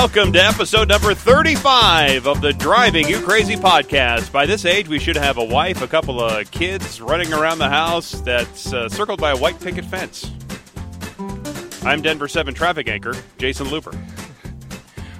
Welcome 0.00 0.32
to 0.32 0.42
episode 0.42 0.88
number 0.88 1.12
35 1.12 2.26
of 2.26 2.40
the 2.40 2.54
Driving 2.54 3.06
You 3.06 3.20
Crazy 3.20 3.54
podcast. 3.54 4.32
By 4.32 4.46
this 4.46 4.64
age, 4.64 4.88
we 4.88 4.98
should 4.98 5.14
have 5.14 5.36
a 5.36 5.44
wife, 5.44 5.82
a 5.82 5.86
couple 5.86 6.22
of 6.22 6.50
kids 6.50 7.02
running 7.02 7.34
around 7.34 7.58
the 7.58 7.68
house 7.68 8.12
that's 8.22 8.72
uh, 8.72 8.88
circled 8.88 9.20
by 9.20 9.32
a 9.32 9.36
white 9.36 9.60
picket 9.60 9.84
fence. 9.84 10.30
I'm 11.82 12.00
Denver 12.00 12.28
7 12.28 12.54
traffic 12.54 12.88
anchor, 12.88 13.12
Jason 13.36 13.68
Looper. 13.68 13.92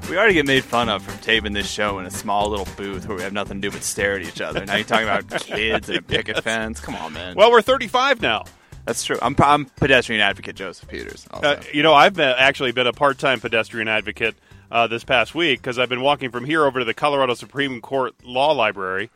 We 0.09 0.17
already 0.17 0.33
get 0.33 0.47
made 0.47 0.65
fun 0.65 0.89
of 0.89 1.03
from 1.03 1.19
taping 1.19 1.53
this 1.53 1.71
show 1.71 1.99
in 1.99 2.07
a 2.07 2.11
small 2.11 2.49
little 2.49 2.67
booth 2.79 3.07
where 3.07 3.19
we 3.19 3.23
have 3.23 3.35
nothing 3.35 3.61
to 3.61 3.69
do 3.69 3.71
but 3.71 3.83
stare 3.83 4.17
at 4.17 4.23
each 4.23 4.41
other. 4.41 4.65
Now 4.65 4.77
you're 4.77 4.85
talking 4.87 5.07
about 5.07 5.29
kids 5.43 5.91
and 5.91 5.99
a 5.99 6.03
picket 6.03 6.37
Yes. 6.37 6.45
fence. 6.45 6.81
Come 6.81 6.95
on, 6.97 7.13
man. 7.13 7.37
Well, 7.37 7.51
we're 7.51 7.61
35 7.61 8.23
now. 8.23 8.45
that's 8.87 9.05
true. 9.05 9.19
I'm, 9.21 9.37
I'm 9.41 9.67
pedestrian 9.67 10.23
advocate 10.23 10.57
Joseph 10.57 10.89
Peters. 10.89 11.27
Uh, 11.31 11.57
you 11.71 11.83
know, 11.83 11.93
I've 11.93 12.15
been, 12.15 12.35
actually 12.35 12.73
been 12.73 12.87
a 12.87 12.95
part 12.95 13.19
time 13.19 13.41
pedestrian 13.41 13.87
advocate 13.87 14.35
uh, 14.71 14.87
this 14.87 15.05
past 15.05 15.35
week 15.35 15.61
because 15.61 15.79
I've 15.79 15.89
been 15.89 16.01
walking 16.01 16.31
from 16.31 16.45
here 16.45 16.65
over 16.65 16.79
to 16.81 16.85
the 16.85 16.95
Colorado 16.95 17.35
Supreme 17.35 17.81
Court 17.81 18.15
Law 18.25 18.53
Library 18.53 19.11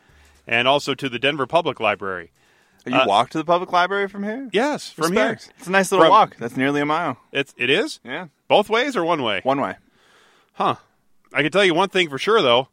and 0.46 0.66
also 0.68 0.94
to 0.94 1.08
the 1.08 1.18
Denver 1.18 1.46
Public 1.46 1.80
Library. 1.80 2.30
you 2.86 2.94
uh, 2.94 3.04
walk 3.06 3.30
to 3.30 3.38
the 3.38 3.44
public 3.44 3.72
library 3.72 4.08
from 4.08 4.24
here? 4.24 4.48
Yes, 4.52 4.90
from 4.90 5.10
Respect. 5.12 5.44
here. 5.44 5.52
It's 5.58 5.66
a 5.66 5.70
nice 5.70 5.90
little 5.90 6.04
From- 6.04 6.10
walk. 6.10 6.36
That's 6.38 6.56
nearly 6.56 6.80
a 6.80 6.86
mile. 6.86 7.18
It's, 7.32 7.54
it 7.56 7.70
is? 7.70 8.00
Yeah. 8.04 8.28
Both 8.48 8.68
ways 8.68 8.96
or 8.96 9.04
one 9.04 9.22
way? 9.22 9.40
One 9.42 9.60
way. 9.60 9.77
Huh. 10.54 10.77
I 11.32 11.42
can 11.42 11.50
tell 11.50 11.64
you 11.64 11.74
one 11.74 11.88
thing 11.88 12.08
for 12.10 12.18
sure, 12.18 12.42
though. 12.42 12.68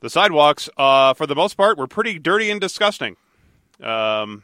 The 0.00 0.08
sidewalks, 0.08 0.70
uh, 0.78 1.12
for 1.14 1.26
the 1.26 1.34
most 1.34 1.56
part, 1.56 1.76
were 1.76 1.86
pretty 1.86 2.18
dirty 2.18 2.50
and 2.50 2.60
disgusting. 2.60 3.16
Um, 3.82 4.42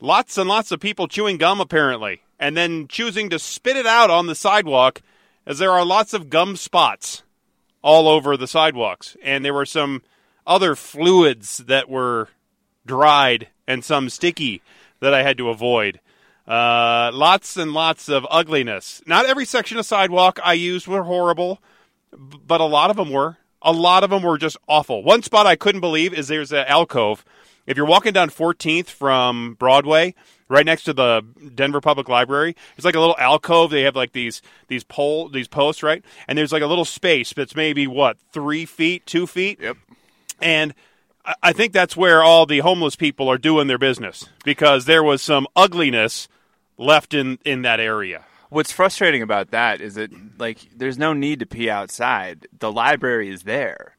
lots 0.00 0.38
and 0.38 0.48
lots 0.48 0.70
of 0.72 0.80
people 0.80 1.08
chewing 1.08 1.36
gum, 1.36 1.60
apparently, 1.60 2.22
and 2.38 2.56
then 2.56 2.88
choosing 2.88 3.28
to 3.30 3.38
spit 3.38 3.76
it 3.76 3.86
out 3.86 4.10
on 4.10 4.26
the 4.26 4.34
sidewalk, 4.34 5.02
as 5.46 5.58
there 5.58 5.72
are 5.72 5.84
lots 5.84 6.14
of 6.14 6.30
gum 6.30 6.56
spots 6.56 7.22
all 7.82 8.08
over 8.08 8.36
the 8.36 8.46
sidewalks. 8.46 9.16
And 9.22 9.44
there 9.44 9.54
were 9.54 9.66
some 9.66 10.02
other 10.46 10.74
fluids 10.74 11.58
that 11.58 11.88
were 11.88 12.28
dried 12.86 13.48
and 13.66 13.84
some 13.84 14.08
sticky 14.08 14.62
that 15.00 15.14
I 15.14 15.22
had 15.22 15.38
to 15.38 15.48
avoid. 15.48 16.00
Uh, 16.46 17.10
lots 17.12 17.56
and 17.56 17.72
lots 17.72 18.08
of 18.08 18.26
ugliness. 18.30 19.02
Not 19.06 19.26
every 19.26 19.44
section 19.44 19.78
of 19.78 19.86
sidewalk 19.86 20.40
I 20.42 20.54
used 20.54 20.86
were 20.86 21.04
horrible, 21.04 21.60
but 22.12 22.60
a 22.60 22.64
lot 22.64 22.90
of 22.90 22.96
them 22.96 23.10
were. 23.10 23.36
A 23.62 23.72
lot 23.72 24.02
of 24.02 24.10
them 24.10 24.22
were 24.22 24.38
just 24.38 24.56
awful. 24.66 25.02
One 25.02 25.22
spot 25.22 25.46
I 25.46 25.54
couldn't 25.54 25.82
believe 25.82 26.14
is 26.14 26.28
there's 26.28 26.52
an 26.52 26.64
alcove. 26.66 27.24
If 27.66 27.76
you're 27.76 27.86
walking 27.86 28.12
down 28.12 28.30
14th 28.30 28.86
from 28.88 29.54
Broadway, 29.54 30.14
right 30.48 30.66
next 30.66 30.84
to 30.84 30.92
the 30.92 31.22
Denver 31.54 31.80
Public 31.80 32.08
Library, 32.08 32.56
it's 32.76 32.84
like 32.84 32.94
a 32.96 33.00
little 33.00 33.16
alcove. 33.18 33.70
They 33.70 33.82
have 33.82 33.94
like 33.96 34.12
these 34.12 34.42
these 34.68 34.82
pole 34.84 35.28
these 35.28 35.48
posts, 35.48 35.82
right? 35.82 36.04
And 36.26 36.36
there's 36.36 36.52
like 36.52 36.62
a 36.62 36.66
little 36.66 36.84
space 36.84 37.32
that's 37.32 37.54
maybe 37.54 37.86
what 37.86 38.16
three 38.32 38.64
feet, 38.64 39.06
two 39.06 39.26
feet. 39.26 39.60
Yep. 39.60 39.76
And 40.40 40.74
I- 41.24 41.34
I 41.42 41.52
think 41.52 41.72
that's 41.72 41.96
where 41.96 42.22
all 42.22 42.46
the 42.46 42.60
homeless 42.60 42.96
people 42.96 43.28
are 43.30 43.38
doing 43.38 43.66
their 43.66 43.78
business 43.78 44.28
because 44.44 44.86
there 44.86 45.02
was 45.04 45.20
some 45.22 45.46
ugliness 45.54 46.28
left 46.78 47.12
in, 47.14 47.38
in 47.44 47.60
that 47.62 47.78
area. 47.78 48.24
What's 48.48 48.72
frustrating 48.72 49.22
about 49.22 49.50
that 49.52 49.80
is 49.82 49.94
that, 49.94 50.10
like, 50.40 50.58
there's 50.74 50.98
no 50.98 51.12
need 51.12 51.38
to 51.40 51.46
pee 51.46 51.70
outside. 51.70 52.48
The 52.58 52.72
library 52.72 53.28
is 53.28 53.42
there. 53.44 53.96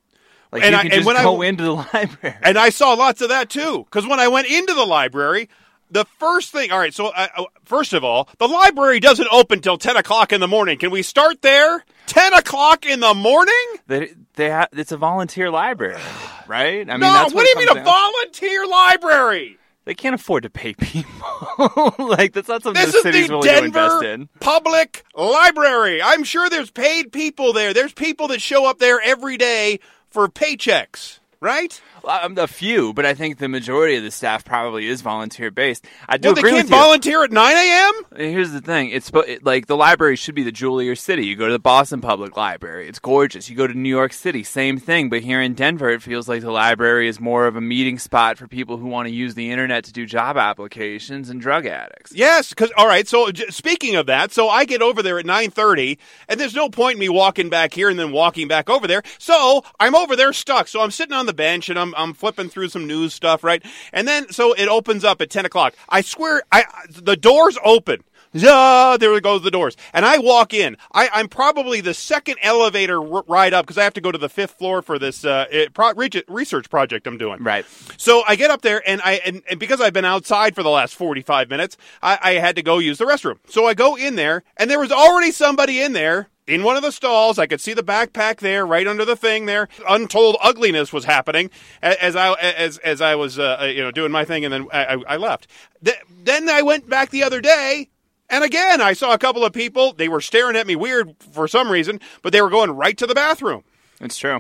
Like, 0.52 0.64
And 0.64 0.74
you 0.74 0.78
I- 0.78 0.82
can 0.84 0.92
and 0.92 1.00
just 1.00 1.08
when 1.08 1.18
I- 1.18 1.24
go 1.24 1.42
into 1.42 1.64
the 1.64 1.74
library. 1.94 2.36
And 2.44 2.58
I 2.58 2.70
saw 2.70 2.94
lots 2.94 3.22
of 3.22 3.30
that 3.30 3.50
too 3.50 3.86
because 3.86 4.06
when 4.08 4.20
I 4.20 4.28
went 4.28 4.48
into 4.48 4.74
the 4.74 4.86
library, 4.86 5.50
the 5.90 6.06
first 6.20 6.52
thing, 6.52 6.72
all 6.72 6.80
right, 6.80 6.94
so 6.94 7.08
I, 7.14 7.30
I- 7.36 7.46
first 7.66 7.94
of 7.94 8.04
all, 8.04 8.30
the 8.38 8.48
library 8.48 9.00
doesn't 9.00 9.28
open 9.32 9.62
till 9.62 9.78
10 9.78 9.98
o'clock 9.98 10.32
in 10.34 10.40
the 10.42 10.48
morning. 10.48 10.78
Can 10.78 10.92
we 10.92 11.02
start 11.04 11.42
there? 11.42 11.84
10 12.08 12.34
o'clock 12.34 12.86
in 12.86 13.00
the 13.00 13.14
morning? 13.14 13.54
They, 13.88 14.14
they 14.36 14.50
ha- 14.50 14.68
it's 14.74 14.92
a 14.92 14.98
volunteer 14.98 15.50
library, 15.52 16.02
right? 16.48 16.90
I 16.90 16.94
mean, 16.94 17.00
no, 17.02 17.14
that's 17.14 17.34
what 17.34 17.44
do 17.46 17.50
you 17.50 17.58
mean 17.58 17.70
a 17.70 17.76
down- 17.76 17.86
volunteer 17.86 18.66
library? 18.68 19.58
They 19.84 19.96
can't 19.96 20.14
afford 20.14 20.44
to 20.44 20.50
pay 20.52 20.74
people. 20.76 21.10
like 21.98 22.34
that's 22.34 22.48
not 22.48 22.62
something 22.62 22.82
This 22.84 22.92
the 22.92 22.98
is 23.00 23.04
city's 23.04 23.28
the 23.30 23.38
willing 23.40 23.50
to 23.50 23.64
invest 23.66 24.04
in. 24.04 24.30
Public 24.40 25.04
Library. 25.16 26.02
I'm 26.04 26.24
sure 26.24 26.50
there's 26.52 26.70
paid 26.70 27.12
people 27.12 27.52
there. 27.52 27.74
There's 27.74 27.92
people 27.92 28.28
that 28.28 28.42
show 28.44 28.66
up 28.70 28.78
there 28.78 29.02
every 29.02 29.38
day 29.38 29.80
for 30.12 30.28
paychecks, 30.28 31.20
right? 31.40 31.82
Um, 32.04 32.38
a 32.38 32.48
few, 32.48 32.94
but 32.94 33.06
I 33.06 33.14
think 33.14 33.38
the 33.38 33.48
majority 33.48 33.96
of 33.96 34.04
the 34.04 34.12
staff 34.12 34.44
probably 34.44 34.88
is 34.88 35.02
volunteer 35.02 35.52
based. 35.52 35.86
I 36.10 36.18
do 36.18 36.30
Well, 36.30 36.36
they 36.36 36.42
can't 36.42 36.68
volunteer 36.68 37.24
at 37.24 37.32
9 37.32 37.56
a.m. 37.56 37.94
Here's 38.16 38.52
the 38.52 38.62
thing: 38.62 38.90
it's 38.90 39.12
like 39.44 39.68
the 39.68 39.78
library 39.78 40.16
should 40.16 40.36
be 40.36 40.44
the 40.44 40.52
jewel 40.52 40.80
of 40.80 40.86
your 40.86 40.96
city. 40.96 41.26
You 41.26 41.36
go 41.36 41.48
to 41.48 41.54
the 41.54 41.60
Boston 41.60 42.02
Public 42.02 42.36
Library; 42.36 42.88
it's 42.88 43.00
gorgeous. 43.00 43.50
You 43.50 43.56
go 43.56 43.68
to 43.68 43.74
New 43.74 43.90
York 43.90 44.14
City, 44.14 44.44
same 44.44 44.80
thing. 44.80 45.10
But 45.10 45.22
here 45.22 45.42
in 45.42 45.54
Denver, 45.54 45.90
it 45.90 46.02
feels 46.02 46.28
like 46.28 46.42
the 46.42 46.52
library 46.52 47.08
is 47.08 47.20
more 47.20 47.46
of 47.46 47.56
a 47.56 47.62
meeting 47.62 48.00
spot 48.00 48.38
for 48.38 48.48
people 48.48 48.78
who 48.78 48.88
want 48.88 49.08
to 49.08 49.14
use 49.14 49.36
the 49.36 49.52
internet 49.52 49.84
to 49.86 49.94
do 49.94 50.06
job 50.06 50.38
applications 50.38 51.30
and 51.30 51.40
drug 51.40 51.66
addicts. 51.66 52.12
Yes, 52.14 52.50
because 52.50 52.72
all 52.78 52.88
right. 52.88 53.08
So 53.08 53.32
j- 53.32 53.48
speaking 53.50 53.96
of 53.96 54.08
that, 54.08 54.32
so 54.32 54.50
I 54.50 54.66
get 54.66 54.82
over 54.82 55.04
there 55.04 55.20
at 55.20 55.26
nine 55.26 55.52
thirty, 55.52 56.00
and 56.28 56.40
there's 56.40 56.56
no 56.56 56.70
point 56.70 56.94
in 56.94 57.00
me 57.00 57.10
walking 57.10 57.50
back 57.50 57.74
here 57.74 57.90
and 57.90 58.00
then 58.00 58.12
walking 58.12 58.48
back 58.48 58.70
over 58.70 58.88
there. 58.88 59.04
So 59.20 59.64
I'm 59.80 59.96
over 59.96 60.16
there 60.16 60.34
stuck. 60.34 60.68
So 60.68 60.82
I'm 60.82 60.92
sitting 60.92 61.14
on 61.14 61.26
the 61.26 61.34
bench 61.34 61.70
and 61.70 61.78
I'm 61.78 61.91
I'm 61.98 62.14
flipping 62.14 62.50
through 62.50 62.70
some 62.70 62.88
news 62.88 63.14
stuff, 63.14 63.44
right? 63.44 63.64
And 63.94 64.08
then 64.08 64.32
so 64.32 64.54
it 64.54 64.68
opens 64.68 65.04
up 65.04 65.22
at 65.22 65.30
ten 65.30 65.46
o'clock. 65.46 65.74
I 65.90 66.02
swear, 66.02 66.44
I 66.52 66.66
the 66.90 67.16
doors 67.16 67.58
open. 67.64 68.04
Yeah, 68.34 68.96
there 68.98 69.20
goes 69.20 69.42
the 69.44 69.52
doors, 69.52 69.76
and 69.94 70.06
I 70.06 70.18
walk 70.20 70.54
in. 70.54 70.78
I, 70.94 71.10
I'm 71.12 71.28
probably 71.28 71.82
the 71.82 71.94
second 71.94 72.38
elevator 72.42 73.02
r- 73.02 73.26
ride 73.28 73.54
up 73.54 73.66
because 73.66 73.78
I 73.78 73.84
have 73.84 73.94
to 73.96 74.02
go 74.02 74.10
to 74.10 74.18
the 74.18 74.30
fifth 74.30 74.52
floor 74.52 74.82
for 74.82 74.98
this 74.98 75.26
uh, 75.26 75.48
it, 75.52 75.74
pro- 75.74 75.94
re- 75.96 76.10
research 76.30 76.70
project 76.70 77.08
I'm 77.08 77.18
doing. 77.18 77.44
Right. 77.44 77.66
So 77.98 78.24
I 78.26 78.38
get 78.38 78.50
up 78.50 78.62
there, 78.62 78.82
and 78.88 79.02
I 79.04 79.16
and, 79.26 79.42
and 79.50 79.60
because 79.60 79.82
I've 79.82 79.92
been 79.92 80.06
outside 80.06 80.56
for 80.56 80.64
the 80.64 80.70
last 80.70 80.96
forty 80.96 81.22
five 81.22 81.50
minutes, 81.50 81.76
I, 82.02 82.20
I 82.22 82.32
had 82.36 82.56
to 82.56 82.64
go 82.64 82.78
use 82.78 83.00
the 83.00 83.06
restroom. 83.06 83.38
So 83.50 83.66
I 83.66 83.74
go 83.74 83.98
in 83.98 84.16
there, 84.16 84.44
and 84.56 84.72
there 84.72 84.80
was 84.80 84.94
already 84.94 85.32
somebody 85.32 85.82
in 85.82 85.92
there 85.92 86.30
in 86.48 86.64
one 86.64 86.76
of 86.76 86.84
the 86.84 86.92
stalls. 86.92 87.40
I 87.40 87.48
could 87.48 87.62
see 87.62 87.74
the 87.74 87.84
backpack 87.84 88.38
there, 88.38 88.66
right 88.66 88.88
under 88.88 89.06
the 89.06 89.16
thing 89.16 89.46
there. 89.46 89.68
Untold 89.88 90.38
ugliness 90.42 90.92
was 90.92 91.06
happening 91.06 91.50
as 91.82 92.16
I 92.16 92.34
as 92.34 92.78
as 92.80 93.02
I 93.02 93.16
was 93.16 93.40
uh, 93.40 93.72
you 93.74 93.82
know 93.82 93.92
doing 93.92 94.12
my 94.12 94.26
thing, 94.26 94.46
and 94.46 94.54
then 94.54 94.68
I, 94.72 94.86
I, 94.86 95.04
I 95.10 95.18
left. 95.18 95.48
Then 95.82 96.50
I 96.50 96.62
went 96.62 96.90
back 96.90 97.10
the 97.10 97.24
other 97.24 97.42
day. 97.42 97.90
And 98.30 98.46
again, 98.46 98.80
I 98.80 98.94
saw 98.94 99.14
a 99.14 99.18
couple 99.18 99.44
of 99.44 99.52
people. 99.52 99.92
They 99.92 100.08
were 100.08 100.22
staring 100.22 100.56
at 100.56 100.66
me 100.66 100.78
weird 100.78 101.16
for 101.20 101.50
some 101.50 101.70
reason, 101.70 102.00
but 102.22 102.32
they 102.32 102.42
were 102.42 102.50
going 102.50 102.72
right 102.72 102.98
to 102.98 103.06
the 103.06 103.14
bathroom. 103.14 103.66
It's 104.00 104.18
true. 104.18 104.40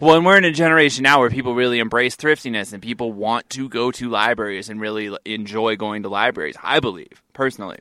Well, 0.00 0.16
and 0.16 0.26
we're 0.26 0.36
in 0.36 0.44
a 0.44 0.52
generation 0.52 1.02
now 1.02 1.20
where 1.20 1.30
people 1.30 1.54
really 1.54 1.78
embrace 1.78 2.14
thriftiness 2.14 2.72
and 2.72 2.82
people 2.82 3.12
want 3.12 3.48
to 3.50 3.68
go 3.68 3.90
to 3.92 4.08
libraries 4.08 4.68
and 4.68 4.80
really 4.80 5.16
enjoy 5.24 5.76
going 5.76 6.02
to 6.02 6.10
libraries. 6.10 6.56
I 6.62 6.80
believe 6.80 7.22
personally, 7.32 7.80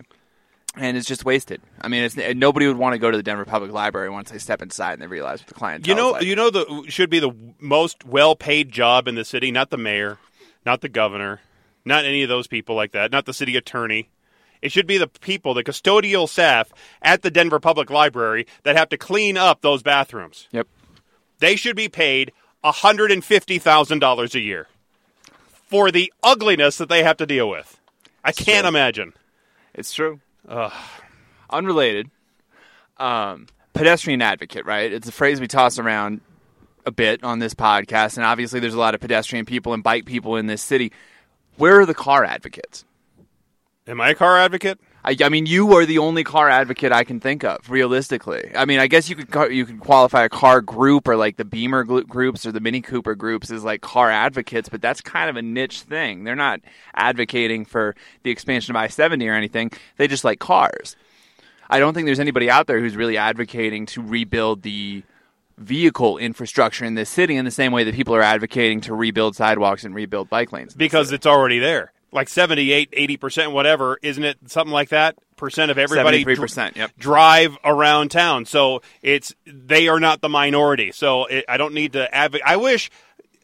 and 0.75 0.95
it's 0.95 1.07
just 1.07 1.25
wasted. 1.25 1.61
I 1.81 1.87
mean, 1.87 2.03
it's 2.03 2.15
nobody 2.35 2.67
would 2.67 2.77
want 2.77 2.93
to 2.93 2.99
go 2.99 3.11
to 3.11 3.17
the 3.17 3.23
Denver 3.23 3.45
Public 3.45 3.71
Library 3.71 4.09
once 4.09 4.31
they 4.31 4.37
step 4.37 4.61
inside 4.61 4.93
and 4.93 5.01
they 5.01 5.07
realize 5.07 5.39
what 5.41 5.47
the 5.47 5.53
clientele. 5.53 5.89
You 5.89 5.95
know, 5.95 6.11
like. 6.11 6.23
you 6.23 6.35
know 6.35 6.49
the 6.49 6.85
should 6.87 7.09
be 7.09 7.19
the 7.19 7.35
most 7.59 8.05
well-paid 8.05 8.71
job 8.71 9.07
in 9.07 9.15
the 9.15 9.25
city, 9.25 9.51
not 9.51 9.69
the 9.69 9.77
mayor, 9.77 10.17
not 10.65 10.81
the 10.81 10.89
governor, 10.89 11.41
not 11.83 12.05
any 12.05 12.23
of 12.23 12.29
those 12.29 12.47
people 12.47 12.75
like 12.75 12.91
that, 12.93 13.11
not 13.11 13.25
the 13.25 13.33
city 13.33 13.55
attorney. 13.55 14.09
It 14.61 14.71
should 14.71 14.85
be 14.85 14.99
the 14.99 15.07
people, 15.07 15.53
the 15.55 15.63
custodial 15.63 16.29
staff 16.29 16.71
at 17.01 17.23
the 17.23 17.31
Denver 17.31 17.59
Public 17.59 17.89
Library 17.89 18.45
that 18.63 18.77
have 18.77 18.89
to 18.89 18.97
clean 18.97 19.35
up 19.35 19.61
those 19.61 19.81
bathrooms. 19.81 20.47
Yep. 20.51 20.67
They 21.39 21.55
should 21.55 21.75
be 21.75 21.89
paid 21.89 22.31
$150,000 22.63 24.35
a 24.35 24.39
year 24.39 24.67
for 25.51 25.89
the 25.89 26.13
ugliness 26.21 26.77
that 26.77 26.89
they 26.89 27.01
have 27.01 27.17
to 27.17 27.25
deal 27.25 27.49
with. 27.49 27.79
I 28.23 28.31
can't 28.31 28.61
true. 28.61 28.69
imagine. 28.69 29.13
It's 29.73 29.93
true. 29.93 30.19
Unrelated. 31.49 32.09
Um, 32.97 33.47
pedestrian 33.73 34.21
advocate, 34.21 34.65
right? 34.65 34.91
It's 34.91 35.07
a 35.07 35.11
phrase 35.11 35.39
we 35.39 35.47
toss 35.47 35.79
around 35.79 36.21
a 36.85 36.91
bit 36.91 37.23
on 37.23 37.39
this 37.39 37.53
podcast, 37.53 38.17
and 38.17 38.25
obviously 38.25 38.59
there's 38.59 38.73
a 38.73 38.79
lot 38.79 38.95
of 38.95 39.01
pedestrian 39.01 39.45
people 39.45 39.73
and 39.73 39.83
bike 39.83 40.05
people 40.05 40.35
in 40.35 40.47
this 40.47 40.61
city. 40.61 40.91
Where 41.57 41.79
are 41.79 41.85
the 41.85 41.93
car 41.93 42.23
advocates? 42.23 42.85
Am 43.87 44.01
I 44.01 44.09
a 44.09 44.15
car 44.15 44.37
advocate? 44.37 44.79
I, 45.03 45.17
I 45.21 45.29
mean, 45.29 45.45
you 45.45 45.73
are 45.75 45.85
the 45.85 45.97
only 45.97 46.23
car 46.23 46.49
advocate 46.49 46.91
I 46.91 47.03
can 47.03 47.19
think 47.19 47.43
of, 47.43 47.69
realistically. 47.69 48.51
I 48.55 48.65
mean, 48.65 48.79
I 48.79 48.87
guess 48.87 49.09
you 49.09 49.15
could 49.15 49.51
you 49.51 49.65
could 49.65 49.79
qualify 49.79 50.23
a 50.23 50.29
car 50.29 50.61
group 50.61 51.07
or 51.07 51.15
like 51.15 51.37
the 51.37 51.45
Beamer 51.45 51.83
groups 51.83 52.45
or 52.45 52.51
the 52.51 52.59
Mini 52.59 52.81
Cooper 52.81 53.15
groups 53.15 53.49
as 53.51 53.63
like 53.63 53.81
car 53.81 54.11
advocates, 54.11 54.69
but 54.69 54.81
that's 54.81 55.01
kind 55.01 55.29
of 55.29 55.35
a 55.37 55.41
niche 55.41 55.81
thing. 55.81 56.23
They're 56.23 56.35
not 56.35 56.61
advocating 56.93 57.65
for 57.65 57.95
the 58.23 58.31
expansion 58.31 58.75
of 58.75 58.79
I 58.79 58.87
seventy 58.87 59.27
or 59.27 59.33
anything. 59.33 59.71
They 59.97 60.07
just 60.07 60.23
like 60.23 60.39
cars. 60.39 60.95
I 61.69 61.79
don't 61.79 61.93
think 61.93 62.05
there's 62.05 62.19
anybody 62.19 62.49
out 62.49 62.67
there 62.67 62.79
who's 62.79 62.95
really 62.95 63.17
advocating 63.17 63.85
to 63.87 64.01
rebuild 64.01 64.61
the 64.61 65.03
vehicle 65.57 66.17
infrastructure 66.17 66.85
in 66.85 66.95
this 66.95 67.09
city 67.09 67.35
in 67.35 67.45
the 67.45 67.51
same 67.51 67.71
way 67.71 67.83
that 67.83 67.95
people 67.95 68.15
are 68.15 68.21
advocating 68.21 68.81
to 68.81 68.93
rebuild 68.93 69.35
sidewalks 69.35 69.83
and 69.83 69.95
rebuild 69.95 70.29
bike 70.29 70.51
lanes. 70.51 70.73
because 70.73 71.11
it's 71.11 71.25
already 71.25 71.59
there. 71.59 71.93
Like 72.11 72.27
78, 72.27 72.91
80%, 72.91 73.53
whatever, 73.53 73.97
isn't 74.01 74.23
it? 74.23 74.37
Something 74.47 74.73
like 74.73 74.89
that. 74.89 75.17
percent 75.37 75.71
of 75.71 75.77
everybody 75.77 76.23
dr- 76.23 76.37
73%, 76.37 76.75
yep. 76.75 76.91
drive 76.97 77.57
around 77.63 78.11
town. 78.11 78.45
So 78.45 78.81
it's 79.01 79.33
they 79.45 79.87
are 79.87 79.99
not 79.99 80.21
the 80.21 80.29
minority. 80.29 80.91
So 80.91 81.25
it, 81.25 81.45
I 81.47 81.57
don't 81.57 81.73
need 81.73 81.93
to 81.93 82.13
advocate. 82.13 82.45
I 82.45 82.57
wish. 82.57 82.89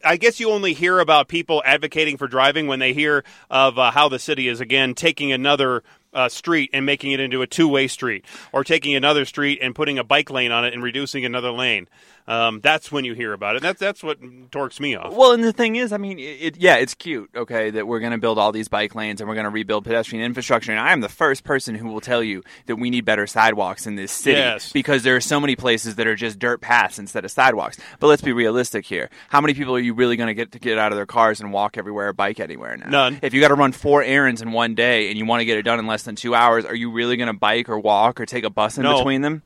I 0.06 0.18
guess 0.18 0.40
you 0.40 0.52
only 0.52 0.74
hear 0.74 1.00
about 1.00 1.28
people 1.28 1.64
advocating 1.66 2.18
for 2.18 2.28
driving 2.28 2.68
when 2.68 2.78
they 2.78 2.94
hear 2.94 3.24
of 3.50 3.80
uh, 3.80 3.90
how 3.90 4.10
the 4.10 4.20
city 4.20 4.48
is 4.48 4.62
again 4.62 4.94
taking 4.94 5.32
another 5.32 5.84
uh, 6.14 6.30
street 6.30 6.70
and 6.72 6.86
making 6.86 7.12
it 7.14 7.20
into 7.20 7.42
a 7.42 7.48
two-way 7.48 7.88
street, 7.88 8.24
or 8.52 8.64
taking 8.64 8.96
another 8.96 9.26
street 9.26 9.60
and 9.62 9.74
putting 9.74 9.98
a 9.98 10.04
bike 10.04 10.30
lane 10.30 10.52
on 10.52 10.66
it 10.66 10.74
and 10.74 10.84
reducing 10.84 11.26
another 11.26 11.52
lane. 11.52 11.88
Um, 12.28 12.60
that's 12.62 12.92
when 12.92 13.06
you 13.06 13.14
hear 13.14 13.32
about 13.32 13.56
it. 13.56 13.62
That's 13.62 13.80
that's 13.80 14.04
what 14.04 14.18
torques 14.52 14.80
me 14.82 14.96
off. 14.96 15.14
Well, 15.14 15.32
and 15.32 15.42
the 15.44 15.54
thing 15.54 15.78
is, 15.78 15.94
I 15.94 15.98
mean, 15.98 16.20
it, 16.20 16.24
it, 16.42 16.58
yeah, 16.58 16.76
it's 16.76 16.94
cute, 16.94 17.30
okay, 17.36 17.70
that 17.70 17.88
we're 17.88 18.00
going 18.02 18.12
to 18.12 18.18
build 18.18 18.38
all 18.38 18.52
these 18.52 18.68
bike 18.68 18.96
lanes 18.96 19.22
and 19.22 19.30
we're 19.30 19.36
going 19.36 19.46
to 19.46 19.50
rebuild 19.50 19.86
pedestrian 19.86 20.26
infrastructure. 20.26 20.72
And 20.72 20.80
I 20.82 20.92
am 20.92 21.00
the 21.00 21.08
first 21.10 21.46
person 21.46 21.76
who 21.76 21.88
will 21.88 22.02
tell 22.02 22.22
you 22.22 22.44
that 22.66 22.76
we 22.76 22.90
need 22.90 23.06
better 23.06 23.28
sidewalks 23.28 23.88
in 23.88 23.96
this 23.96 24.12
city 24.12 24.38
Yes. 24.40 24.74
because 24.74 25.04
there 25.04 25.16
are 25.16 25.22
so 25.22 25.40
many 25.40 25.56
places 25.56 25.96
that 25.96 26.06
are 26.08 26.16
just 26.16 26.38
dirt 26.38 26.60
paths 26.60 27.00
instead 27.00 27.24
of 27.24 27.32
sidewalks. 27.32 27.78
But 28.00 28.08
let's 28.08 28.22
be 28.22 28.34
realistic 28.34 28.86
here. 28.86 29.10
How 29.30 29.40
many 29.40 29.54
people 29.54 29.74
are 29.76 29.80
you 29.80 29.94
really 29.94 30.18
going 30.18 30.28
to 30.28 30.34
get 30.34 30.52
to 30.52 30.60
get 30.60 30.78
out 30.78 30.92
of 30.92 30.98
their 30.98 31.06
cars 31.06 31.40
and 31.40 31.54
walk 31.54 31.78
everywhere 31.78 32.10
or 32.10 32.14
bike 32.14 32.42
anywhere 32.42 32.76
now? 32.76 32.90
None. 32.90 33.20
If 33.22 33.34
you 33.34 33.40
got 33.40 33.48
to 33.50 33.56
run 33.56 33.72
four 33.72 34.04
errands 34.04 34.42
in 34.42 34.52
one 34.52 34.76
day 34.76 35.10
and 35.10 35.18
you 35.18 35.26
want 35.26 35.40
to 35.42 35.46
get 35.46 35.58
it 35.58 35.62
done 35.64 35.80
in 35.80 35.88
less 35.88 36.04
than 36.04 36.16
two 36.18 36.36
hours, 36.36 36.66
are 36.66 36.76
you 36.76 36.92
really 36.92 37.16
going 37.16 37.28
to 37.28 37.40
bike 37.40 37.70
or 37.70 37.80
walk 37.80 38.20
or 38.20 38.26
take 38.26 38.44
a 38.44 38.50
bus 38.50 38.78
in 38.78 38.84
No. 38.84 38.98
between 38.98 39.22
them? 39.22 39.44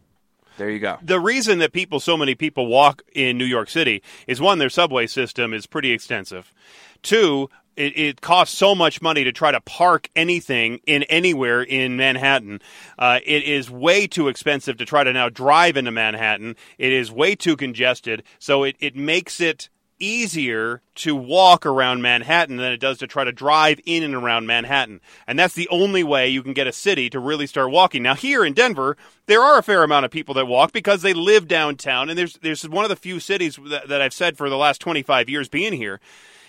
There 0.57 0.69
you 0.69 0.80
go. 0.80 0.98
the 1.01 1.19
reason 1.19 1.59
that 1.59 1.74
people, 1.74 2.00
so 2.00 2.18
many 2.18 2.36
people 2.36 2.68
walk 2.68 3.01
in 3.13 3.38
New 3.38 3.45
York 3.45 3.69
City 3.69 4.03
is 4.27 4.39
one, 4.42 4.59
their 4.59 4.69
subway 4.69 5.07
system 5.07 5.53
is 5.53 5.65
pretty 5.65 5.92
extensive. 5.92 6.53
Two, 7.01 7.50
it, 7.75 7.98
it 7.98 8.21
costs 8.21 8.57
so 8.57 8.75
much 8.75 9.01
money 9.01 9.24
to 9.24 9.31
try 9.31 9.51
to 9.51 9.62
park 9.62 10.09
anything 10.15 10.80
in 10.86 11.03
anywhere 11.03 11.62
in 11.63 11.95
Manhattan. 11.95 12.62
Uh, 13.00 13.19
it 13.25 13.44
is 13.44 13.69
way 13.69 14.07
too 14.07 14.27
expensive 14.27 14.77
to 14.77 14.86
try 14.86 15.03
to 15.03 15.13
now 15.13 15.30
drive 15.30 15.77
into 15.77 15.92
Manhattan. 15.92 16.56
It 16.77 16.92
is 16.92 17.12
way 17.12 17.36
too 17.36 17.56
congested. 17.56 18.24
So 18.39 18.63
it, 18.63 18.75
it 18.80 18.95
makes 18.95 19.39
it 19.39 19.69
easier 20.01 20.81
to 20.95 21.15
walk 21.15 21.65
around 21.65 22.01
Manhattan 22.01 22.57
than 22.57 22.71
it 22.71 22.80
does 22.80 22.98
to 22.98 23.07
try 23.07 23.24
to 23.24 23.31
drive 23.31 23.80
in 23.86 24.03
and 24.03 24.15
around 24.15 24.48
Manhattan. 24.48 25.00
And 25.27 25.38
that's 25.38 25.53
the 25.53 25.69
only 25.69 26.03
way 26.03 26.27
you 26.27 26.44
can 26.44 26.53
get 26.53 26.68
a 26.68 26.74
city 26.74 27.09
to 27.12 27.19
really 27.19 27.48
start 27.48 27.71
walking. 27.71 28.03
Now 28.03 28.15
here 28.15 28.44
in 28.44 28.53
Denver, 28.53 28.98
there 29.27 29.42
are 29.42 29.57
a 29.57 29.63
fair 29.63 29.83
amount 29.83 30.06
of 30.06 30.12
people 30.12 30.33
that 30.36 30.48
walk 30.48 30.71
because 30.71 31.01
they 31.01 31.13
live 31.13 31.48
downtown 31.48 32.09
and 32.09 32.18
there's 32.18 32.38
there's 32.42 32.68
one 32.68 32.86
of 32.86 32.89
the 32.89 32.95
few 32.95 33.19
cities 33.19 33.57
that, 33.69 33.88
that 33.88 34.01
I've 34.01 34.13
said 34.13 34.38
for 34.38 34.50
the 34.50 34.57
last 34.57 34.81
25 34.81 35.30
years 35.30 35.48
being 35.48 35.74
here 35.74 36.00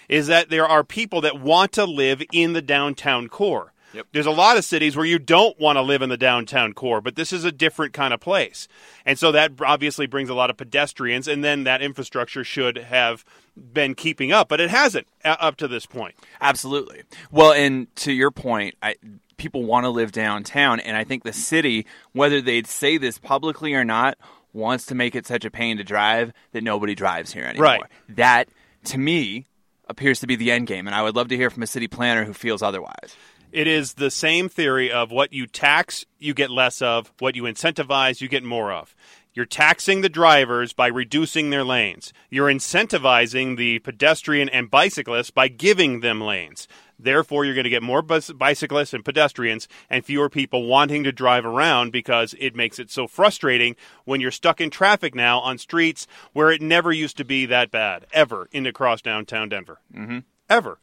is 0.09 0.27
that 0.27 0.51
there 0.51 0.67
are 0.67 0.85
people 0.85 1.21
that 1.23 1.41
want 1.41 1.73
to 1.73 1.85
live 1.85 2.23
in 2.33 2.53
the 2.53 2.63
downtown 2.63 3.29
core. 3.29 3.72
Yep. 3.93 4.07
There's 4.13 4.27
a 4.27 4.31
lot 4.31 4.57
of 4.57 4.65
cities 4.65 4.97
where 4.97 5.07
you 5.07 5.19
don't 5.19 5.59
want 5.61 5.77
to 5.77 5.83
live 5.83 6.03
in 6.03 6.09
the 6.09 6.17
downtown 6.17 6.73
core, 6.73 7.01
but 7.01 7.17
this 7.17 7.33
is 7.33 7.45
a 7.45 7.53
different 7.53 7.93
kind 7.93 8.15
of 8.15 8.21
place. 8.21 8.69
And 9.05 9.19
so 9.19 9.33
that 9.33 9.53
obviously 9.61 10.07
brings 10.07 10.29
a 10.29 10.35
lot 10.35 10.51
of 10.51 10.57
pedestrians, 10.57 11.29
and 11.29 11.45
then 11.45 11.65
that 11.65 11.83
infrastructure 11.83 12.45
should 12.45 12.79
have 12.79 13.25
been 13.57 13.95
keeping 13.95 14.33
up, 14.33 14.49
but 14.49 14.61
it 14.61 14.71
hasn't 14.71 15.07
uh, 15.25 15.37
up 15.39 15.57
to 15.57 15.69
this 15.69 15.87
point. 15.87 16.15
Absolutely. 16.41 17.03
Well, 17.31 17.53
and 17.53 17.95
to 17.97 18.13
your 18.13 18.31
point, 18.31 18.75
I, 18.83 18.97
people 19.37 19.65
want 19.65 19.85
to 19.85 19.91
live 19.91 20.13
downtown, 20.13 20.81
and 20.81 20.97
I 20.97 21.05
think 21.05 21.25
the 21.25 21.33
city, 21.33 21.87
whether 22.13 22.41
they'd 22.41 22.67
say 22.67 22.97
this 22.97 23.19
publicly 23.19 23.75
or 23.75 23.85
not, 23.85 24.17
wants 24.53 24.87
to 24.87 24.95
make 24.95 25.15
it 25.15 25.27
such 25.27 25.45
a 25.45 25.51
pain 25.51 25.77
to 25.79 25.85
drive 25.85 26.33
that 26.53 26.63
nobody 26.63 26.95
drives 26.95 27.33
here 27.33 27.45
anymore. 27.45 27.65
Right. 27.65 27.83
That, 28.11 28.49
to 28.85 28.99
me, 28.99 29.47
appears 29.89 30.21
to 30.21 30.27
be 30.27 30.37
the 30.37 30.51
end 30.51 30.67
game, 30.67 30.87
and 30.87 30.95
I 30.95 31.03
would 31.03 31.17
love 31.17 31.29
to 31.29 31.37
hear 31.37 31.51
from 31.51 31.63
a 31.63 31.67
city 31.67 31.89
planner 31.89 32.25
who 32.25 32.33
feels 32.33 32.63
otherwise. 32.63 33.17
It 33.53 33.67
is 33.67 33.95
the 33.95 34.11
same 34.11 34.49
theory 34.49 34.91
of 34.91 35.11
what 35.11 35.35
you 35.35 35.47
tax, 35.47 36.07
you 36.19 36.33
get 36.33 36.51
less 36.51 36.81
of, 36.81 37.13
what 37.19 37.37
you 37.37 37.43
incentivize, 37.43 38.23
you 38.23 38.29
get 38.29 38.43
more 38.43 38.73
of. 38.73 38.97
You're 39.35 39.45
taxing 39.45 40.01
the 40.01 40.09
drivers 40.09 40.73
by 40.73 40.87
reducing 40.89 41.51
their 41.51 41.65
lanes. 41.65 42.15
You're 42.31 42.51
incentivizing 42.51 43.57
the 43.57 43.79
pedestrian 43.79 44.49
and 44.49 44.71
bicyclists 44.71 45.31
by 45.31 45.49
giving 45.49 46.01
them 46.01 46.21
lanes. 46.21 46.67
Therefore, 46.99 47.45
you're 47.45 47.55
going 47.55 47.65
to 47.65 47.71
get 47.71 47.83
more 47.83 48.01
bus- 48.01 48.31
bicyclists 48.31 48.95
and 48.95 49.05
pedestrians 49.05 49.69
and 49.91 50.05
fewer 50.05 50.29
people 50.31 50.67
wanting 50.67 51.05
to 51.05 51.13
drive 51.13 51.45
around 51.45 51.93
because 51.93 52.35
it 52.39 52.55
makes 52.55 52.79
it 52.79 52.91
so 52.91 53.07
frustrating 53.07 53.77
when 54.05 54.21
you're 54.21 54.31
stuck 54.31 54.61
in 54.61 54.71
traffic 54.71 55.15
now 55.15 55.41
on 55.41 55.59
streets 55.59 56.07
where 56.33 56.51
it 56.51 56.63
never 56.63 56.93
used 56.93 57.17
to 57.19 57.25
be 57.25 57.45
that 57.47 57.71
bad, 57.71 58.07
ever, 58.13 58.49
in 58.53 58.67
across 58.67 59.03
downtown 59.03 59.49
Denver. 59.49 59.81
Mm-hmm. 59.95 60.21
Ever. 60.49 60.79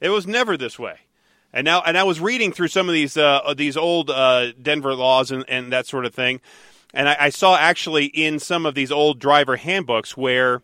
It 0.00 0.08
was 0.10 0.26
never 0.26 0.56
this 0.56 0.78
way. 0.78 1.00
And 1.52 1.64
now, 1.64 1.82
and 1.82 1.98
I 1.98 2.04
was 2.04 2.20
reading 2.20 2.52
through 2.52 2.68
some 2.68 2.88
of 2.88 2.92
these 2.92 3.16
uh, 3.16 3.54
these 3.56 3.76
old 3.76 4.10
uh, 4.10 4.52
Denver 4.52 4.94
laws 4.94 5.30
and, 5.30 5.44
and 5.48 5.72
that 5.72 5.86
sort 5.86 6.06
of 6.06 6.14
thing, 6.14 6.40
and 6.94 7.08
I, 7.08 7.16
I 7.20 7.30
saw 7.30 7.56
actually 7.56 8.06
in 8.06 8.38
some 8.38 8.66
of 8.66 8.74
these 8.74 8.92
old 8.92 9.18
driver 9.18 9.56
handbooks 9.56 10.16
where 10.16 10.62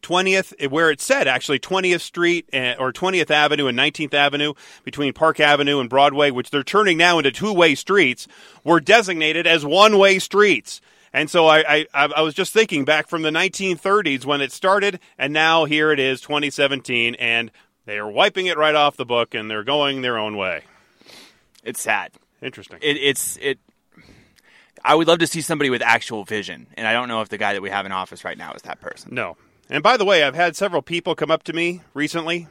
20th, 0.00 0.70
where 0.70 0.90
it 0.90 1.00
said 1.00 1.26
actually 1.26 1.58
20th 1.58 2.00
Street 2.00 2.48
uh, 2.52 2.74
or 2.78 2.92
20th 2.92 3.30
Avenue 3.30 3.66
and 3.66 3.78
19th 3.78 4.14
Avenue 4.14 4.54
between 4.84 5.12
Park 5.12 5.40
Avenue 5.40 5.80
and 5.80 5.90
Broadway, 5.90 6.30
which 6.30 6.50
they're 6.50 6.62
turning 6.62 6.96
now 6.96 7.18
into 7.18 7.30
two 7.30 7.52
way 7.52 7.74
streets, 7.74 8.26
were 8.64 8.80
designated 8.80 9.46
as 9.46 9.64
one 9.64 9.98
way 9.98 10.18
streets. 10.18 10.80
And 11.12 11.28
so 11.28 11.48
I, 11.48 11.86
I, 11.92 12.04
I 12.16 12.22
was 12.22 12.34
just 12.34 12.52
thinking 12.52 12.84
back 12.84 13.08
from 13.08 13.22
the 13.22 13.30
1930s 13.30 14.24
when 14.24 14.40
it 14.40 14.52
started, 14.52 15.00
and 15.18 15.32
now 15.32 15.64
here 15.64 15.90
it 15.90 15.98
is, 15.98 16.20
2017, 16.20 17.16
and 17.16 17.50
they 17.90 17.98
are 17.98 18.08
wiping 18.08 18.46
it 18.46 18.56
right 18.56 18.76
off 18.76 18.96
the 18.96 19.04
book 19.04 19.34
and 19.34 19.50
they're 19.50 19.64
going 19.64 20.00
their 20.00 20.16
own 20.16 20.36
way. 20.36 20.62
It's 21.64 21.80
sad. 21.80 22.12
Interesting. 22.40 22.78
It, 22.80 22.96
it's 22.96 23.36
it. 23.42 23.58
I 24.84 24.94
would 24.94 25.08
love 25.08 25.18
to 25.18 25.26
see 25.26 25.40
somebody 25.40 25.70
with 25.70 25.82
actual 25.82 26.22
vision, 26.22 26.68
and 26.74 26.86
I 26.86 26.92
don't 26.92 27.08
know 27.08 27.20
if 27.20 27.30
the 27.30 27.36
guy 27.36 27.52
that 27.52 27.60
we 27.60 27.68
have 27.68 27.86
in 27.86 27.92
office 27.92 28.24
right 28.24 28.38
now 28.38 28.52
is 28.52 28.62
that 28.62 28.80
person. 28.80 29.12
No. 29.12 29.36
And 29.68 29.82
by 29.82 29.96
the 29.96 30.04
way, 30.04 30.22
I've 30.22 30.36
had 30.36 30.54
several 30.54 30.82
people 30.82 31.16
come 31.16 31.32
up 31.32 31.42
to 31.42 31.52
me 31.52 31.80
recently 31.92 32.46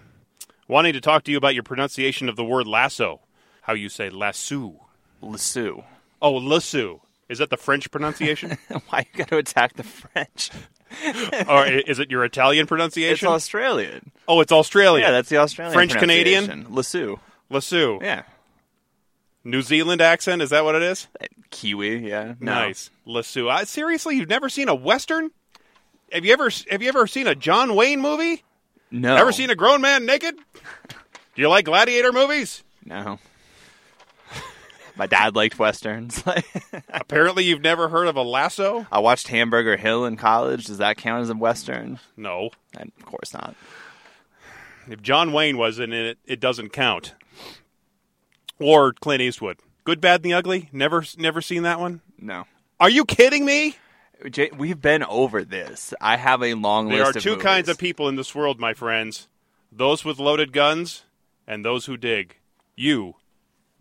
wanting 0.68 0.92
to 0.92 1.00
talk 1.00 1.24
to 1.24 1.32
you 1.32 1.38
about 1.38 1.54
your 1.54 1.64
pronunciation 1.64 2.28
of 2.28 2.36
the 2.36 2.44
word 2.44 2.68
lasso. 2.68 3.22
How 3.62 3.74
you 3.74 3.88
say 3.88 4.10
lasso. 4.10 4.88
Lasso. 5.22 5.86
Oh, 6.22 6.34
lasso. 6.34 7.02
Is 7.30 7.38
that 7.38 7.50
the 7.50 7.56
French 7.56 7.90
pronunciation? 7.92 8.58
Why 8.90 9.08
you 9.10 9.18
got 9.18 9.30
to 9.30 9.38
attack 9.38 9.76
the 9.76 9.84
French? 9.84 10.52
or 11.48 11.66
is 11.66 12.00
it 12.00 12.10
your 12.12 12.24
Italian 12.26 12.68
pronunciation? 12.68 13.28
It's? 13.28 13.34
Australian. 13.34 14.12
oh, 14.28 14.42
it's 14.42 14.52
Australian. 14.52 15.08
Yeah, 15.08 15.12
that's 15.12 15.30
the 15.30 15.38
Australian 15.38 15.74
French 15.74 15.96
Canadian? 15.96 16.68
Lasso. 16.70 17.20
lasso. 17.50 18.00
Yeah. 18.02 18.24
New 19.44 19.62
Zealand 19.62 20.02
accent, 20.02 20.42
is 20.42 20.50
that 20.50 20.64
what 20.64 20.76
it 20.76 20.84
is? 20.84 21.08
Uh, 21.22 21.26
Kiwi. 21.50 22.08
Yeah. 22.08 22.36
No. 22.40 22.54
Nice. 22.54 22.90
Lasso. 23.06 23.50
I, 23.50 23.64
seriously, 23.64 24.18
you've 24.18 24.30
never 24.30 24.50
seen 24.50 24.68
a 24.68 24.76
western? 24.76 25.32
Have 26.12 26.26
you 26.26 26.34
ever 26.34 26.50
have 26.70 26.82
you 26.82 26.90
ever 26.90 27.08
seen 27.08 27.28
a 27.28 27.36
John 27.36 27.76
Wayne 27.76 28.02
movie? 28.02 28.44
No. 28.92 29.16
Ever 29.16 29.32
seen 29.32 29.50
a 29.50 29.56
grown 29.56 29.82
man 29.82 30.06
naked? 30.06 30.36
Do 31.36 31.42
you 31.42 31.50
like 31.50 31.66
gladiator 31.66 32.12
movies? 32.12 32.64
No. 32.84 33.20
My 35.00 35.08
dad 35.08 35.34
liked 35.34 35.58
westerns. 35.58 36.22
Apparently, 36.90 37.46
you've 37.46 37.62
never 37.62 37.88
heard 37.88 38.10
of 38.10 38.18
a 38.18 38.22
lasso? 38.22 38.86
I 38.92 39.00
watched 39.00 39.30
Hamburger 39.30 39.78
Hill 39.78 40.04
in 40.06 40.18
college. 40.18 40.66
Does 40.66 40.80
that 40.80 40.98
count 40.98 41.22
as 41.22 41.30
a 41.30 41.36
western? 41.36 42.00
No. 42.18 42.50
And 42.78 42.92
of 43.00 43.06
course 43.06 43.34
not. 43.34 43.56
If 44.90 45.02
John 45.02 45.32
Wayne 45.32 45.58
wasn't 45.58 45.94
in 45.94 46.06
it, 46.06 46.18
it 46.26 46.42
doesn't 46.42 46.74
count. 46.74 47.16
Or 48.60 48.92
Clint 48.92 49.22
Eastwood. 49.22 49.60
Good, 49.86 50.02
bad, 50.02 50.16
and 50.16 50.26
the 50.26 50.34
ugly. 50.34 50.68
Never, 50.74 51.06
never 51.18 51.42
seen 51.42 51.64
that 51.64 51.80
one. 51.80 52.02
No. 52.20 52.44
Are 52.82 52.90
you 52.90 53.06
kidding 53.06 53.46
me? 53.46 53.78
Jay, 54.30 54.50
we've 54.54 54.82
been 54.82 55.04
over 55.04 55.46
this. 55.46 55.94
I 56.02 56.18
have 56.18 56.44
a 56.44 56.56
long 56.56 56.90
list. 56.90 56.98
There 56.98 57.08
are 57.08 57.14
two 57.14 57.30
movies. 57.30 57.44
kinds 57.44 57.70
of 57.70 57.78
people 57.78 58.10
in 58.10 58.18
this 58.18 58.36
world, 58.36 58.60
my 58.60 58.74
friends: 58.74 59.30
those 59.72 60.04
with 60.04 60.20
loaded 60.20 60.52
guns 60.52 61.06
and 61.48 61.64
those 61.64 61.86
who 61.86 61.96
dig. 61.96 62.36
You 62.76 63.16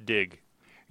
dig. 0.02 0.38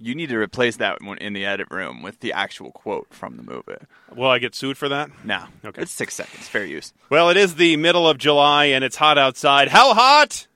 You 0.00 0.14
need 0.14 0.28
to 0.28 0.36
replace 0.38 0.76
that 0.76 1.02
one 1.02 1.18
in 1.18 1.32
the 1.32 1.44
edit 1.44 1.68
room 1.70 2.02
with 2.02 2.20
the 2.20 2.32
actual 2.32 2.70
quote 2.70 3.08
from 3.10 3.36
the 3.36 3.42
movie. 3.42 3.84
Will 4.14 4.28
I 4.28 4.38
get 4.38 4.54
sued 4.54 4.78
for 4.78 4.88
that? 4.88 5.10
No. 5.24 5.44
Okay. 5.64 5.82
It's 5.82 5.90
six 5.90 6.14
seconds. 6.14 6.46
Fair 6.46 6.64
use. 6.64 6.92
Well, 7.10 7.30
it 7.30 7.36
is 7.36 7.56
the 7.56 7.76
middle 7.76 8.08
of 8.08 8.16
July 8.16 8.66
and 8.66 8.84
it's 8.84 8.96
hot 8.96 9.18
outside. 9.18 9.68
How 9.68 9.94
hot? 9.94 10.46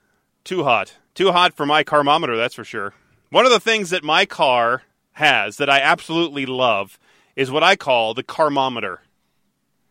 Too 0.45 0.63
hot. 0.63 0.95
Too 1.15 1.33
hot 1.33 1.55
for 1.55 1.67
my 1.67 1.83
carmometer, 1.83 2.37
that's 2.37 2.55
for 2.55 2.65
sure. 2.65 2.95
One 3.31 3.45
of 3.45 3.53
the 3.53 3.61
things 3.61 3.91
that 3.91 4.05
my 4.05 4.27
car 4.27 4.83
has 5.13 5.57
that 5.57 5.69
I 5.69 5.81
absolutely 5.81 6.47
love 6.47 6.99
is 7.35 7.51
what 7.51 7.63
I 7.63 7.77
call 7.77 8.15
the 8.15 8.23
carmometer. 8.23 9.01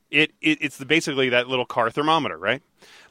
It, 0.09 0.31
it 0.41 0.59
it's 0.61 0.77
the, 0.77 0.85
basically 0.85 1.29
that 1.29 1.47
little 1.47 1.65
car 1.65 1.89
thermometer, 1.89 2.37
right? 2.37 2.61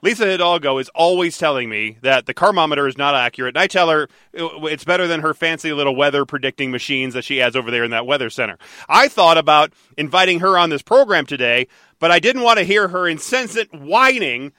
Lisa 0.03 0.25
Hidalgo 0.25 0.79
is 0.79 0.89
always 0.95 1.37
telling 1.37 1.69
me 1.69 1.99
that 2.01 2.25
the 2.25 2.33
carmometer 2.33 2.87
is 2.89 2.97
not 2.97 3.15
accurate, 3.15 3.55
and 3.55 3.63
I 3.63 3.67
tell 3.67 3.91
her 3.91 4.09
it's 4.33 4.85
better 4.85 5.07
than 5.07 5.21
her 5.21 5.35
fancy 5.35 5.73
little 5.75 5.95
weather 5.95 6.25
predicting 6.25 6.71
machines 6.71 7.13
that 7.13 7.25
she 7.25 7.37
has 7.39 7.55
over 7.55 7.71
there 7.71 7.85
in 7.85 7.91
that 7.91 8.07
weather 8.07 8.31
center. 8.31 8.57
I 8.89 9.09
thought 9.09 9.37
about 9.37 9.73
inviting 9.99 10.41
her 10.41 10.57
on 10.57 10.71
this 10.71 10.81
program 10.81 11.27
today, 11.27 11.69
but 11.99 12.11
I 12.11 12.19
didn't 12.19 12.43
want 12.43 12.59
to 12.59 12.65
hear 12.65 12.89
her 12.89 13.07
incessant 13.07 13.75
whining 13.75 14.53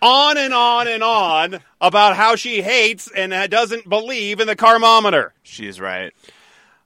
on 0.00 0.38
and 0.38 0.54
on 0.54 0.88
and 0.88 1.02
on 1.02 1.60
about 1.80 2.16
how 2.16 2.34
she 2.36 2.62
hates 2.62 3.10
and 3.10 3.50
doesn't 3.50 3.88
believe 3.88 4.40
in 4.40 4.46
the 4.46 4.56
carmometer. 4.56 5.34
She's 5.42 5.80
right. 5.80 6.14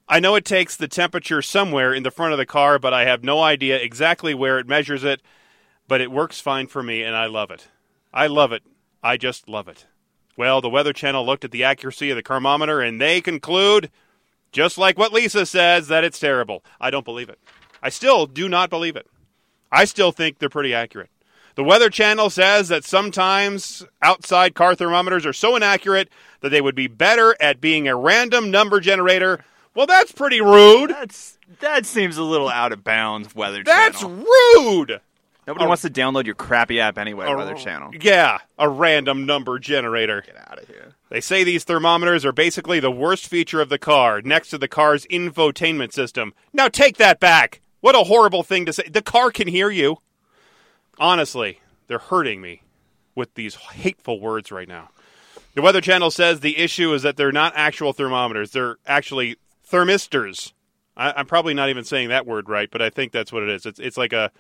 I 0.09 0.19
know 0.19 0.35
it 0.35 0.45
takes 0.45 0.77
the 0.77 0.89
temperature 0.89 1.41
somewhere 1.41 1.95
in 1.95 2.03
the 2.03 2.11
front 2.11 2.33
of 2.33 2.39
the 2.39 2.47
car, 2.47 2.81
but 2.81 2.93
I 2.93 3.05
have 3.05 3.23
no 3.23 3.41
idea 3.43 3.77
exactly 3.77 4.35
where 4.35 4.59
it 4.59 4.67
measures 4.67 5.05
it. 5.05 5.23
But 5.87 6.01
it 6.01 6.11
works 6.11 6.41
fine 6.41 6.69
for 6.69 6.83
me, 6.83 7.03
and 7.03 7.15
I 7.15 7.27
love 7.27 7.51
it. 7.51 7.69
I 8.13 8.27
love 8.27 8.53
it. 8.53 8.63
I 9.03 9.17
just 9.17 9.49
love 9.49 9.69
it. 9.69 9.87
Well, 10.37 10.61
the 10.61 10.71
Weather 10.71 10.93
Channel 10.93 11.27
looked 11.27 11.45
at 11.45 11.51
the 11.51 11.65
accuracy 11.65 12.11
of 12.11 12.17
the 12.17 12.23
thermometer, 12.23 12.81
and 12.81 13.01
they 13.01 13.21
conclude, 13.21 13.91
just 14.51 14.79
like 14.79 14.99
what 14.99 15.13
Lisa 15.13 15.45
says, 15.45 15.89
that 15.89 16.05
it's 16.05 16.19
terrible. 16.19 16.65
I 16.81 16.91
don't 16.91 17.05
believe 17.05 17.29
it. 17.29 17.39
I 17.83 17.89
still 17.89 18.27
do 18.27 18.49
not 18.49 18.71
believe 18.71 18.97
it. 18.97 19.07
I 19.71 19.85
still 19.85 20.13
think 20.13 20.39
they're 20.39 20.49
pretty 20.49 20.75
accurate. 20.75 21.11
The 21.55 21.65
Weather 21.65 21.91
Channel 21.91 22.31
says 22.31 22.69
that 22.69 22.85
sometimes 22.85 23.85
outside 24.01 24.55
car 24.55 24.75
thermometers 24.75 25.27
are 25.27 25.35
so 25.35 25.55
inaccurate 25.55 26.09
that 26.41 26.49
they 26.49 26.63
would 26.63 26.75
be 26.75 26.87
better 26.87 27.37
at 27.41 27.61
being 27.61 27.89
a 27.89 27.97
random 27.97 28.51
number 28.51 28.81
generator. 28.81 29.45
Well, 29.75 29.87
that's 29.87 30.13
pretty 30.13 30.41
rude. 30.41 30.91
That's 30.91 31.39
that 31.61 31.85
seems 31.85 32.17
a 32.17 32.23
little 32.23 32.49
out 32.49 32.73
of 32.73 32.83
bounds. 32.83 33.35
Weather 33.35 33.65
Channel. 33.65 33.93
That's 33.93 34.03
rude. 34.03 35.01
Nobody 35.47 35.65
a- 35.65 35.69
wants 35.69 35.83
to 35.83 35.91
download 35.91 36.27
your 36.27 36.35
crappy 36.35 36.81
app 36.81 36.99
anyway. 36.99 37.27
A- 37.27 37.37
Weather 37.37 37.55
Channel. 37.55 37.93
Yeah, 38.01 38.39
a 38.59 38.69
random 38.69 39.27
number 39.27 39.59
generator. 39.59 40.23
Get 40.25 40.37
out 40.37 40.59
of 40.61 40.69
here. 40.69 40.95
They 41.09 41.21
say 41.21 41.45
these 41.45 41.65
thermometers 41.65 42.25
are 42.25 42.33
basically 42.33 42.81
the 42.81 42.91
worst 42.91 43.27
feature 43.27 43.61
of 43.61 43.69
the 43.69 43.79
car, 43.79 44.23
next 44.23 44.51
to 44.51 44.59
the 44.59 44.69
car's 44.69 45.07
infotainment 45.07 45.93
system. 45.93 46.33
Now 46.53 46.69
take 46.69 46.97
that 46.97 47.21
back. 47.21 47.61
What 47.81 47.95
a 47.95 48.05
horrible 48.05 48.43
thing 48.43 48.65
to 48.67 48.73
say. 48.73 48.89
The 48.89 49.03
car 49.03 49.31
can 49.31 49.49
hear 49.49 49.69
you. 49.71 49.99
Honestly, 50.99 51.61
they're 51.89 51.99
hurting 51.99 52.41
me 52.41 52.63
with 53.15 53.35
these 53.35 53.57
hateful 53.57 54.21
words 54.21 54.53
right 54.53 54.69
now. 54.69 54.91
The 55.55 55.63
Weather 55.63 55.81
Channel 55.81 56.11
says 56.11 56.41
the 56.41 56.57
issue 56.59 56.95
is 56.95 57.03
that 57.03 57.17
they're 57.17 57.33
not 57.33 57.53
actual 57.57 57.93
thermometers, 57.93 58.53
they're 58.53 58.77
actually 58.87 59.37
thermistors. 59.71 60.53
I, 60.97 61.13
I'm 61.13 61.27
probably 61.27 61.55
not 61.55 61.69
even 61.69 61.85
saying 61.85 62.09
that 62.09 62.27
word 62.27 62.49
right, 62.49 62.71
but 62.71 62.81
I 62.81 62.89
think 62.89 63.13
that's 63.13 63.33
what 63.33 63.43
it 63.43 63.49
is. 63.51 63.67
It's, 63.67 63.79
it's 63.79 63.97
like 63.97 64.13
a 64.13 64.31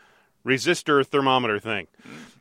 resistor 0.45 1.07
thermometer 1.07 1.59
thing. 1.59 1.87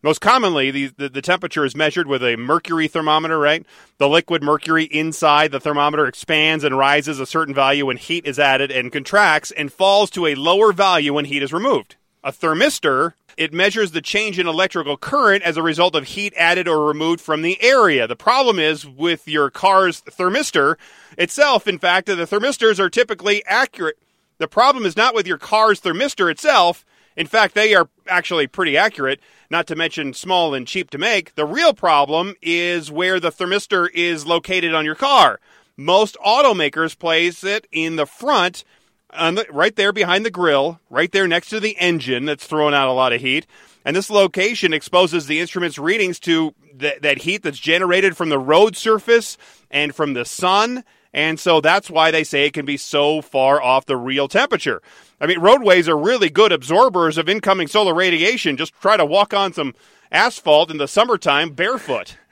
Most 0.04 0.20
commonly, 0.20 0.72
the, 0.72 0.88
the, 0.88 1.10
the 1.10 1.22
temperature 1.22 1.64
is 1.64 1.76
measured 1.76 2.08
with 2.08 2.24
a 2.24 2.36
mercury 2.36 2.88
thermometer, 2.88 3.38
right? 3.38 3.66
The 4.00 4.10
liquid 4.10 4.42
mercury 4.42 4.86
inside 4.86 5.52
the 5.52 5.60
thermometer 5.60 6.08
expands 6.08 6.64
and 6.64 6.76
rises 6.76 7.20
a 7.20 7.26
certain 7.28 7.54
value 7.54 7.86
when 7.86 7.98
heat 7.98 8.26
is 8.26 8.40
added 8.40 8.72
and 8.72 8.92
contracts 8.92 9.52
and 9.52 9.72
falls 9.72 10.10
to 10.12 10.26
a 10.26 10.36
lower 10.36 10.74
value 10.74 11.14
when 11.14 11.26
heat 11.26 11.44
is 11.44 11.54
removed. 11.54 11.98
A 12.24 12.32
thermistor, 12.32 13.14
it 13.38 13.54
measures 13.54 13.92
the 13.92 14.02
change 14.02 14.40
in 14.40 14.48
electrical 14.48 14.98
current 14.98 15.44
as 15.44 15.58
a 15.58 15.64
result 15.64 15.96
of 15.96 16.06
heat 16.06 16.34
added 16.36 16.68
or 16.68 16.86
removed 16.86 17.22
from 17.22 17.42
the 17.42 17.62
area. 17.62 18.08
The 18.08 18.16
problem 18.16 18.60
is 18.60 18.86
with 18.86 19.28
your 19.28 19.50
car's 19.50 20.02
thermistor 20.02 20.78
itself, 21.18 21.68
in 21.68 21.78
fact, 21.78 22.08
the 22.08 22.16
thermistors 22.16 22.80
are 22.80 22.90
typically 22.90 23.46
accurate. 23.46 23.98
The 24.40 24.48
problem 24.48 24.86
is 24.86 24.98
not 24.98 25.14
with 25.14 25.28
your 25.28 25.38
car's 25.38 25.82
thermistor 25.82 26.32
itself. 26.32 26.84
In 27.16 27.28
fact, 27.28 27.56
they 27.56 27.76
are 27.76 27.90
actually 28.08 28.48
pretty 28.48 28.78
accurate, 28.78 29.20
not 29.50 29.68
to 29.68 29.76
mention 29.76 30.14
small 30.14 30.54
and 30.54 30.68
cheap 30.68 30.90
to 30.92 30.98
make. 30.98 31.36
The 31.36 31.46
real 31.46 31.74
problem 31.74 32.36
is 32.42 32.92
where 32.92 33.20
the 33.20 33.32
thermistor 33.32 33.90
is 33.94 34.26
located 34.26 34.74
on 34.74 34.86
your 34.86 34.96
car. 34.96 35.40
Most 35.78 36.18
automakers 36.26 36.98
place 36.98 37.44
it 37.44 37.68
in 37.72 37.96
the 37.96 38.06
front, 38.06 38.64
on 39.12 39.36
the, 39.36 39.46
right 39.52 39.76
there 39.76 39.92
behind 39.92 40.26
the 40.26 40.32
grill, 40.32 40.80
right 40.90 41.12
there 41.12 41.28
next 41.28 41.50
to 41.50 41.60
the 41.60 41.78
engine 41.80 42.26
that's 42.26 42.48
throwing 42.48 42.74
out 42.74 42.88
a 42.88 42.94
lot 42.94 43.14
of 43.14 43.22
heat. 43.22 43.46
And 43.84 43.96
this 43.96 44.10
location 44.10 44.74
exposes 44.74 45.26
the 45.26 45.40
instrument's 45.40 45.80
readings 45.80 46.20
to 46.22 46.54
th- 46.80 47.02
that 47.02 47.20
heat 47.20 47.44
that's 47.44 47.60
generated 47.60 48.16
from 48.16 48.30
the 48.30 48.40
road 48.40 48.76
surface 48.76 49.38
and 49.70 49.96
from 49.96 50.14
the 50.14 50.26
sun. 50.26 50.84
And 51.14 51.40
so 51.40 51.60
that's 51.60 51.90
why 51.90 52.12
they 52.12 52.24
say 52.24 52.46
it 52.46 52.54
can 52.54 52.66
be 52.66 52.78
so 52.78 53.22
far 53.22 53.62
off 53.62 53.86
the 53.86 53.98
real 53.98 54.28
temperature. 54.28 54.82
I 55.20 55.28
mean, 55.28 55.40
roadways 55.40 55.90
are 55.90 55.98
really 55.98 56.30
good 56.30 56.52
absorbers 56.52 57.18
of 57.18 57.28
incoming 57.28 57.68
solar 57.68 57.94
radiation. 57.94 58.58
Just 58.58 58.74
try 58.82 58.98
to 58.98 59.06
walk 59.06 59.34
on 59.34 59.54
some 59.54 59.76
asphalt 60.12 60.72
in 60.72 60.78
the 60.78 60.88
summertime 60.88 61.52
barefoot. 61.52 62.18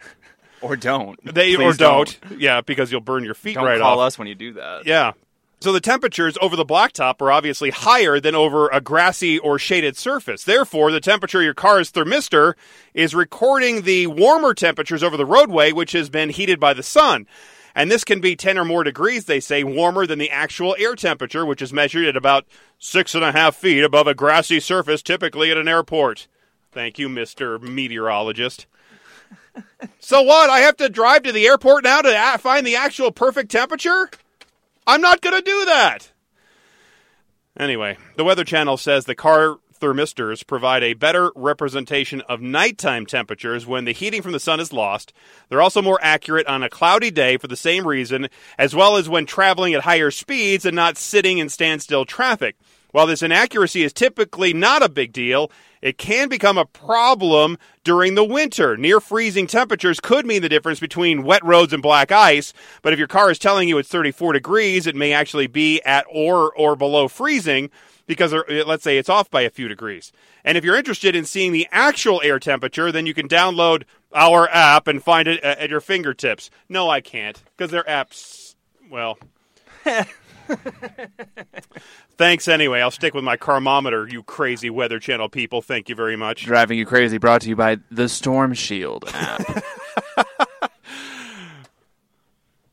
Or 0.61 0.75
don't. 0.75 1.17
They 1.23 1.55
Please 1.55 1.63
or 1.63 1.73
don't. 1.73 2.19
Yeah, 2.37 2.59
because 2.59 2.91
you'll 2.91 2.99
burn 2.99 3.23
your 3.23 3.33
feet 3.33 3.55
Don't 3.55 3.63
right 3.63 3.79
call 3.79 4.01
off. 4.01 4.07
us 4.07 4.19
when 4.19 4.27
you 4.27 4.35
do 4.35 4.51
that. 4.55 4.85
Yeah. 4.85 5.13
So 5.61 5.71
the 5.71 5.81
temperatures 5.81 6.37
over 6.41 6.55
the 6.55 6.65
blacktop 6.65 7.21
are 7.21 7.31
obviously 7.31 7.69
higher 7.69 8.19
than 8.19 8.35
over 8.35 8.69
a 8.69 8.79
grassy 8.79 9.39
or 9.39 9.59
shaded 9.59 9.97
surface. 9.97 10.43
Therefore, 10.43 10.91
the 10.91 11.01
temperature 11.01 11.39
of 11.39 11.43
your 11.45 11.53
car's 11.53 11.91
thermistor 11.91 12.55
is 12.93 13.13
recording 13.13 13.81
the 13.81 14.07
warmer 14.07 14.53
temperatures 14.53 15.03
over 15.03 15.17
the 15.17 15.25
roadway, 15.25 15.71
which 15.71 15.91
has 15.93 16.09
been 16.09 16.29
heated 16.29 16.59
by 16.59 16.73
the 16.73 16.83
sun. 16.83 17.25
And 17.75 17.91
this 17.91 18.03
can 18.03 18.19
be 18.19 18.35
10 18.35 18.57
or 18.57 18.65
more 18.65 18.83
degrees, 18.83 19.25
they 19.25 19.39
say, 19.39 19.63
warmer 19.63 20.05
than 20.05 20.19
the 20.19 20.31
actual 20.31 20.75
air 20.79 20.95
temperature, 20.95 21.45
which 21.45 21.61
is 21.61 21.71
measured 21.71 22.05
at 22.05 22.17
about 22.17 22.45
six 22.77 23.15
and 23.15 23.23
a 23.23 23.31
half 23.31 23.55
feet 23.55 23.83
above 23.83 24.07
a 24.07 24.15
grassy 24.15 24.59
surface, 24.59 25.01
typically 25.01 25.51
at 25.51 25.57
an 25.57 25.67
airport. 25.67 26.27
Thank 26.71 26.99
you, 26.99 27.09
Mr. 27.09 27.61
Meteorologist. 27.61 28.65
so 29.99 30.21
what? 30.21 30.49
I 30.49 30.59
have 30.59 30.77
to 30.77 30.89
drive 30.89 31.23
to 31.23 31.31
the 31.31 31.47
airport 31.47 31.83
now 31.83 32.01
to 32.01 32.37
find 32.39 32.65
the 32.65 32.75
actual 32.75 33.11
perfect 33.11 33.51
temperature? 33.51 34.09
I'm 34.85 35.01
not 35.01 35.21
going 35.21 35.35
to 35.35 35.41
do 35.41 35.65
that. 35.65 36.11
Anyway, 37.57 37.97
the 38.15 38.23
Weather 38.23 38.43
Channel 38.43 38.77
says 38.77 39.05
the 39.05 39.15
car 39.15 39.57
thermistors 39.79 40.43
provide 40.45 40.83
a 40.83 40.93
better 40.93 41.31
representation 41.35 42.21
of 42.21 42.41
nighttime 42.41 43.05
temperatures 43.05 43.65
when 43.65 43.85
the 43.85 43.91
heating 43.91 44.21
from 44.21 44.31
the 44.31 44.39
sun 44.39 44.59
is 44.59 44.73
lost. 44.73 45.13
They're 45.47 45.61
also 45.61 45.81
more 45.81 45.99
accurate 46.01 46.47
on 46.47 46.63
a 46.63 46.69
cloudy 46.69 47.11
day 47.11 47.37
for 47.37 47.47
the 47.47 47.55
same 47.55 47.87
reason, 47.87 48.29
as 48.57 48.75
well 48.75 48.97
as 48.97 49.09
when 49.09 49.25
traveling 49.25 49.73
at 49.73 49.83
higher 49.83 50.11
speeds 50.11 50.65
and 50.65 50.75
not 50.75 50.97
sitting 50.97 51.37
in 51.37 51.49
standstill 51.49 52.05
traffic. 52.05 52.55
While 52.91 53.05
this 53.05 53.21
inaccuracy 53.21 53.83
is 53.83 53.93
typically 53.93 54.51
not 54.51 54.81
a 54.81 54.89
big 54.89 55.13
deal, 55.13 55.51
it 55.81 55.97
can 55.99 56.27
become 56.27 56.57
a 56.57 56.65
problem 56.65 57.57
during 57.83 58.15
the 58.15 58.23
winter. 58.23 58.75
Near 58.75 58.99
freezing 58.99 59.45
temperatures 59.45 59.99
could 59.99 60.25
mean 60.25 60.41
the 60.41 60.49
difference 60.49 60.79
between 60.79 61.23
wet 61.23 61.45
roads 61.45 61.71
and 61.71 61.83
black 61.83 62.11
ice, 62.11 62.51
but 62.81 62.91
if 62.91 62.99
your 62.99 63.07
car 63.07 63.29
is 63.29 63.37
telling 63.37 63.69
you 63.69 63.77
it's 63.77 63.89
34 63.89 64.33
degrees, 64.33 64.87
it 64.87 64.95
may 64.95 65.13
actually 65.13 65.47
be 65.47 65.81
at 65.83 66.05
or 66.11 66.51
or 66.55 66.75
below 66.75 67.07
freezing 67.07 67.69
because 68.09 68.33
uh, 68.33 68.41
let's 68.65 68.83
say 68.83 68.97
it's 68.97 69.07
off 69.07 69.29
by 69.29 69.43
a 69.43 69.51
few 69.51 69.67
degrees. 69.67 70.11
And 70.43 70.57
if 70.57 70.65
you're 70.65 70.75
interested 70.75 71.15
in 71.15 71.25
seeing 71.25 71.51
the 71.51 71.67
actual 71.71 72.19
air 72.23 72.39
temperature, 72.39 72.91
then 72.91 73.05
you 73.05 73.13
can 73.13 73.29
download 73.29 73.83
our 74.13 74.49
app 74.49 74.87
and 74.87 75.01
find 75.01 75.27
it 75.27 75.39
at 75.41 75.59
at 75.59 75.69
your 75.69 75.79
fingertips. 75.79 76.49
No, 76.67 76.89
I 76.89 77.01
can't 77.01 77.41
because 77.55 77.71
their 77.71 77.83
apps 77.83 78.55
well 78.89 79.19
Thanks 82.17 82.47
anyway. 82.47 82.81
I'll 82.81 82.89
stick 82.91 83.13
with 83.13 83.23
my 83.23 83.37
carmometer, 83.37 84.07
you 84.07 84.23
crazy 84.23 84.71
Weather 84.71 84.99
Channel 84.99 85.29
people. 85.29 85.61
Thank 85.61 85.89
you 85.89 85.95
very 85.95 86.15
much. 86.15 86.43
Driving 86.45 86.79
You 86.79 86.85
Crazy 86.85 87.17
brought 87.19 87.41
to 87.41 87.49
you 87.49 87.55
by 87.55 87.77
the 87.91 88.09
Storm 88.09 88.53
Shield 88.53 89.05
app. 89.13 89.63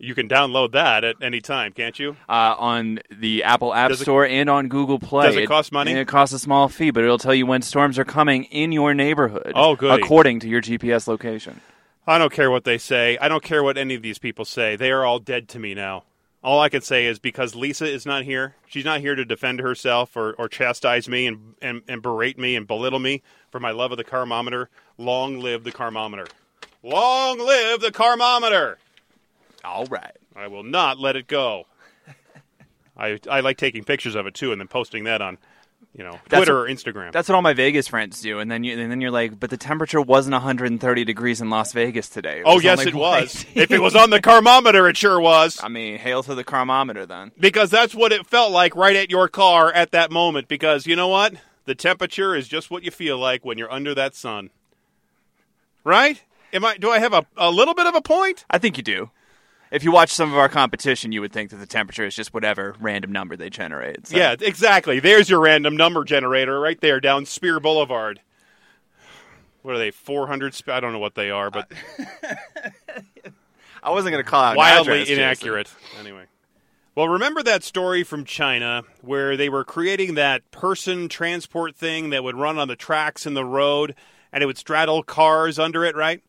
You 0.07 0.15
can 0.15 0.29
download 0.29 0.71
that 0.73 1.03
at 1.03 1.17
any 1.21 1.41
time, 1.41 1.73
can't 1.73 1.99
you? 1.99 2.17
uh, 2.29 2.55
on 2.57 3.01
the 3.11 3.43
Apple 3.43 3.75
App 3.75 3.91
Does 3.91 4.01
it- 4.01 4.05
Store 4.05 4.25
and 4.25 4.49
on 4.49 4.69
Google 4.69 5.01
Play. 5.01 5.27
Does 5.27 5.37
it 5.37 5.47
cost 5.49 5.73
money? 5.73 5.93
It 5.93 6.07
costs 6.07 6.33
a 6.33 6.39
small 6.39 6.69
fee, 6.69 6.91
but 6.93 7.03
it'll 7.03 7.19
tell 7.19 7.35
you 7.35 7.45
when 7.45 7.61
storms 7.63 7.99
are 7.99 8.05
coming 8.05 8.45
in 8.45 8.71
your 8.71 8.95
neighborhood. 8.95 9.53
Oh, 9.57 9.75
goody. 9.75 10.01
According 10.01 10.41
to 10.41 10.49
your 10.49 10.61
GPS 10.61 11.09
location. 11.09 11.61
I 12.07 12.19
don't 12.19 12.33
care 12.33 12.53
what 12.53 12.63
they 12.63 12.79
say. 12.79 13.19
I 13.19 13.27
don't 13.27 13.43
care 13.43 13.65
what 13.65 13.77
any 13.77 13.97
of 13.97 14.03
these 14.03 14.19
people 14.19 14.45
say. 14.45 14.77
They 14.77 14.93
are 14.93 15.05
all 15.05 15.19
dead 15.19 15.49
to 15.49 15.59
me 15.59 15.75
now. 15.75 16.05
All 16.45 16.61
I 16.61 16.69
can 16.69 16.83
say 16.83 17.07
is 17.07 17.19
because 17.19 17.57
Lisa 17.57 17.87
is 17.87 18.07
not 18.07 18.23
here, 18.23 18.55
she's 18.69 18.85
not 18.85 19.01
here 19.01 19.17
to 19.17 19.25
defend 19.25 19.59
herself 19.59 20.17
or, 20.17 20.35
or 20.35 20.49
chastise 20.49 21.09
me 21.09 21.27
and, 21.27 21.55
and, 21.61 21.83
and 21.89 22.01
berate 22.01 22.39
me 22.39 22.55
and 22.55 22.65
belittle 22.69 23.01
me 23.01 23.23
for 23.51 23.59
my 23.59 23.73
love 23.73 23.91
of 23.91 23.99
the 23.99 24.05
carmometer. 24.05 24.71
Long 24.97 25.41
live 25.41 25.65
the 25.65 25.73
carmometer. 25.73 26.29
Long 26.85 27.41
live 27.41 27.81
the 27.81 27.91
carmometer. 27.91 28.79
All 29.66 29.85
right. 29.87 30.16
I 30.35 30.46
will 30.46 30.62
not 30.62 30.99
let 30.99 31.16
it 31.16 31.26
go. 31.26 31.66
I 32.96 33.18
I 33.30 33.40
like 33.40 33.56
taking 33.58 33.85
pictures 33.85 34.14
of 34.14 34.26
it 34.26 34.35
too, 34.35 34.52
and 34.52 34.61
then 34.61 34.68
posting 34.68 35.04
that 35.04 35.20
on, 35.20 35.38
you 35.94 36.04
know, 36.04 36.18
That's 36.28 36.40
Twitter 36.44 36.61
what- 36.61 36.70
or 36.70 36.73
Instagram. 36.75 37.12
That's 37.12 37.28
what 37.28 37.35
all 37.35 37.42
my 37.42 37.52
Vegas 37.52 37.88
friends 37.88 38.20
do, 38.20 38.38
and 38.38 38.50
then 38.50 38.64
you 38.64 38.78
and 38.78 38.90
then 38.90 39.00
you're 39.00 39.11
like, 39.11 39.38
but 39.40 39.50
the 39.50 39.56
temperature 39.56 40.00
wasn't 40.00 40.35
130 40.35 41.04
degrees 41.04 41.40
in 41.40 41.50
Las 41.50 41.73
Vegas 41.73 42.08
today. 42.08 42.42
Oh 42.44 42.61
yes, 42.61 42.78
only 42.78 42.90
it 42.92 42.94
was. 42.94 43.44
118. 43.44 43.62
if 43.62 43.70
it 43.73 43.80
was 43.80 43.96
on 43.96 44.11
the 44.11 44.20
carmometer, 44.20 44.88
it 44.88 44.96
sure 44.96 45.20
was. 45.20 45.58
I 45.62 45.68
mean, 45.68 45.99
hail 45.99 46.23
to 46.23 46.35
the 46.35 46.44
carmometer 46.44 47.04
then. 47.04 47.32
Because 47.38 47.70
that's 47.70 47.94
what 47.94 48.12
it 48.12 48.26
felt 48.26 48.52
like 48.52 48.76
right 48.76 48.96
at 48.96 49.11
your 49.11 49.28
car 49.28 49.73
at 49.73 49.90
that 49.90 50.11
moment. 50.11 50.49
Because 50.49 50.87
you 50.87 50.96
know 50.96 51.08
what, 51.08 51.35
the 51.64 51.75
temperature 51.75 52.35
is 52.37 52.46
just 52.46 52.70
what 52.70 52.82
you 52.85 52.90
feel 52.90 53.18
like 53.18 53.44
when 53.44 53.58
you're 53.58 53.73
under 53.73 53.94
that 53.94 54.14
sun. 54.14 54.50
Right? 55.85 56.23
Am 56.52 56.64
I? 56.64 56.76
Do 56.76 56.90
I 56.90 56.99
have 56.99 57.12
a, 57.12 57.26
a 57.37 57.50
little 57.50 57.75
bit 57.75 57.87
of 57.87 57.94
a 57.94 58.00
point? 58.00 58.44
I 58.50 58.58
think 58.58 58.76
you 58.76 58.82
do. 58.82 59.11
If 59.70 59.82
you 59.82 59.90
watch 59.90 60.11
some 60.11 60.30
of 60.32 60.38
our 60.38 60.49
competition, 60.49 61.11
you 61.12 61.20
would 61.20 61.32
think 61.32 61.50
that 61.50 61.56
the 61.56 61.66
temperature 61.66 62.04
is 62.06 62.14
just 62.14 62.32
whatever 62.32 62.76
random 62.80 63.11
number 63.12 63.37
they 63.37 63.50
generate. 63.50 64.06
So. 64.06 64.16
Yeah, 64.16 64.37
exactly. 64.40 65.00
There's 65.00 65.28
your 65.28 65.40
random 65.40 65.76
number 65.76 66.04
generator 66.04 66.61
right 66.61 66.80
there 66.80 67.00
down 67.00 67.26
Speer 67.26 67.58
Boulevard. 67.58 68.20
What 69.62 69.75
are 69.75 69.78
they? 69.78 69.90
400? 69.90 70.54
Sp- 70.54 70.70
I 70.70 70.78
don't 70.80 70.92
know 70.92 71.00
what 71.00 71.16
they 71.16 71.30
are, 71.30 71.50
but 71.50 71.70
I 73.82 73.90
wasn't 73.90 74.12
going 74.12 74.25
to 74.25 74.30
call 74.30 74.42
out 74.42 74.56
wildly 74.56 74.92
address, 75.02 75.08
Jason. 75.08 75.23
inaccurate. 75.23 75.70
Anyway, 75.99 76.25
Well, 76.94 77.08
remember 77.08 77.42
that 77.42 77.64
story 77.64 78.04
from 78.04 78.25
China 78.25 78.82
where 79.02 79.37
they 79.37 79.49
were 79.49 79.64
creating 79.64 80.14
that 80.14 80.49
person 80.52 81.08
transport 81.08 81.75
thing 81.75 82.11
that 82.11 82.23
would 82.23 82.37
run 82.37 82.58
on 82.58 82.68
the 82.68 82.76
tracks 82.76 83.26
in 83.26 83.35
the 83.35 83.44
road 83.44 83.96
and 84.32 84.42
it 84.42 84.46
would 84.46 84.58
straddle 84.58 85.02
cars 85.02 85.58
under 85.58 85.85
it, 85.85 85.96
right? 85.96 86.23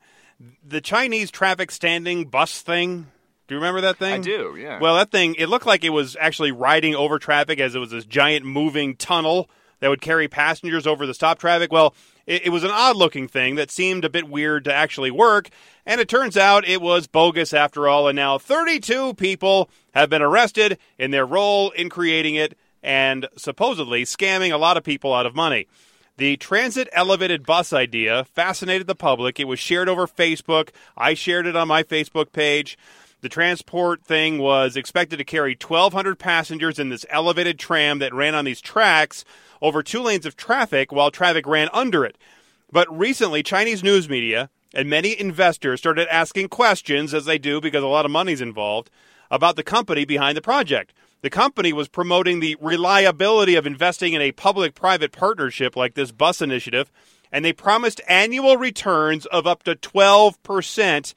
The 0.65 0.82
Chinese 0.82 1.29
traffic 1.32 1.72
standing 1.72 2.25
bus 2.25 2.62
thing. 2.62 3.08
Do 3.48 3.56
you 3.56 3.60
remember 3.60 3.82
that 3.82 3.98
thing? 3.98 4.16
I 4.16 4.24
do, 4.24 4.58
yeah. 4.60 4.80
Well, 4.80 4.96
that 4.96 5.12
thing, 5.12 5.36
it 5.36 5.48
looked 5.48 5.66
like 5.66 5.84
it 5.84 5.89
was 5.89 6.18
actually 6.20 6.51
riding 6.51 6.96
over 6.96 7.18
traffic 7.18 7.60
as 7.60 7.75
it 7.75 7.80
was 7.80 7.92
this 7.92 8.06
giant 8.06 8.46
moving 8.46 8.96
tunnel 8.96 9.50
that 9.80 9.89
would 9.89 10.01
carry 10.01 10.27
passengers 10.27 10.86
over 10.86 11.06
the 11.06 11.13
stop 11.13 11.39
traffic. 11.39 11.72
Well, 11.72 11.96
it, 12.25 12.48
it 12.48 12.50
was 12.50 12.63
an 12.63 12.72
odd 12.72 12.98
looking 12.98 13.27
thing 13.27 13.56
that 13.56 13.72
seemed 13.72 14.04
a 14.04 14.10
bit 14.10 14.27
weird 14.27 14.66
to 14.66 14.74
actually 14.74 15.12
work. 15.12 15.50
And 15.86 16.01
it 16.01 16.10
turns 16.10 16.36
out 16.36 16.68
it 16.68 16.82
was 16.82 17.08
bogus 17.08 17.54
after 17.54 17.88
all. 17.88 18.08
And 18.08 18.16
now 18.16 18.38
32 18.38 19.13
people 19.13 19.70
have 19.94 20.10
been 20.10 20.22
arrested 20.22 20.77
in 20.98 21.12
their 21.12 21.25
role 21.25 21.72
in 21.72 21.89
creating 21.89 22.36
it 22.36 22.58
and 22.84 23.27
supposedly 23.38 24.04
scamming 24.04 24.51
a 24.51 24.58
lot 24.58 24.77
of 24.77 24.84
people 24.84 25.13
out 25.13 25.25
of 25.25 25.36
money. 25.36 25.68
The 26.18 26.36
transit 26.38 26.89
elevated 26.94 27.46
bus 27.46 27.72
idea 27.72 28.24
fascinated 28.24 28.88
the 28.88 28.96
public. 28.96 29.39
It 29.39 29.48
was 29.48 29.60
shared 29.60 29.88
over 29.88 30.08
Facebook. 30.08 30.70
I 30.98 31.13
shared 31.13 31.46
it 31.46 31.56
on 31.56 31.68
my 31.68 31.84
Facebook 31.84 32.32
page. 32.32 32.77
The 33.22 33.30
transport 33.30 34.04
thing 34.04 34.38
was 34.38 34.78
expected 34.78 35.18
to 35.18 35.24
carry 35.24 35.58
1,200 35.60 36.20
passengers 36.20 36.78
in 36.78 36.90
this 36.90 37.06
elevated 37.10 37.58
tram 37.58 37.98
that 38.00 38.14
ran 38.14 38.36
on 38.36 38.46
these 38.46 38.62
tracks 38.62 39.26
over 39.60 39.82
two 39.82 40.02
lanes 40.02 40.28
of 40.28 40.36
traffic 40.36 40.92
while 40.92 41.10
traffic 41.10 41.48
ran 41.48 41.70
under 41.74 42.06
it. 42.06 42.16
But 42.72 42.96
recently, 42.96 43.42
Chinese 43.42 43.84
news 43.84 44.08
media 44.08 44.52
and 44.74 44.90
many 44.90 45.20
investors 45.20 45.80
started 45.80 46.08
asking 46.14 46.50
questions, 46.50 47.14
as 47.14 47.26
they 47.26 47.40
do 47.40 47.60
because 47.60 47.84
a 47.84 47.88
lot 47.88 48.06
of 48.06 48.12
money's 48.12 48.42
involved, 48.42 48.92
about 49.32 49.56
the 49.56 49.64
company 49.64 50.06
behind 50.06 50.38
the 50.38 50.42
project. 50.42 50.94
The 51.22 51.30
company 51.32 51.74
was 51.74 51.88
promoting 51.88 52.40
the 52.40 52.56
reliability 52.62 53.56
of 53.56 53.66
investing 53.66 54.14
in 54.14 54.22
a 54.22 54.32
public 54.32 54.76
private 54.76 55.12
partnership 55.12 55.76
like 55.76 55.96
this 55.96 56.12
bus 56.12 56.42
initiative, 56.42 56.92
and 57.32 57.44
they 57.44 57.54
promised 57.54 58.02
annual 58.08 58.58
returns 58.58 59.26
of 59.26 59.48
up 59.48 59.64
to 59.64 59.76
12%. 59.76 61.14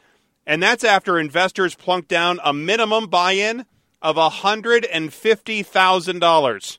And 0.47 0.63
that's 0.63 0.85
after 0.85 1.19
investors 1.19 1.75
plunked 1.75 2.09
down 2.09 2.39
a 2.45 2.53
minimum 2.53 3.09
buy 3.09 3.33
in 3.33 3.65
of 4.03 4.17
$150,000. 4.17 6.79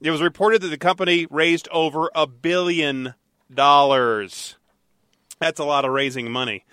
It 0.00 0.10
was 0.10 0.20
reported 0.20 0.62
that 0.62 0.68
the 0.68 0.76
company 0.76 1.26
raised 1.30 1.68
over 1.70 2.10
a 2.14 2.26
billion 2.26 3.14
dollars. 3.52 4.56
That's 5.38 5.60
a 5.60 5.64
lot 5.64 5.84
of 5.84 5.92
raising 5.92 6.30
money. 6.30 6.64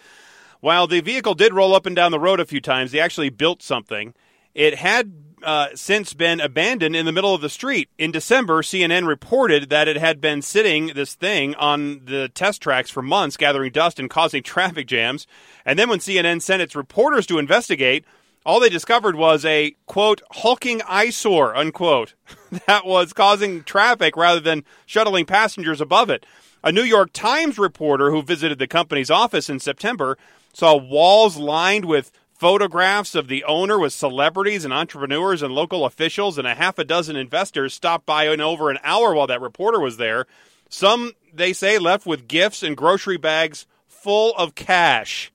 While 0.60 0.88
the 0.88 1.02
vehicle 1.02 1.34
did 1.34 1.54
roll 1.54 1.76
up 1.76 1.86
and 1.86 1.96
down 1.96 2.12
the 2.12 2.20
road 2.20 2.40
a 2.40 2.46
few 2.46 2.62
times, 2.62 2.92
they 2.92 3.00
actually 3.00 3.30
built 3.30 3.62
something. 3.62 4.14
It 4.54 4.76
had 4.76 5.33
uh, 5.44 5.70
since 5.76 6.14
been 6.14 6.40
abandoned 6.40 6.96
in 6.96 7.06
the 7.06 7.12
middle 7.12 7.34
of 7.36 7.42
the 7.42 7.50
street. 7.50 7.90
In 7.98 8.12
December, 8.12 8.62
CNN 8.62 9.08
reported 9.08 9.70
that 9.70 9.88
it 9.88 9.98
had 9.98 10.20
been 10.20 10.42
sitting, 10.42 10.88
this 10.88 11.16
thing, 11.16 11.56
on 11.56 12.06
the 12.06 12.30
test 12.30 12.62
tracks 12.62 12.90
for 12.90 13.02
months, 13.02 13.38
gathering 13.38 13.72
dust 13.72 14.00
and 14.00 14.10
causing 14.10 14.44
traffic 14.44 14.88
jams. 14.88 15.28
And 15.66 15.78
then 15.78 15.90
when 15.90 16.00
CNN 16.00 16.42
sent 16.42 16.62
its 16.62 16.76
reporters 16.76 17.26
to 17.28 17.40
investigate, 17.40 18.06
all 18.46 18.60
they 18.60 18.70
discovered 18.70 19.16
was 19.16 19.46
a, 19.46 19.76
quote, 19.86 20.22
hulking 20.32 20.82
eyesore, 20.88 21.56
unquote, 21.56 22.14
that 22.68 22.86
was 22.86 23.14
causing 23.14 23.64
traffic 23.64 24.18
rather 24.18 24.40
than 24.40 24.64
shuttling 24.86 25.26
passengers 25.26 25.80
above 25.80 26.10
it. 26.10 26.26
A 26.64 26.72
New 26.72 26.84
York 26.84 27.12
Times 27.14 27.58
reporter 27.58 28.12
who 28.12 28.22
visited 28.22 28.60
the 28.60 28.68
company's 28.68 29.12
office 29.12 29.50
in 29.50 29.60
September 29.60 30.18
saw 30.54 30.76
walls 30.76 31.36
lined 31.38 31.86
with 31.86 32.12
photographs 32.44 33.16
of 33.16 33.30
the 33.30 33.42
owner 33.46 33.80
with 33.80 33.94
celebrities 33.94 34.66
and 34.66 34.74
entrepreneurs 34.74 35.42
and 35.42 35.56
local 35.56 35.86
officials 35.86 36.38
and 36.38 36.46
a 36.46 36.54
half 36.54 36.78
a 36.78 36.84
dozen 36.84 37.16
investors 37.16 37.74
stopped 37.74 38.06
by 38.06 38.28
in 38.28 38.42
over 38.42 38.70
an 38.70 38.78
hour 38.84 39.16
while 39.16 39.28
that 39.28 39.40
reporter 39.40 39.80
was 39.80 39.96
there. 39.96 40.28
Some, 40.68 41.14
they 41.34 41.54
say, 41.54 41.80
left 41.80 42.06
with 42.06 42.28
gifts 42.28 42.62
and 42.62 42.76
grocery 42.76 43.16
bags 43.16 43.66
full 43.88 44.36
of 44.36 44.56
cash. 44.56 45.32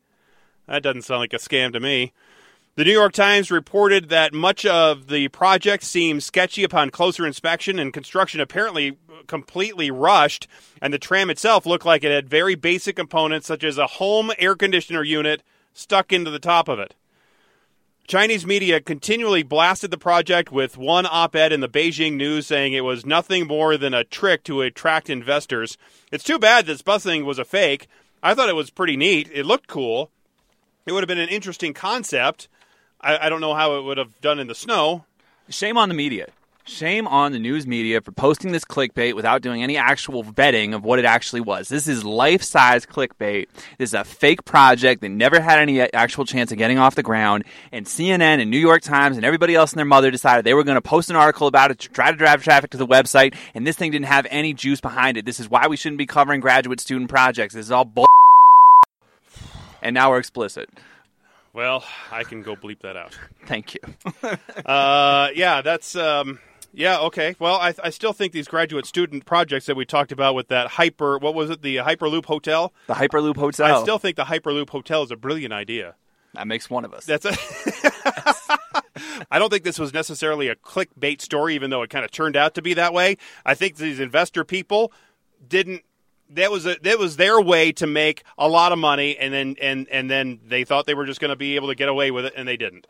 That 0.66 0.82
doesn't 0.82 1.00
sound 1.00 1.20
like 1.20 1.32
a 1.32 1.38
scam 1.38 1.72
to 1.72 1.80
me. 1.80 2.12
The 2.74 2.84
New 2.84 2.92
York 2.92 3.14
Times 3.14 3.50
reported 3.50 4.10
that 4.10 4.34
much 4.34 4.66
of 4.66 5.08
the 5.08 5.28
project 5.28 5.84
seemed 5.84 6.22
sketchy 6.22 6.62
upon 6.62 6.90
closer 6.90 7.26
inspection, 7.26 7.78
and 7.78 7.90
construction 7.90 8.38
apparently 8.38 8.98
completely 9.26 9.90
rushed. 9.90 10.46
And 10.82 10.92
the 10.92 10.98
tram 10.98 11.30
itself 11.30 11.64
looked 11.64 11.86
like 11.86 12.04
it 12.04 12.12
had 12.12 12.28
very 12.28 12.54
basic 12.54 12.96
components, 12.96 13.46
such 13.46 13.64
as 13.64 13.78
a 13.78 13.86
home 13.86 14.30
air 14.38 14.54
conditioner 14.54 15.02
unit 15.02 15.42
stuck 15.72 16.12
into 16.12 16.30
the 16.30 16.38
top 16.38 16.68
of 16.68 16.78
it. 16.78 16.94
Chinese 18.08 18.46
media 18.46 18.80
continually 18.80 19.42
blasted 19.42 19.90
the 19.90 19.98
project 19.98 20.50
with 20.50 20.78
one 20.78 21.04
op 21.04 21.36
ed 21.36 21.52
in 21.52 21.60
the 21.60 21.68
Beijing 21.68 22.14
News 22.14 22.46
saying 22.46 22.72
it 22.72 22.80
was 22.80 23.04
nothing 23.04 23.46
more 23.46 23.76
than 23.76 23.92
a 23.92 24.02
trick 24.02 24.44
to 24.44 24.62
attract 24.62 25.10
investors. 25.10 25.76
It's 26.10 26.24
too 26.24 26.38
bad 26.38 26.64
this 26.64 26.80
bus 26.80 27.04
thing 27.04 27.26
was 27.26 27.38
a 27.38 27.44
fake. 27.44 27.86
I 28.22 28.32
thought 28.32 28.48
it 28.48 28.56
was 28.56 28.70
pretty 28.70 28.96
neat. 28.96 29.28
It 29.34 29.44
looked 29.44 29.66
cool. 29.66 30.10
It 30.86 30.92
would 30.92 31.02
have 31.02 31.08
been 31.08 31.18
an 31.18 31.28
interesting 31.28 31.74
concept. 31.74 32.48
I, 32.98 33.26
I 33.26 33.28
don't 33.28 33.42
know 33.42 33.52
how 33.52 33.76
it 33.76 33.82
would 33.82 33.98
have 33.98 34.18
done 34.22 34.38
in 34.38 34.46
the 34.46 34.54
snow. 34.54 35.04
Shame 35.50 35.76
on 35.76 35.90
the 35.90 35.94
media. 35.94 36.28
Shame 36.68 37.09
on 37.09 37.33
the 37.33 37.38
news 37.38 37.66
media 37.66 38.02
for 38.02 38.12
posting 38.12 38.52
this 38.52 38.62
clickbait 38.62 39.14
without 39.14 39.40
doing 39.40 39.62
any 39.62 39.78
actual 39.78 40.22
vetting 40.22 40.74
of 40.74 40.85
what 40.85 40.98
it 40.98 41.07
actually 41.07 41.40
was. 41.40 41.70
This 41.70 41.88
is 41.88 42.04
life 42.04 42.42
size 42.42 42.85
clickbait. 42.85 43.46
This 43.78 43.90
is 43.90 43.94
a 43.94 44.04
fake 44.04 44.44
project 44.44 45.00
that 45.00 45.09
never 45.09 45.40
had 45.40 45.61
any 45.61 45.81
actual 45.81 46.26
chance 46.26 46.52
of 46.52 46.59
getting 46.59 46.78
off 46.78 46.94
the 46.94 47.02
ground. 47.02 47.44
And 47.72 47.87
CNN 47.87 48.42
and 48.42 48.50
New 48.50 48.59
York 48.59 48.83
Times 48.83 49.16
and 49.16 49.24
everybody 49.24 49.54
else 49.54 49.72
and 49.72 49.78
their 49.78 49.87
mother 49.87 50.11
decided 50.11 50.44
they 50.44 50.52
were 50.52 50.62
going 50.62 50.76
to 50.76 50.83
post 50.83 51.09
an 51.09 51.16
article 51.16 51.46
about 51.46 51.70
it 51.70 51.78
to 51.78 51.88
try 51.88 52.11
to 52.11 52.16
drive 52.18 52.44
traffic 52.44 52.70
to 52.72 52.76
the 52.76 52.87
website. 52.87 53.35
And 53.54 53.66
this 53.66 53.76
thing 53.76 53.90
didn't 53.90 54.04
have 54.04 54.26
any 54.28 54.52
juice 54.52 54.83
behind 54.83 55.16
it. 55.16 55.24
This 55.24 55.40
is 55.40 55.48
why 55.48 55.68
we 55.68 55.76
shouldn't 55.78 55.98
be 55.98 56.07
covering 56.07 56.40
graduate 56.40 56.81
student 56.81 57.09
projects. 57.09 57.54
This 57.54 57.64
is 57.64 57.72
all 57.72 57.87
bull. 57.87 58.07
And 59.81 59.94
now 59.94 60.11
we're 60.11 60.18
explicit. 60.18 60.68
Well, 61.54 61.83
I 62.12 62.24
can 62.24 62.42
go 62.42 62.57
bleep 62.57 62.81
that 62.81 62.96
out. 62.96 63.18
Thank 63.46 63.74
you. 63.74 63.81
uh, 64.66 65.31
yeah, 65.35 65.62
that's. 65.62 65.96
Um, 65.96 66.38
yeah, 66.72 66.98
okay. 67.00 67.35
Well, 67.38 67.57
I, 67.57 67.74
I 67.83 67.90
still 67.90 68.12
think 68.12 68.33
these 68.33 68.48
graduate 68.48 68.87
student 68.87 69.24
projects 69.26 69.66
that 69.66 69.76
we 69.76 69.85
talked 69.85 70.12
about 70.12 70.35
with 70.35 70.48
that 70.48 70.68
hyper, 70.68 71.18
what 71.18 71.35
was 71.35 71.50
it, 71.50 71.62
the 71.62 71.76
Hyperloop 71.76 72.26
Hotel? 72.26 72.72
The 72.87 72.94
Hyperloop 72.94 73.37
Hotel. 73.37 73.78
I 73.78 73.83
still 73.83 73.98
think 73.98 74.16
the 74.16 74.24
Hyperloop 74.24 74.70
Hotel 74.70 75.02
is 75.02 75.11
a 75.11 75.16
brilliant 75.16 75.52
idea. 75.52 75.94
That 76.35 76.46
makes 76.46 76.68
one 76.68 76.85
of 76.85 76.92
us. 76.92 77.04
That's 77.07 77.24
a. 77.24 77.33
I 79.31 79.38
don't 79.38 79.50
think 79.50 79.64
this 79.64 79.78
was 79.78 79.92
necessarily 79.92 80.48
a 80.48 80.54
clickbait 80.54 81.20
story, 81.20 81.54
even 81.54 81.70
though 81.70 81.83
it 81.83 81.90
kind 81.90 82.04
of 82.04 82.11
turned 82.11 82.37
out 82.37 82.54
to 82.54 82.62
be 82.62 82.74
that 82.74 82.92
way. 82.92 83.16
I 83.44 83.54
think 83.54 83.76
these 83.76 84.00
investor 84.00 84.44
people 84.44 84.92
didn't. 85.46 85.83
That 86.31 86.50
was 86.50 86.66
a, 86.66 86.76
that 86.83 86.98
was 86.98 87.16
their 87.16 87.40
way 87.40 87.72
to 87.72 87.87
make 87.87 88.22
a 88.37 88.48
lot 88.48 88.72
of 88.72 88.78
money, 88.78 89.16
and 89.16 89.33
then 89.33 89.57
and 89.61 89.88
and 89.88 90.11
then 90.11 90.40
they 90.46 90.64
thought 90.64 90.87
they 90.87 90.94
were 90.94 91.07
just 91.07 91.20
going 91.20 91.31
to 91.31 91.37
be 91.37 91.57
able 91.57 91.68
to 91.68 91.74
get 91.74 91.88
away 91.88 92.11
with 92.11 92.26
it, 92.26 92.35
and 92.37 92.46
they 92.46 92.57
didn't. 92.57 92.87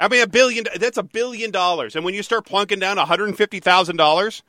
I 0.00 0.08
mean, 0.08 0.22
a 0.22 0.26
billion. 0.26 0.64
That's 0.76 0.96
a 0.96 1.02
billion 1.02 1.50
dollars, 1.50 1.94
and 1.94 2.04
when 2.04 2.14
you 2.14 2.22
start 2.22 2.46
plunking 2.46 2.80
down 2.80 2.96
one 2.96 3.06
hundred 3.06 3.28
and 3.28 3.36
fifty 3.36 3.60
thousand 3.60 3.96
dollars, 3.96 4.42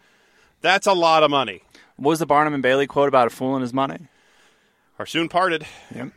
that's 0.62 0.88
a 0.88 0.94
lot 0.94 1.24
of 1.24 1.30
money. 1.30 1.62
What 1.98 2.12
was 2.12 2.20
the 2.20 2.26
Barnum 2.26 2.54
and 2.54 2.64
Bailey 2.64 2.88
quote 2.88 3.10
about 3.10 3.28
a 3.28 3.30
fool 3.30 3.56
and 3.56 3.62
his 3.62 3.74
money? 3.74 4.08
Are 4.98 5.06
soon 5.06 5.30
parted. 5.30 5.66
Yep. 5.94 6.12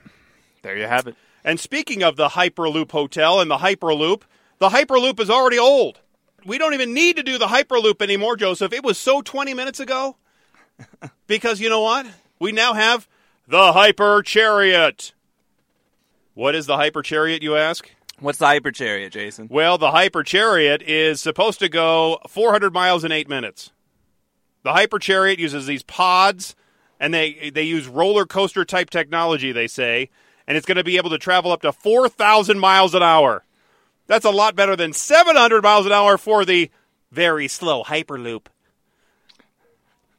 There 0.63 0.77
you 0.77 0.87
have 0.87 1.07
it. 1.07 1.17
And 1.43 1.61
speaking 1.61 2.03
of 2.03 2.17
the 2.17 2.29
Hyperloop 2.29 2.91
Hotel 2.91 3.41
and 3.41 3.51
the 3.51 3.59
Hyperloop, 3.59 4.23
the 4.59 4.71
Hyperloop 4.71 5.21
is 5.21 5.29
already 5.29 5.59
old. 5.59 6.01
We 6.47 6.59
don't 6.59 6.75
even 6.75 6.95
need 6.95 7.17
to 7.17 7.23
do 7.23 7.37
the 7.37 7.47
Hyperloop 7.47 8.01
anymore, 8.01 8.37
Joseph. 8.37 8.73
It 8.73 8.85
was 8.85 8.97
so 8.99 9.21
20 9.21 9.53
minutes 9.53 9.81
ago. 9.81 10.17
because 11.27 11.61
you 11.61 11.69
know 11.69 11.83
what? 11.83 12.07
We 12.39 12.53
now 12.53 12.75
have 12.75 13.09
the 13.47 13.73
Hyper 13.73 14.23
Chariot. 14.23 15.13
What 16.35 16.55
is 16.55 16.67
the 16.67 16.77
Hyper 16.77 17.03
Chariot, 17.03 17.43
you 17.43 17.57
ask? 17.57 17.91
What's 18.25 18.39
the 18.39 18.47
Hyper 18.47 18.71
Chariot, 18.71 19.13
Jason? 19.13 19.49
Well, 19.51 19.77
the 19.77 19.91
Hyper 19.91 20.23
Chariot 20.23 20.81
is 20.81 21.21
supposed 21.21 21.59
to 21.59 21.69
go 21.69 22.21
400 22.27 22.73
miles 22.73 23.05
in 23.05 23.13
eight 23.13 23.29
minutes. 23.29 23.71
The 24.63 24.73
Hyper 24.73 24.99
Chariot 24.99 25.39
uses 25.39 25.67
these 25.67 25.83
pods, 25.83 26.57
and 26.99 27.13
they 27.13 27.51
they 27.53 27.65
use 27.65 27.87
roller 27.87 28.25
coaster 28.25 28.65
type 28.65 28.89
technology. 28.89 29.53
They 29.53 29.67
say, 29.67 30.09
and 30.47 30.57
it's 30.57 30.65
going 30.65 30.79
to 30.79 30.85
be 30.85 30.97
able 30.97 31.11
to 31.11 31.19
travel 31.19 31.53
up 31.53 31.61
to 31.63 31.73
4,000 31.73 32.59
miles 32.59 32.95
an 32.95 33.03
hour. 33.03 33.45
That's 34.07 34.25
a 34.25 34.31
lot 34.31 34.57
better 34.57 34.75
than 34.75 34.95
700 34.95 35.63
miles 35.63 35.85
an 35.85 35.93
hour 35.93 36.17
for 36.17 36.47
the 36.47 36.71
very 37.13 37.47
slow 37.47 37.85
Hyperloop. 37.85 38.47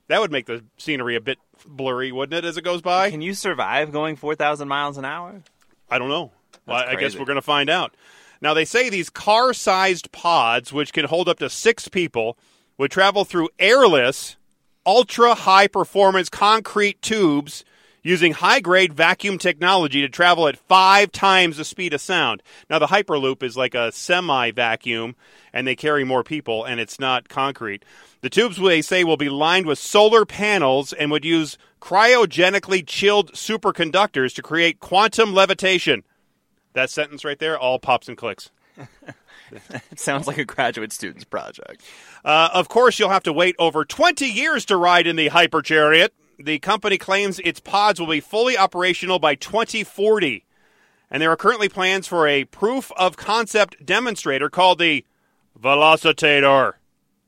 That 0.09 0.21
would 0.21 0.31
make 0.31 0.45
the 0.45 0.63
scenery 0.77 1.15
a 1.15 1.21
bit 1.21 1.39
blurry, 1.65 2.11
wouldn't 2.11 2.37
it, 2.37 2.47
as 2.47 2.55
it 2.55 2.63
goes 2.63 2.83
by? 2.83 3.09
Can 3.09 3.21
you 3.21 3.33
survive 3.33 3.91
going 3.91 4.15
4,000 4.15 4.67
miles 4.67 4.99
an 4.99 5.05
hour? 5.05 5.41
I 5.89 5.97
don't 5.97 6.09
know. 6.09 6.31
Well, 6.65 6.77
I 6.77 6.95
guess 6.95 7.15
we're 7.15 7.25
going 7.25 7.35
to 7.35 7.41
find 7.41 7.69
out. 7.69 7.95
Now, 8.41 8.53
they 8.53 8.65
say 8.65 8.89
these 8.89 9.09
car 9.09 9.53
sized 9.53 10.11
pods, 10.11 10.73
which 10.73 10.93
can 10.93 11.05
hold 11.05 11.29
up 11.29 11.39
to 11.39 11.49
six 11.49 11.87
people, 11.87 12.37
would 12.77 12.91
travel 12.91 13.25
through 13.25 13.49
airless, 13.59 14.35
ultra 14.85 15.33
high 15.35 15.67
performance 15.67 16.29
concrete 16.29 17.01
tubes 17.01 17.63
using 18.03 18.33
high 18.33 18.59
grade 18.59 18.93
vacuum 18.93 19.39
technology 19.39 20.01
to 20.01 20.07
travel 20.07 20.47
at 20.47 20.57
five 20.57 21.11
times 21.11 21.57
the 21.57 21.65
speed 21.65 21.91
of 21.91 21.99
sound. 21.99 22.43
Now, 22.69 22.77
the 22.77 22.85
Hyperloop 22.87 23.41
is 23.41 23.57
like 23.57 23.73
a 23.73 23.91
semi 23.91 24.51
vacuum, 24.51 25.15
and 25.51 25.65
they 25.65 25.75
carry 25.75 26.03
more 26.03 26.23
people, 26.23 26.63
and 26.63 26.79
it's 26.79 26.99
not 26.99 27.29
concrete. 27.29 27.83
The 28.21 28.29
tubes, 28.29 28.57
they 28.57 28.83
say, 28.83 29.03
will 29.03 29.17
be 29.17 29.29
lined 29.29 29.65
with 29.65 29.79
solar 29.79 30.23
panels 30.23 30.93
and 30.93 31.09
would 31.09 31.25
use 31.25 31.57
cryogenically 31.81 32.85
chilled 32.85 33.33
superconductors 33.33 34.35
to 34.35 34.43
create 34.43 34.79
quantum 34.79 35.33
levitation. 35.33 36.03
That 36.75 36.89
sentence 36.89 37.23
right 37.23 37.39
there, 37.39 37.57
all 37.57 37.79
pops 37.79 38.07
and 38.09 38.17
clicks. 38.17 38.51
It 38.77 39.73
sounds 39.99 40.27
like 40.27 40.37
a 40.37 40.43
graduate 40.45 40.91
student's 40.91 41.23
project. 41.23 41.81
Uh, 42.23 42.49
of 42.53 42.67
course, 42.67 42.99
you'll 42.99 43.09
have 43.09 43.23
to 43.23 43.33
wait 43.33 43.55
over 43.57 43.85
20 43.85 44.25
years 44.25 44.65
to 44.65 44.75
ride 44.75 45.07
in 45.07 45.15
the 45.15 45.29
Hyper 45.29 45.61
Chariot. 45.61 46.13
The 46.37 46.59
company 46.59 46.97
claims 46.97 47.39
its 47.39 47.61
pods 47.61 47.99
will 47.99 48.07
be 48.07 48.19
fully 48.19 48.57
operational 48.57 49.19
by 49.19 49.35
2040. 49.35 50.43
And 51.09 51.21
there 51.21 51.31
are 51.31 51.37
currently 51.37 51.69
plans 51.69 52.07
for 52.07 52.27
a 52.27 52.43
proof 52.43 52.91
of 52.97 53.15
concept 53.15 53.85
demonstrator 53.85 54.49
called 54.49 54.79
the 54.79 55.05
Velocitator, 55.57 56.73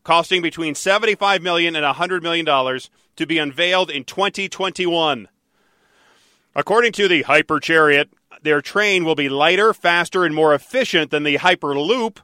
costing 0.04 0.42
between 0.42 0.76
75 0.76 1.42
million 1.42 1.74
and 1.74 1.86
100 1.86 2.22
million 2.22 2.46
dollars 2.46 2.90
to 3.16 3.26
be 3.26 3.38
unveiled 3.38 3.90
in 3.90 4.04
2021. 4.04 5.30
According 6.54 6.92
to 6.94 7.08
the 7.08 7.22
Hyper 7.22 7.62
Chariot, 7.62 8.10
their 8.43 8.62
train 8.62 9.06
will 9.06 9.15
be 9.15 9.30
lighter, 9.30 9.73
faster, 9.73 10.26
and 10.26 10.34
more 10.34 10.54
efficient 10.54 11.12
than 11.12 11.23
the 11.23 11.38
Hyperloop, 11.38 12.17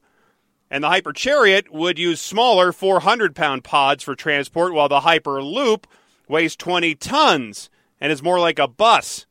and 0.70 0.84
the 0.84 0.90
Hyper 0.90 1.14
Chariot 1.14 1.72
would 1.72 2.00
use 2.00 2.20
smaller 2.20 2.72
400 2.72 3.36
pound 3.36 3.64
pods 3.64 4.04
for 4.04 4.16
transport, 4.16 4.74
while 4.74 4.90
the 4.90 5.02
Hyperloop 5.02 5.84
weighs 6.28 6.56
20 6.56 6.96
tons 6.96 7.70
and 8.02 8.12
is 8.12 8.24
more 8.24 8.40
like 8.40 8.60
a 8.60 8.68
bus. 8.68 9.26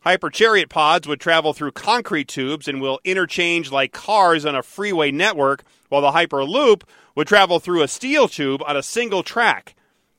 Hyper 0.00 0.30
Chariot 0.30 0.68
pods 0.68 1.06
would 1.06 1.20
travel 1.20 1.52
through 1.52 1.72
concrete 1.72 2.26
tubes 2.26 2.66
and 2.66 2.80
will 2.80 3.00
interchange 3.04 3.70
like 3.70 3.92
cars 3.92 4.46
on 4.46 4.54
a 4.54 4.62
freeway 4.62 5.10
network, 5.10 5.62
while 5.90 6.00
the 6.00 6.10
Hyperloop 6.10 6.82
would 7.14 7.28
travel 7.28 7.60
through 7.60 7.82
a 7.82 7.88
steel 7.88 8.26
tube 8.26 8.62
on 8.66 8.76
a 8.76 8.82
single 8.82 9.22
track. 9.22 9.74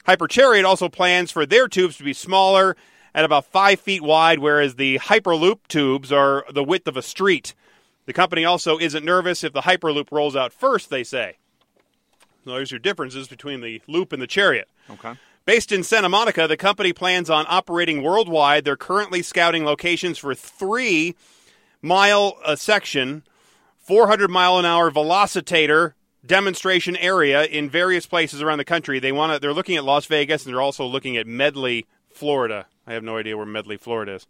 Hyper 0.05 0.27
Chariot 0.27 0.65
also 0.65 0.87
plans 0.87 1.31
for 1.31 1.45
their 1.45 1.67
tubes 1.67 1.97
to 1.97 2.03
be 2.03 2.13
smaller 2.13 2.75
at 3.13 3.25
about 3.25 3.45
five 3.45 3.79
feet 3.79 4.01
wide, 4.01 4.39
whereas 4.39 4.75
the 4.75 4.99
Hyperloop 4.99 5.59
tubes 5.67 6.11
are 6.11 6.45
the 6.51 6.63
width 6.63 6.87
of 6.87 6.97
a 6.97 7.01
street. 7.01 7.53
The 8.05 8.13
company 8.13 8.45
also 8.45 8.77
isn't 8.77 9.05
nervous 9.05 9.43
if 9.43 9.53
the 9.53 9.61
Hyperloop 9.61 10.11
rolls 10.11 10.35
out 10.35 10.53
first, 10.53 10.89
they 10.89 11.03
say. 11.03 11.37
So 12.43 12.51
there's 12.51 12.71
your 12.71 12.79
differences 12.79 13.27
between 13.27 13.61
the 13.61 13.81
Loop 13.87 14.11
and 14.11 14.21
the 14.21 14.27
Chariot. 14.27 14.67
Okay. 14.89 15.13
Based 15.45 15.71
in 15.71 15.83
Santa 15.83 16.09
Monica, 16.09 16.47
the 16.47 16.57
company 16.57 16.93
plans 16.93 17.29
on 17.29 17.45
operating 17.47 18.03
worldwide. 18.03 18.63
They're 18.63 18.77
currently 18.77 19.21
scouting 19.21 19.65
locations 19.65 20.17
for 20.17 20.33
three 20.33 21.15
mile 21.81 22.37
a 22.45 22.57
section, 22.57 23.23
400 23.79 24.29
mile 24.29 24.59
an 24.59 24.65
hour 24.65 24.91
velocitator 24.91 25.93
demonstration 26.25 26.95
area 26.97 27.45
in 27.45 27.69
various 27.69 28.05
places 28.05 28.41
around 28.41 28.59
the 28.59 28.65
country. 28.65 28.99
They 28.99 29.11
want 29.11 29.33
to. 29.33 29.39
They're 29.39 29.53
looking 29.53 29.77
at 29.77 29.83
Las 29.83 30.05
Vegas 30.05 30.45
and 30.45 30.53
they're 30.53 30.61
also 30.61 30.85
looking 30.85 31.17
at 31.17 31.27
Medley, 31.27 31.87
Florida. 32.11 32.67
I 32.85 32.93
have 32.93 33.03
no 33.03 33.17
idea 33.17 33.37
where 33.37 33.45
Medley, 33.45 33.77
Florida 33.77 34.15
is. 34.15 34.27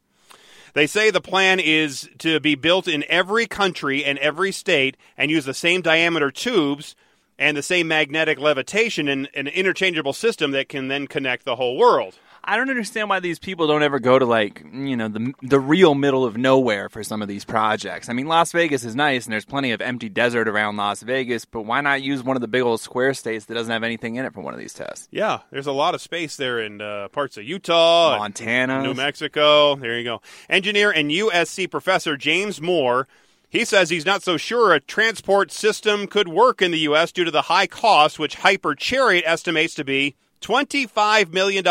They 0.73 0.87
say 0.87 1.11
the 1.11 1.21
plan 1.21 1.59
is 1.59 2.09
to 2.19 2.39
be 2.39 2.55
built 2.55 2.87
in 2.87 3.03
every 3.09 3.45
country 3.45 4.05
and 4.05 4.17
every 4.19 4.51
state 4.51 4.95
and 5.17 5.29
use 5.29 5.45
the 5.45 5.53
same 5.53 5.81
diameter 5.81 6.31
tubes 6.31 6.95
and 7.37 7.57
the 7.57 7.63
same 7.63 7.87
magnetic 7.87 8.39
levitation 8.39 9.07
in 9.07 9.27
an 9.33 9.47
interchangeable 9.47 10.13
system 10.13 10.51
that 10.51 10.69
can 10.69 10.87
then 10.87 11.07
connect 11.07 11.43
the 11.43 11.55
whole 11.55 11.75
world. 11.75 12.17
I 12.43 12.57
don't 12.57 12.69
understand 12.69 13.09
why 13.09 13.19
these 13.19 13.39
people 13.39 13.67
don't 13.67 13.83
ever 13.83 13.99
go 13.99 14.17
to 14.17 14.25
like 14.25 14.63
you 14.73 14.97
know 14.97 15.07
the 15.07 15.33
the 15.41 15.59
real 15.59 15.93
middle 15.93 16.25
of 16.25 16.37
nowhere 16.37 16.89
for 16.89 17.03
some 17.03 17.21
of 17.21 17.27
these 17.27 17.45
projects. 17.45 18.09
I 18.09 18.13
mean, 18.13 18.27
Las 18.27 18.51
Vegas 18.51 18.83
is 18.83 18.95
nice, 18.95 19.25
and 19.25 19.33
there's 19.33 19.45
plenty 19.45 19.71
of 19.71 19.81
empty 19.81 20.09
desert 20.09 20.47
around 20.47 20.77
Las 20.77 21.01
Vegas, 21.03 21.45
but 21.45 21.61
why 21.61 21.81
not 21.81 22.01
use 22.01 22.23
one 22.23 22.35
of 22.35 22.41
the 22.41 22.47
big 22.47 22.63
old 22.63 22.81
square 22.81 23.13
states 23.13 23.45
that 23.45 23.53
doesn't 23.53 23.71
have 23.71 23.83
anything 23.83 24.15
in 24.15 24.25
it 24.25 24.33
for 24.33 24.41
one 24.41 24.53
of 24.53 24.59
these 24.59 24.73
tests? 24.73 25.07
Yeah, 25.11 25.39
there's 25.51 25.67
a 25.67 25.71
lot 25.71 25.93
of 25.93 26.01
space 26.01 26.35
there 26.35 26.59
in 26.59 26.81
uh, 26.81 27.09
parts 27.09 27.37
of 27.37 27.43
Utah, 27.43 28.17
Montana, 28.17 28.81
New 28.81 28.93
Mexico. 28.93 29.75
There 29.75 29.97
you 29.97 30.03
go. 30.03 30.21
Engineer 30.49 30.91
and 30.91 31.11
USC 31.11 31.69
professor 31.69 32.17
James 32.17 32.59
Moore. 32.59 33.07
He 33.49 33.65
says 33.65 33.89
he's 33.89 34.05
not 34.05 34.23
so 34.23 34.37
sure 34.37 34.73
a 34.73 34.79
transport 34.79 35.51
system 35.51 36.07
could 36.07 36.29
work 36.29 36.61
in 36.61 36.71
the 36.71 36.79
U.S. 36.79 37.11
due 37.11 37.25
to 37.25 37.31
the 37.31 37.43
high 37.43 37.67
cost, 37.67 38.17
which 38.17 38.35
Hyper 38.35 38.75
Chariot 38.75 39.25
estimates 39.27 39.73
to 39.75 39.83
be 39.83 40.15
$25 40.41 41.33
million 41.33 41.65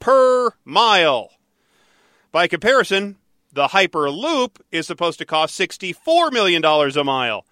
per 0.00 0.50
mile. 0.64 1.30
By 2.32 2.48
comparison, 2.48 3.16
the 3.52 3.68
Hyperloop 3.68 4.60
is 4.70 4.86
supposed 4.86 5.18
to 5.18 5.26
cost 5.26 5.58
$64 5.58 6.32
million 6.32 6.64
a 6.64 7.04
mile. 7.04 7.44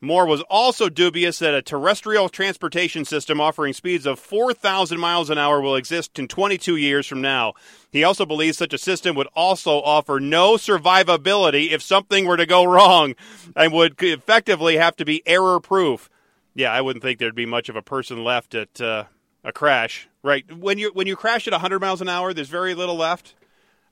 Moore 0.00 0.26
was 0.26 0.42
also 0.42 0.88
dubious 0.88 1.38
that 1.38 1.54
a 1.54 1.62
terrestrial 1.62 2.28
transportation 2.28 3.04
system 3.04 3.40
offering 3.40 3.72
speeds 3.72 4.04
of 4.04 4.18
4,000 4.18 5.00
miles 5.00 5.30
an 5.30 5.38
hour 5.38 5.60
will 5.60 5.76
exist 5.76 6.18
in 6.18 6.28
22 6.28 6.76
years 6.76 7.06
from 7.06 7.22
now. 7.22 7.54
He 7.90 8.04
also 8.04 8.26
believes 8.26 8.58
such 8.58 8.74
a 8.74 8.78
system 8.78 9.16
would 9.16 9.28
also 9.34 9.80
offer 9.80 10.20
no 10.20 10.54
survivability 10.54 11.70
if 11.70 11.82
something 11.82 12.26
were 12.26 12.36
to 12.36 12.44
go 12.44 12.64
wrong 12.64 13.14
and 13.56 13.72
would 13.72 14.00
effectively 14.02 14.76
have 14.76 14.96
to 14.96 15.04
be 15.04 15.26
error 15.26 15.58
proof. 15.58 16.10
Yeah, 16.54 16.70
I 16.70 16.82
wouldn't 16.82 17.02
think 17.02 17.18
there'd 17.18 17.34
be 17.34 17.46
much 17.46 17.68
of 17.68 17.76
a 17.76 17.82
person 17.82 18.22
left 18.22 18.54
at 18.54 18.80
uh, 18.80 19.04
a 19.44 19.52
crash. 19.52 20.08
Right. 20.22 20.50
When 20.56 20.78
you 20.78 20.90
when 20.94 21.06
you 21.06 21.16
crash 21.16 21.46
at 21.46 21.52
100 21.52 21.80
miles 21.80 22.00
an 22.00 22.08
hour, 22.08 22.32
there's 22.32 22.48
very 22.48 22.74
little 22.74 22.96
left. 22.96 23.34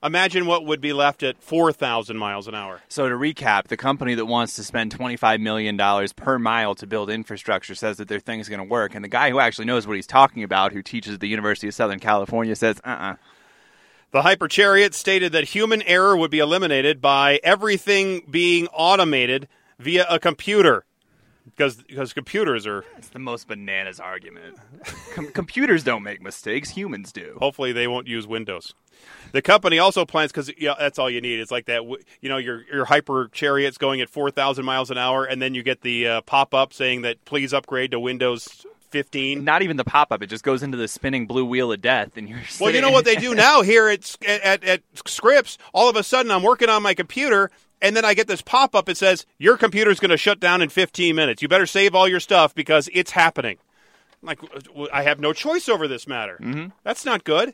Imagine 0.03 0.45
what 0.45 0.65
would 0.65 0.81
be 0.81 0.91
left 0.91 1.23
at 1.23 1.41
4,000 1.41 2.17
miles 2.17 2.49
an 2.49 2.55
hour. 2.55 2.81
So 2.89 3.07
to 3.07 3.15
recap, 3.15 3.67
the 3.67 3.77
company 3.77 4.15
that 4.15 4.25
wants 4.25 4.57
to 4.57 4.63
spend 4.65 4.93
$25 4.93 5.39
million 5.39 5.77
per 6.17 6.37
mile 6.37 6.75
to 6.75 6.85
build 6.85 7.09
infrastructure 7.09 7.73
says 7.73 7.97
that 7.97 8.09
their 8.09 8.19
thing 8.19 8.41
is 8.41 8.49
going 8.49 8.59
to 8.59 8.65
work. 8.65 8.95
And 8.95 9.03
the 9.05 9.09
guy 9.09 9.29
who 9.29 9.39
actually 9.39 9.63
knows 9.63 9.87
what 9.87 9.95
he's 9.95 10.05
talking 10.05 10.43
about, 10.43 10.73
who 10.73 10.81
teaches 10.81 11.13
at 11.13 11.19
the 11.21 11.29
University 11.29 11.69
of 11.69 11.73
Southern 11.73 11.99
California, 11.99 12.53
says, 12.53 12.81
uh-uh. 12.83 13.15
The 14.11 14.23
Hyper 14.23 14.49
Chariot 14.49 14.93
stated 14.93 15.31
that 15.31 15.45
human 15.45 15.81
error 15.83 16.17
would 16.17 16.31
be 16.31 16.39
eliminated 16.39 16.99
by 16.99 17.39
everything 17.41 18.23
being 18.29 18.67
automated 18.73 19.47
via 19.79 20.05
a 20.09 20.19
computer. 20.19 20.83
Because, 21.45 21.77
because 21.83 22.13
computers 22.13 22.65
are 22.65 22.85
It's 22.97 23.09
the 23.09 23.19
most 23.19 23.47
bananas 23.47 23.99
argument. 23.99 24.57
Com- 25.13 25.31
computers 25.31 25.83
don't 25.83 26.03
make 26.03 26.21
mistakes, 26.21 26.69
humans 26.69 27.11
do. 27.11 27.37
hopefully 27.39 27.71
they 27.73 27.87
won't 27.87 28.07
use 28.07 28.25
Windows. 28.25 28.73
The 29.33 29.41
company 29.41 29.79
also 29.79 30.05
plans 30.05 30.31
because 30.31 30.51
yeah, 30.57 30.75
that's 30.79 30.99
all 30.99 31.09
you 31.09 31.19
need. 31.19 31.39
It's 31.39 31.51
like 31.51 31.65
that. 31.65 31.81
You 32.21 32.29
know, 32.29 32.37
your 32.37 32.63
your 32.71 32.85
hyper 32.85 33.27
chariots 33.33 33.77
going 33.77 33.99
at 34.01 34.09
four 34.09 34.31
thousand 34.31 34.63
miles 34.65 34.91
an 34.91 34.97
hour, 34.97 35.25
and 35.25 35.41
then 35.41 35.55
you 35.55 35.63
get 35.63 35.81
the 35.81 36.07
uh, 36.07 36.21
pop 36.21 36.53
up 36.53 36.71
saying 36.71 37.01
that 37.01 37.23
please 37.25 37.53
upgrade 37.53 37.91
to 37.91 37.99
Windows 37.99 38.65
15. 38.91 39.43
Not 39.43 39.63
even 39.63 39.75
the 39.75 39.83
pop-up; 39.83 40.21
it 40.21 40.27
just 40.27 40.43
goes 40.43 40.61
into 40.61 40.77
the 40.77 40.87
spinning 40.87 41.25
blue 41.25 41.43
wheel 41.43 41.71
of 41.71 41.81
death, 41.81 42.15
and 42.15 42.29
you're. 42.29 42.39
Well, 42.61 42.73
you 42.73 42.79
know 42.79 42.91
what 42.91 43.05
they 43.05 43.15
do 43.27 43.33
now 43.33 43.63
here 43.63 43.89
at, 43.89 44.15
at 44.25 44.63
at 44.63 44.81
Scripps. 45.05 45.57
All 45.73 45.89
of 45.89 45.95
a 45.95 46.03
sudden, 46.03 46.31
I'm 46.31 46.43
working 46.43 46.69
on 46.69 46.83
my 46.83 46.93
computer, 46.93 47.49
and 47.83 47.97
then 47.97 48.05
I 48.05 48.13
get 48.13 48.27
this 48.27 48.41
pop 48.41 48.73
up. 48.73 48.87
It 48.87 48.97
says 48.97 49.27
your 49.37 49.57
computer's 49.57 49.99
going 49.99 50.09
to 50.09 50.17
shut 50.17 50.39
down 50.39 50.61
in 50.61 50.69
15 50.69 51.15
minutes. 51.15 51.41
You 51.41 51.49
better 51.49 51.67
save 51.67 51.93
all 51.93 52.07
your 52.07 52.21
stuff 52.21 52.55
because 52.55 52.89
it's 52.93 53.11
happening. 53.11 53.57
I'm 54.23 54.27
like 54.27 54.39
I 54.91 55.03
have 55.03 55.19
no 55.19 55.33
choice 55.33 55.67
over 55.67 55.87
this 55.87 56.07
matter. 56.07 56.39
Mm-hmm. 56.41 56.69
That's 56.83 57.05
not 57.05 57.25
good. 57.25 57.53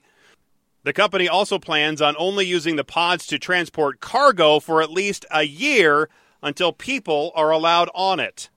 The 0.84 0.94
company 0.94 1.28
also 1.28 1.60
plans 1.60 2.02
on 2.02 2.16
only 2.18 2.46
using 2.46 2.78
the 2.78 2.86
pods 2.86 3.26
to 3.28 3.40
transport 3.40 4.00
cargo 4.00 4.60
for 4.60 4.82
at 4.82 4.92
least 4.92 5.26
a 5.32 5.44
year 5.44 6.08
until 6.42 6.72
people 6.72 7.32
are 7.36 7.52
allowed 7.52 7.90
on 7.94 8.20
it. 8.20 8.50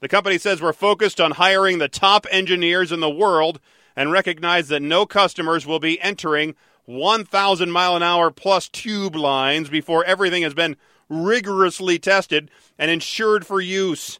The 0.00 0.08
company 0.08 0.36
says 0.36 0.60
we're 0.60 0.72
focused 0.72 1.20
on 1.20 1.32
hiring 1.32 1.78
the 1.78 1.88
top 1.88 2.26
engineers 2.30 2.92
in 2.92 3.00
the 3.00 3.08
world 3.08 3.60
and 3.96 4.12
recognize 4.12 4.68
that 4.68 4.82
no 4.82 5.06
customers 5.06 5.66
will 5.66 5.80
be 5.80 6.00
entering 6.00 6.54
1,000 6.88 7.70
mile 7.70 7.96
an 7.96 8.02
hour 8.02 8.30
plus 8.30 8.66
tube 8.66 9.14
lines 9.14 9.68
before 9.68 10.06
everything 10.06 10.42
has 10.42 10.54
been 10.54 10.74
rigorously 11.10 11.98
tested 11.98 12.50
and 12.78 12.90
insured 12.90 13.46
for 13.46 13.60
use. 13.60 14.18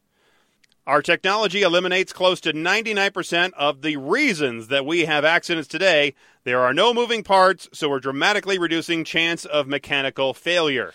Our 0.87 1.01
technology 1.01 1.63
eliminates 1.63 2.13
close 2.13 2.43
to 2.43 2.53
99% 2.53 3.53
of 3.55 3.81
the 3.81 3.97
reasons 3.97 4.69
that 4.69 4.85
we 4.85 5.07
have 5.07 5.25
accidents 5.25 5.67
today. 5.67 6.15
There 6.45 6.61
are 6.61 6.75
no 6.75 6.93
moving 6.93 7.23
parts, 7.23 7.71
so 7.73 7.89
we're 7.89 8.01
dramatically 8.01 8.59
reducing 8.59 9.03
chance 9.03 9.47
of 9.47 9.67
mechanical 9.67 10.35
failure. 10.35 10.93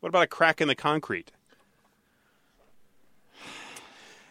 What 0.00 0.08
about 0.08 0.24
a 0.24 0.28
crack 0.28 0.62
in 0.62 0.68
the 0.68 0.74
concrete? 0.74 1.30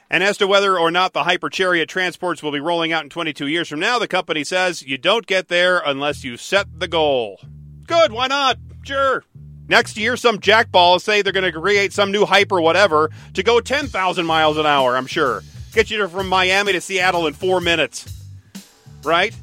And 0.09 0.23
as 0.23 0.37
to 0.37 0.47
whether 0.47 0.77
or 0.77 0.91
not 0.91 1.13
the 1.13 1.23
Hyper 1.23 1.49
Chariot 1.49 1.89
transports 1.89 2.43
will 2.43 2.51
be 2.51 2.59
rolling 2.59 2.91
out 2.91 3.03
in 3.03 3.09
22 3.09 3.47
years 3.47 3.67
from 3.67 3.79
now, 3.79 3.97
the 3.97 4.07
company 4.07 4.43
says 4.43 4.83
you 4.83 4.97
don't 4.97 5.25
get 5.25 5.47
there 5.47 5.79
unless 5.79 6.23
you 6.23 6.37
set 6.37 6.79
the 6.79 6.87
goal. 6.87 7.39
Good, 7.87 8.11
why 8.11 8.27
not? 8.27 8.57
Sure. 8.83 9.23
Next 9.67 9.97
year, 9.97 10.15
some 10.15 10.39
jackballs 10.39 11.01
say 11.01 11.23
they're 11.23 11.33
going 11.33 11.51
to 11.51 11.59
create 11.59 11.91
some 11.91 12.11
new 12.11 12.25
hyper 12.25 12.61
whatever 12.61 13.09
to 13.33 13.41
go 13.41 13.59
10,000 13.59 14.25
miles 14.25 14.57
an 14.57 14.67
hour, 14.67 14.95
I'm 14.95 15.07
sure. 15.07 15.41
Get 15.73 15.89
you 15.89 16.07
from 16.07 16.29
Miami 16.29 16.73
to 16.73 16.81
Seattle 16.81 17.25
in 17.25 17.33
four 17.33 17.59
minutes. 17.61 18.05
Right? 19.03 19.35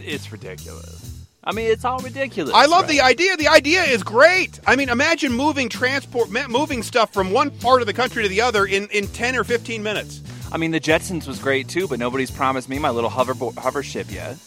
It's 0.00 0.30
ridiculous. 0.30 1.03
I 1.46 1.52
mean, 1.52 1.70
it's 1.70 1.84
all 1.84 1.98
ridiculous. 1.98 2.54
I 2.54 2.66
love 2.66 2.82
right? 2.82 2.90
the 2.90 3.00
idea. 3.02 3.36
The 3.36 3.48
idea 3.48 3.82
is 3.82 4.02
great. 4.02 4.58
I 4.66 4.76
mean, 4.76 4.88
imagine 4.88 5.32
moving 5.32 5.68
transport, 5.68 6.30
moving 6.48 6.82
stuff 6.82 7.12
from 7.12 7.30
one 7.30 7.50
part 7.50 7.82
of 7.82 7.86
the 7.86 7.92
country 7.92 8.22
to 8.22 8.28
the 8.28 8.40
other 8.40 8.64
in, 8.64 8.88
in 8.88 9.06
10 9.08 9.36
or 9.36 9.44
15 9.44 9.82
minutes. 9.82 10.22
I 10.50 10.56
mean, 10.56 10.70
the 10.70 10.80
Jetsons 10.80 11.26
was 11.26 11.38
great 11.38 11.68
too, 11.68 11.86
but 11.86 11.98
nobody's 11.98 12.30
promised 12.30 12.68
me 12.68 12.78
my 12.78 12.90
little 12.90 13.10
hover 13.10 13.34
hover 13.58 13.82
ship 13.82 14.10
yet. 14.10 14.38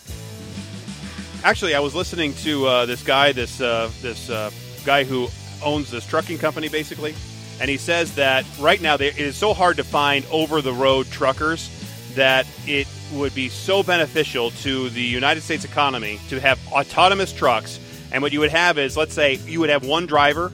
Actually, 1.44 1.76
I 1.76 1.80
was 1.80 1.94
listening 1.94 2.34
to 2.36 2.66
uh, 2.66 2.86
this 2.88 3.04
guy, 3.04 3.32
this 3.32 3.62
uh, 3.62 3.92
this 4.02 4.30
uh, 4.30 4.50
guy 4.84 5.04
who 5.04 5.28
owns 5.64 5.92
this 5.92 6.06
trucking 6.08 6.40
company, 6.40 6.68
basically, 6.68 7.14
and 7.60 7.70
he 7.70 7.78
says 7.78 8.16
that 8.16 8.46
right 8.60 8.82
now 8.82 8.96
it 8.96 9.20
is 9.20 9.36
so 9.36 9.54
hard 9.54 9.78
to 9.78 9.84
find 9.84 10.26
over 10.32 10.62
the 10.62 10.74
road 10.74 11.08
truckers 11.08 11.70
that 12.18 12.46
it 12.66 12.88
would 13.14 13.34
be 13.34 13.48
so 13.48 13.82
beneficial 13.82 14.52
to 14.52 14.90
the 14.90 15.02
United 15.02 15.42
States 15.42 15.64
economy 15.64 16.20
to 16.30 16.40
have 16.40 16.60
autonomous 16.72 17.32
trucks. 17.32 17.80
And 18.12 18.22
what 18.22 18.34
you 18.34 18.40
would 18.42 18.52
have 18.52 18.78
is, 18.78 18.98
let's 18.98 19.14
say, 19.14 19.36
you 19.46 19.60
would 19.62 19.70
have 19.70 19.86
one 19.86 20.06
driver, 20.06 20.50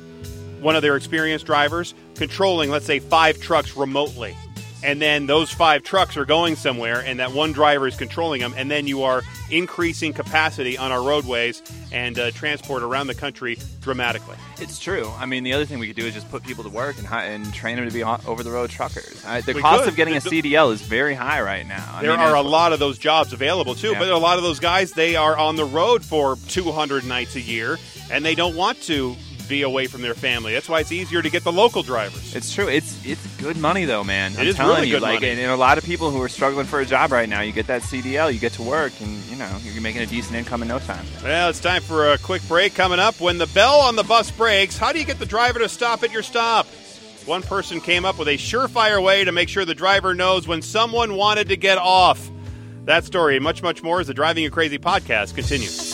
one 0.62 0.76
of 0.76 0.82
their 0.82 0.95
experienced 0.95 1.45
drivers, 1.45 1.93
controlling, 2.15 2.69
let's 2.69 2.86
say, 2.86 2.99
five 2.99 3.39
trucks 3.41 3.76
remotely. 3.76 4.36
And 4.83 5.01
then 5.01 5.27
those 5.27 5.49
five 5.51 5.83
trucks 5.83 6.17
are 6.17 6.25
going 6.25 6.55
somewhere, 6.57 6.99
and 6.99 7.19
that 7.19 7.31
one 7.31 7.53
driver 7.53 7.87
is 7.87 7.95
controlling 7.95 8.41
them. 8.41 8.53
And 8.57 8.69
then 8.69 8.85
you 8.85 9.03
are 9.03 9.21
increasing 9.49 10.11
capacity 10.13 10.77
on 10.77 10.91
our 10.91 11.01
roadways 11.01 11.61
and 11.91 12.17
uh, 12.19 12.31
transport 12.31 12.83
around 12.83 13.07
the 13.07 13.15
country 13.15 13.57
dramatically. 13.81 14.35
It's 14.59 14.79
true. 14.79 15.09
I 15.17 15.25
mean, 15.25 15.43
the 15.43 15.53
other 15.53 15.65
thing 15.65 15.79
we 15.79 15.87
could 15.87 15.95
do 15.95 16.05
is 16.05 16.13
just 16.13 16.29
put 16.29 16.43
people 16.43 16.63
to 16.63 16.69
work 16.69 16.97
and, 16.97 17.07
and 17.07 17.53
train 17.53 17.77
them 17.77 17.87
to 17.87 17.93
be 17.93 18.03
over 18.03 18.43
the 18.43 18.51
road 18.51 18.69
truckers. 18.71 19.23
Uh, 19.25 19.41
the 19.41 19.53
We 19.53 19.61
cost 19.61 19.83
could. 19.83 19.89
of 19.89 19.95
getting 19.95 20.15
a 20.17 20.19
CDL 20.19 20.73
is 20.73 20.81
very 20.81 21.13
high 21.13 21.41
right 21.41 21.65
now. 21.67 21.89
I 21.93 22.01
there 22.01 22.11
mean, 22.11 22.19
are 22.19 22.35
a 22.35 22.41
lot 22.41 22.73
of 22.73 22.79
those 22.79 22.97
jobs 22.97 23.31
available 23.31 23.75
too, 23.75 23.91
Yeah. 23.91 23.99
but 23.99 24.09
a 24.09 24.17
lot 24.17 24.37
of 24.37 24.43
those 24.43 24.59
guys 24.59 24.91
they 24.91 25.15
are 25.15 25.37
on 25.37 25.55
the 25.55 25.65
road 25.65 26.03
for 26.03 26.35
200 26.49 27.05
nights 27.05 27.35
a 27.35 27.41
year, 27.41 27.77
and 28.11 28.25
they 28.25 28.35
don't 28.35 28.55
want 28.55 28.81
to 28.83 29.15
be 29.47 29.62
away 29.62 29.88
from 29.88 30.01
their 30.01 30.13
family. 30.13 30.53
That's 30.53 30.69
why 30.69 30.79
it's 30.79 30.91
easier 30.91 31.21
to 31.21 31.29
get 31.29 31.43
the 31.43 31.51
local 31.51 31.84
drivers. 31.84 32.36
It's 32.36 32.53
true. 32.53 32.67
It's 32.67 33.03
it's 33.06 33.25
good 33.38 33.58
money 33.58 33.86
though, 33.86 34.03
man. 34.03 34.34
It 34.34 34.39
I'm 34.39 34.47
is 34.47 34.56
telling 34.56 34.75
really 34.75 34.88
you, 34.88 34.95
good 34.95 35.01
like, 35.01 35.21
money. 35.21 35.32
And, 35.32 35.39
and 35.39 35.51
a 35.51 35.56
lot 35.56 35.77
of 35.77 35.84
people 35.84 36.12
who 36.12 36.21
are 36.21 36.29
struggling 36.29 36.65
for 36.65 36.79
a 36.79 36.86
job 36.86 37.12
right 37.12 37.27
now, 37.27 37.41
you 37.41 37.51
get 37.51 37.67
that 37.67 37.82
CDL, 37.82 38.34
you 38.34 38.39
get 38.39 38.53
to 38.53 38.63
work, 38.63 38.93
and 39.01 39.23
you 39.25 39.36
know 39.36 39.49
you're 39.63 39.82
making 39.82 40.01
a 40.01 40.06
decent 40.06 40.36
income 40.36 40.62
in 40.62 40.67
no 40.67 40.79
time. 40.79 41.06
Well, 41.23 41.49
it's 41.49 41.60
time 41.60 41.82
for 41.82 42.13
a 42.13 42.17
quick 42.17 42.41
break 42.47 42.75
coming 42.75 42.99
up. 42.99 43.19
When 43.19 43.38
the 43.38 43.47
bell 43.47 43.79
on 43.79 43.95
the 43.95 44.03
bus 44.03 44.32
breaks, 44.32 44.77
how 44.77 44.91
do 44.91 44.99
you 44.99 45.06
get 45.06 45.19
the 45.19 45.25
driver 45.25 45.60
to 45.60 45.69
stop 45.69 46.03
at 46.03 46.12
your 46.12 46.23
stop? 46.23 46.67
One 47.25 47.41
person 47.41 47.79
came 47.79 48.03
up 48.03 48.19
with 48.19 48.27
a 48.27 48.38
surefire 48.38 49.01
way 49.01 49.23
to 49.23 49.32
make 49.32 49.47
sure 49.47 49.63
the 49.63 49.73
driver 49.73 50.13
knows 50.13 50.45
when 50.45 50.62
someone 50.62 51.15
wanted 51.15 51.49
to 51.49 51.56
get 51.56 51.77
off. 51.77 52.29
That 52.86 53.06
story 53.06 53.39
much, 53.39 53.63
much 53.63 53.82
more 53.82 54.01
as 54.01 54.08
the 54.08 54.13
Driving 54.13 54.43
You 54.43 54.51
Crazy 54.51 54.77
podcast 54.77 55.36
continues. 55.36 55.92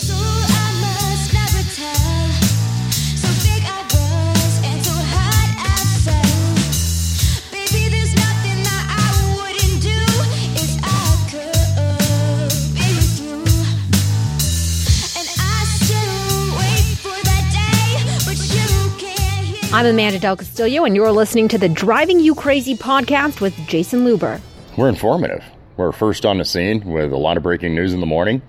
I'm 19.72 19.86
Amanda 19.86 20.18
Del 20.20 20.36
Castillo, 20.36 20.84
and 20.84 20.96
you're 20.96 21.12
listening 21.12 21.48
to 21.50 21.60
the 21.60 21.70
Driving 21.70 22.20
You 22.20 22.34
Crazy 22.34 22.76
podcast 22.76 23.40
with 23.40 23.56
Jason 23.68 24.04
Luber. 24.04 24.42
We're 24.76 24.90
informative. 24.90 25.44
We're 25.78 25.92
first 25.92 26.26
on 26.26 26.40
the 26.40 26.44
scene 26.46 26.84
with 26.86 27.14
a 27.14 27.18
lot 27.18 27.38
of 27.38 27.44
breaking 27.44 27.76
news 27.76 27.94
in 27.94 28.00
the 28.00 28.08
morning. 28.08 28.42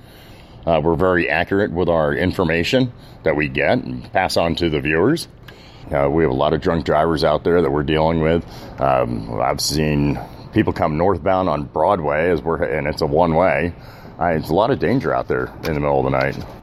Uh, 0.65 0.81
we're 0.83 0.95
very 0.95 1.29
accurate 1.29 1.73
with 1.73 1.91
our 1.91 2.15
information 2.15 2.91
that 3.25 3.37
we 3.37 3.49
get 3.49 3.73
and 3.81 4.11
pass 4.15 4.39
on 4.39 4.55
to 4.57 4.71
the 4.71 4.81
viewers. 4.81 5.29
Uh, 5.93 6.09
we 6.11 6.23
have 6.23 6.33
a 6.33 6.35
lot 6.35 6.55
of 6.55 6.63
drunk 6.63 6.87
drivers 6.87 7.23
out 7.23 7.45
there 7.45 7.61
that 7.61 7.71
we're 7.71 7.83
dealing 7.83 8.23
with. 8.23 8.43
Um, 8.81 9.39
I've 9.43 9.61
seen 9.61 10.19
people 10.55 10.73
come 10.73 10.97
northbound 10.97 11.51
on 11.51 11.65
Broadway 11.65 12.31
as 12.31 12.41
we're, 12.41 12.63
and 12.63 12.87
it's 12.87 13.03
a 13.03 13.07
one 13.07 13.35
way. 13.35 13.75
Uh, 14.19 14.25
it's 14.29 14.49
a 14.49 14.55
lot 14.55 14.71
of 14.71 14.79
danger 14.79 15.15
out 15.15 15.29
there 15.29 15.53
in 15.65 15.75
the 15.75 15.81
middle 15.81 15.99
of 15.99 16.05
the 16.11 16.19
night. 16.19 16.60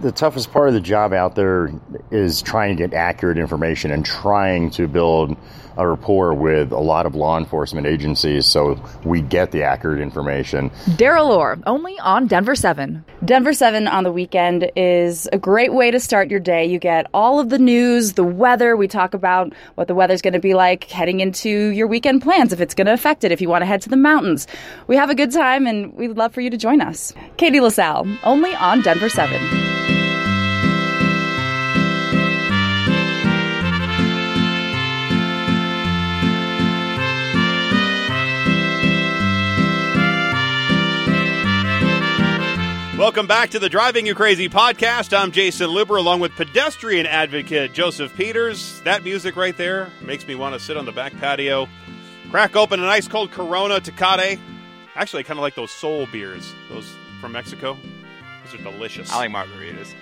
The 0.00 0.12
toughest 0.12 0.52
part 0.52 0.68
of 0.68 0.74
the 0.74 0.80
job 0.80 1.12
out 1.12 1.34
there 1.34 1.70
is 2.10 2.42
trying 2.42 2.76
to 2.76 2.82
get 2.86 2.94
accurate 2.94 3.38
information 3.38 3.90
and 3.90 4.04
trying 4.04 4.70
to 4.72 4.86
build 4.86 5.36
a 5.76 5.86
rapport 5.86 6.34
with 6.34 6.72
a 6.72 6.78
lot 6.78 7.06
of 7.06 7.14
law 7.14 7.38
enforcement 7.38 7.86
agencies 7.86 8.46
so 8.46 8.80
we 9.04 9.20
get 9.20 9.52
the 9.52 9.62
accurate 9.62 10.00
information. 10.00 10.70
Daryl 10.96 11.28
Orr, 11.28 11.58
only 11.66 11.98
on 12.00 12.26
Denver 12.26 12.54
7. 12.54 13.04
Denver 13.24 13.52
7 13.52 13.86
on 13.86 14.04
the 14.04 14.12
weekend 14.12 14.70
is 14.74 15.28
a 15.32 15.38
great 15.38 15.72
way 15.72 15.90
to 15.90 16.00
start 16.00 16.30
your 16.30 16.40
day. 16.40 16.64
You 16.64 16.78
get 16.78 17.06
all 17.12 17.40
of 17.40 17.50
the 17.50 17.58
news, 17.58 18.14
the 18.14 18.24
weather. 18.24 18.76
We 18.76 18.88
talk 18.88 19.14
about 19.14 19.52
what 19.74 19.88
the 19.88 19.94
weather's 19.94 20.22
going 20.22 20.34
to 20.34 20.40
be 20.40 20.54
like 20.54 20.84
heading 20.84 21.20
into 21.20 21.48
your 21.48 21.86
weekend 21.86 22.22
plans, 22.22 22.52
if 22.52 22.60
it's 22.60 22.74
going 22.74 22.86
to 22.86 22.92
affect 22.92 23.24
it, 23.24 23.32
if 23.32 23.40
you 23.40 23.48
want 23.48 23.62
to 23.62 23.66
head 23.66 23.82
to 23.82 23.88
the 23.88 23.96
mountains. 23.96 24.46
We 24.86 24.96
have 24.96 25.10
a 25.10 25.14
good 25.14 25.32
time 25.32 25.66
and 25.66 25.92
we'd 25.94 26.16
love 26.16 26.32
for 26.32 26.40
you 26.40 26.50
to 26.50 26.56
join 26.56 26.80
us. 26.80 27.12
Katie 27.36 27.60
LaSalle, 27.60 28.06
only 28.24 28.54
on 28.54 28.82
Denver 28.82 29.08
7. 29.08 29.65
Welcome 42.98 43.26
back 43.26 43.50
to 43.50 43.58
the 43.58 43.68
Driving 43.68 44.06
You 44.06 44.14
Crazy 44.14 44.48
podcast. 44.48 45.14
I'm 45.14 45.30
Jason 45.30 45.68
Luber 45.68 45.98
along 45.98 46.20
with 46.20 46.32
pedestrian 46.32 47.04
advocate 47.04 47.74
Joseph 47.74 48.16
Peters. 48.16 48.80
That 48.84 49.04
music 49.04 49.36
right 49.36 49.54
there 49.54 49.90
makes 50.00 50.26
me 50.26 50.34
want 50.34 50.54
to 50.54 50.60
sit 50.60 50.78
on 50.78 50.86
the 50.86 50.92
back 50.92 51.14
patio, 51.18 51.68
crack 52.30 52.56
open 52.56 52.80
an 52.80 52.86
ice 52.86 53.06
cold 53.06 53.32
Corona 53.32 53.80
Tecate. 53.80 54.40
Actually, 54.94 55.20
I 55.20 55.22
kind 55.24 55.38
of 55.38 55.42
like 55.42 55.54
those 55.54 55.72
soul 55.72 56.06
beers, 56.10 56.50
those 56.70 56.90
from 57.20 57.32
Mexico. 57.32 57.76
Those 58.44 58.58
are 58.58 58.62
delicious. 58.62 59.12
I 59.12 59.26
like 59.26 59.30
margaritas. 59.30 59.92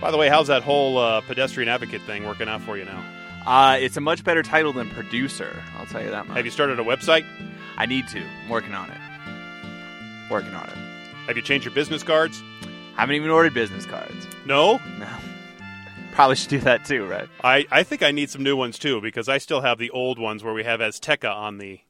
By 0.00 0.12
the 0.12 0.16
way, 0.16 0.28
how's 0.28 0.46
that 0.46 0.62
whole 0.62 0.98
uh, 0.98 1.22
pedestrian 1.22 1.68
advocate 1.68 2.02
thing 2.02 2.24
working 2.24 2.48
out 2.48 2.62
for 2.62 2.78
you 2.78 2.84
now? 2.84 3.04
Uh, 3.44 3.76
it's 3.80 3.96
a 3.96 4.00
much 4.00 4.22
better 4.22 4.44
title 4.44 4.72
than 4.72 4.88
producer. 4.90 5.64
I'll 5.76 5.86
tell 5.86 6.02
you 6.02 6.10
that 6.10 6.28
much. 6.28 6.36
Have 6.36 6.44
you 6.44 6.52
started 6.52 6.78
a 6.78 6.84
website? 6.84 7.26
I 7.76 7.86
need 7.86 8.06
to. 8.08 8.20
I'm 8.20 8.48
working 8.50 8.72
on 8.72 8.88
it. 8.88 8.98
Working 10.30 10.54
on 10.54 10.68
it. 10.68 10.85
Have 11.26 11.36
you 11.36 11.42
changed 11.42 11.64
your 11.64 11.74
business 11.74 12.02
cards? 12.02 12.42
Haven't 12.96 13.16
even 13.16 13.30
ordered 13.30 13.52
business 13.52 13.84
cards. 13.84 14.26
No. 14.46 14.80
No. 14.98 15.08
Probably 16.12 16.36
should 16.36 16.48
do 16.48 16.60
that 16.60 16.84
too, 16.84 17.04
right? 17.04 17.28
I, 17.44 17.66
I 17.70 17.82
think 17.82 18.02
I 18.02 18.10
need 18.10 18.30
some 18.30 18.42
new 18.42 18.56
ones 18.56 18.78
too 18.78 19.00
because 19.00 19.28
I 19.28 19.38
still 19.38 19.60
have 19.60 19.78
the 19.78 19.90
old 19.90 20.18
ones 20.18 20.42
where 20.42 20.54
we 20.54 20.64
have 20.64 20.80
Azteca 20.80 21.30
on 21.30 21.58
the 21.58 21.80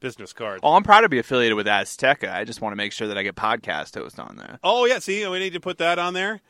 business 0.00 0.32
card. 0.32 0.60
Oh, 0.62 0.74
I'm 0.74 0.82
proud 0.82 1.02
to 1.02 1.08
be 1.08 1.18
affiliated 1.18 1.56
with 1.56 1.66
Azteca. 1.66 2.32
I 2.32 2.44
just 2.44 2.60
want 2.60 2.72
to 2.72 2.76
make 2.76 2.92
sure 2.92 3.06
that 3.06 3.18
I 3.18 3.22
get 3.22 3.36
podcast 3.36 3.94
host 3.94 4.18
on 4.18 4.36
there. 4.36 4.58
Oh 4.64 4.86
yeah, 4.86 4.98
see, 4.98 5.26
we 5.28 5.38
need 5.38 5.52
to 5.52 5.60
put 5.60 5.78
that 5.78 5.98
on 5.98 6.14
there. 6.14 6.40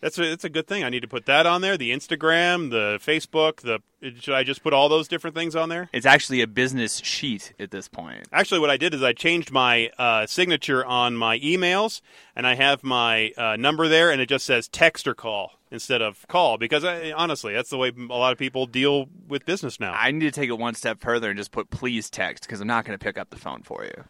That's 0.00 0.18
a, 0.18 0.28
that's 0.28 0.44
a 0.44 0.48
good 0.48 0.66
thing. 0.66 0.84
I 0.84 0.90
need 0.90 1.02
to 1.02 1.08
put 1.08 1.26
that 1.26 1.44
on 1.46 1.60
there. 1.60 1.76
The 1.76 1.90
Instagram, 1.90 2.70
the 2.70 2.98
Facebook, 3.04 3.56
the 3.62 3.80
should 4.20 4.34
I 4.34 4.44
just 4.44 4.62
put 4.62 4.72
all 4.72 4.88
those 4.88 5.08
different 5.08 5.34
things 5.34 5.56
on 5.56 5.68
there? 5.68 5.88
It's 5.92 6.06
actually 6.06 6.40
a 6.40 6.46
business 6.46 6.98
sheet 6.98 7.52
at 7.58 7.72
this 7.72 7.88
point. 7.88 8.28
Actually, 8.32 8.60
what 8.60 8.70
I 8.70 8.76
did 8.76 8.94
is 8.94 9.02
I 9.02 9.12
changed 9.12 9.50
my 9.50 9.90
uh, 9.98 10.26
signature 10.26 10.84
on 10.86 11.16
my 11.16 11.40
emails, 11.40 12.00
and 12.36 12.46
I 12.46 12.54
have 12.54 12.84
my 12.84 13.32
uh, 13.36 13.56
number 13.56 13.88
there, 13.88 14.10
and 14.12 14.20
it 14.20 14.28
just 14.28 14.46
says 14.46 14.68
text 14.68 15.08
or 15.08 15.14
call 15.14 15.58
instead 15.70 16.00
of 16.00 16.26
call 16.28 16.58
because 16.58 16.84
I, 16.84 17.10
honestly, 17.10 17.52
that's 17.52 17.70
the 17.70 17.76
way 17.76 17.90
a 17.96 18.14
lot 18.14 18.32
of 18.32 18.38
people 18.38 18.66
deal 18.66 19.08
with 19.26 19.44
business 19.44 19.80
now. 19.80 19.92
I 19.92 20.12
need 20.12 20.20
to 20.20 20.30
take 20.30 20.48
it 20.48 20.58
one 20.58 20.74
step 20.74 21.00
further 21.00 21.28
and 21.30 21.36
just 21.36 21.50
put 21.50 21.70
please 21.70 22.08
text 22.08 22.44
because 22.44 22.60
I'm 22.60 22.68
not 22.68 22.84
going 22.84 22.96
to 22.96 23.02
pick 23.02 23.18
up 23.18 23.30
the 23.30 23.36
phone 23.36 23.62
for 23.62 23.84
you. 23.84 24.04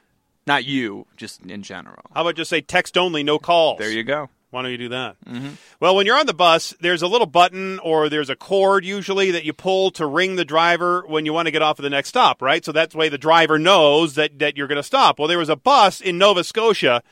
Not 0.46 0.64
you, 0.64 1.06
just 1.16 1.42
in 1.44 1.62
general. 1.62 2.02
How 2.14 2.22
about 2.22 2.36
just 2.36 2.50
say 2.50 2.60
text 2.60 2.96
only, 2.96 3.22
no 3.22 3.38
calls? 3.38 3.78
There 3.78 3.90
you 3.90 4.04
go. 4.04 4.30
Why 4.50 4.62
don't 4.62 4.70
you 4.70 4.78
do 4.78 4.88
that? 4.88 5.16
Mm-hmm. 5.26 5.50
Well, 5.78 5.94
when 5.94 6.06
you're 6.06 6.18
on 6.18 6.26
the 6.26 6.32
bus, 6.32 6.74
there's 6.80 7.02
a 7.02 7.06
little 7.06 7.26
button 7.26 7.78
or 7.80 8.08
there's 8.08 8.30
a 8.30 8.36
cord 8.36 8.84
usually 8.84 9.30
that 9.32 9.44
you 9.44 9.52
pull 9.52 9.90
to 9.92 10.06
ring 10.06 10.36
the 10.36 10.44
driver 10.44 11.04
when 11.06 11.26
you 11.26 11.34
want 11.34 11.46
to 11.46 11.52
get 11.52 11.60
off 11.60 11.78
of 11.78 11.82
the 11.82 11.90
next 11.90 12.08
stop, 12.08 12.40
right? 12.40 12.64
So 12.64 12.72
that's 12.72 12.94
way 12.94 13.10
the 13.10 13.18
driver 13.18 13.58
knows 13.58 14.14
that, 14.14 14.38
that 14.38 14.56
you're 14.56 14.66
going 14.66 14.76
to 14.76 14.82
stop. 14.82 15.18
Well, 15.18 15.28
there 15.28 15.38
was 15.38 15.50
a 15.50 15.56
bus 15.56 16.00
in 16.00 16.16
Nova 16.16 16.44
Scotia 16.44 17.02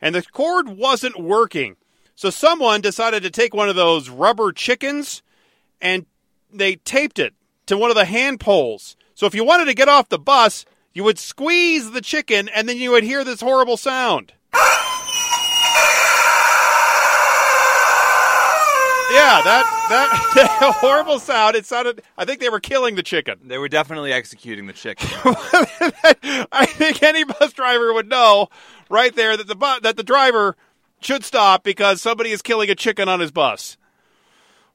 and 0.00 0.14
the 0.14 0.22
cord 0.22 0.68
wasn't 0.68 1.20
working. 1.20 1.76
So 2.14 2.30
someone 2.30 2.80
decided 2.80 3.24
to 3.24 3.30
take 3.30 3.54
one 3.54 3.68
of 3.68 3.74
those 3.74 4.08
rubber 4.08 4.52
chickens 4.52 5.22
and 5.80 6.06
they 6.52 6.76
taped 6.76 7.18
it 7.18 7.34
to 7.66 7.76
one 7.76 7.90
of 7.90 7.96
the 7.96 8.04
hand 8.04 8.38
poles. 8.38 8.96
So 9.14 9.26
if 9.26 9.34
you 9.34 9.44
wanted 9.44 9.64
to 9.64 9.74
get 9.74 9.88
off 9.88 10.08
the 10.08 10.18
bus, 10.18 10.64
you 10.92 11.02
would 11.02 11.18
squeeze 11.18 11.90
the 11.90 12.00
chicken 12.00 12.48
and 12.48 12.68
then 12.68 12.76
you 12.76 12.92
would 12.92 13.02
hear 13.02 13.24
this 13.24 13.40
horrible 13.40 13.76
sound. 13.76 14.32
Yeah, 19.14 19.42
that 19.42 20.32
that 20.34 20.74
horrible 20.80 21.20
sound. 21.20 21.54
It 21.54 21.66
sounded. 21.66 22.02
I 22.18 22.24
think 22.24 22.40
they 22.40 22.48
were 22.48 22.58
killing 22.58 22.96
the 22.96 23.02
chicken. 23.02 23.38
They 23.44 23.58
were 23.58 23.68
definitely 23.68 24.12
executing 24.12 24.66
the 24.66 24.72
chicken. 24.72 25.08
I 26.52 26.66
think 26.66 27.02
any 27.02 27.22
bus 27.24 27.52
driver 27.52 27.94
would 27.94 28.08
know 28.08 28.48
right 28.88 29.14
there 29.14 29.36
that 29.36 29.46
the 29.46 29.54
bu- 29.54 29.80
that 29.82 29.96
the 29.96 30.02
driver 30.02 30.56
should 31.00 31.24
stop 31.24 31.62
because 31.62 32.02
somebody 32.02 32.30
is 32.32 32.42
killing 32.42 32.70
a 32.70 32.74
chicken 32.74 33.08
on 33.08 33.20
his 33.20 33.30
bus. 33.30 33.76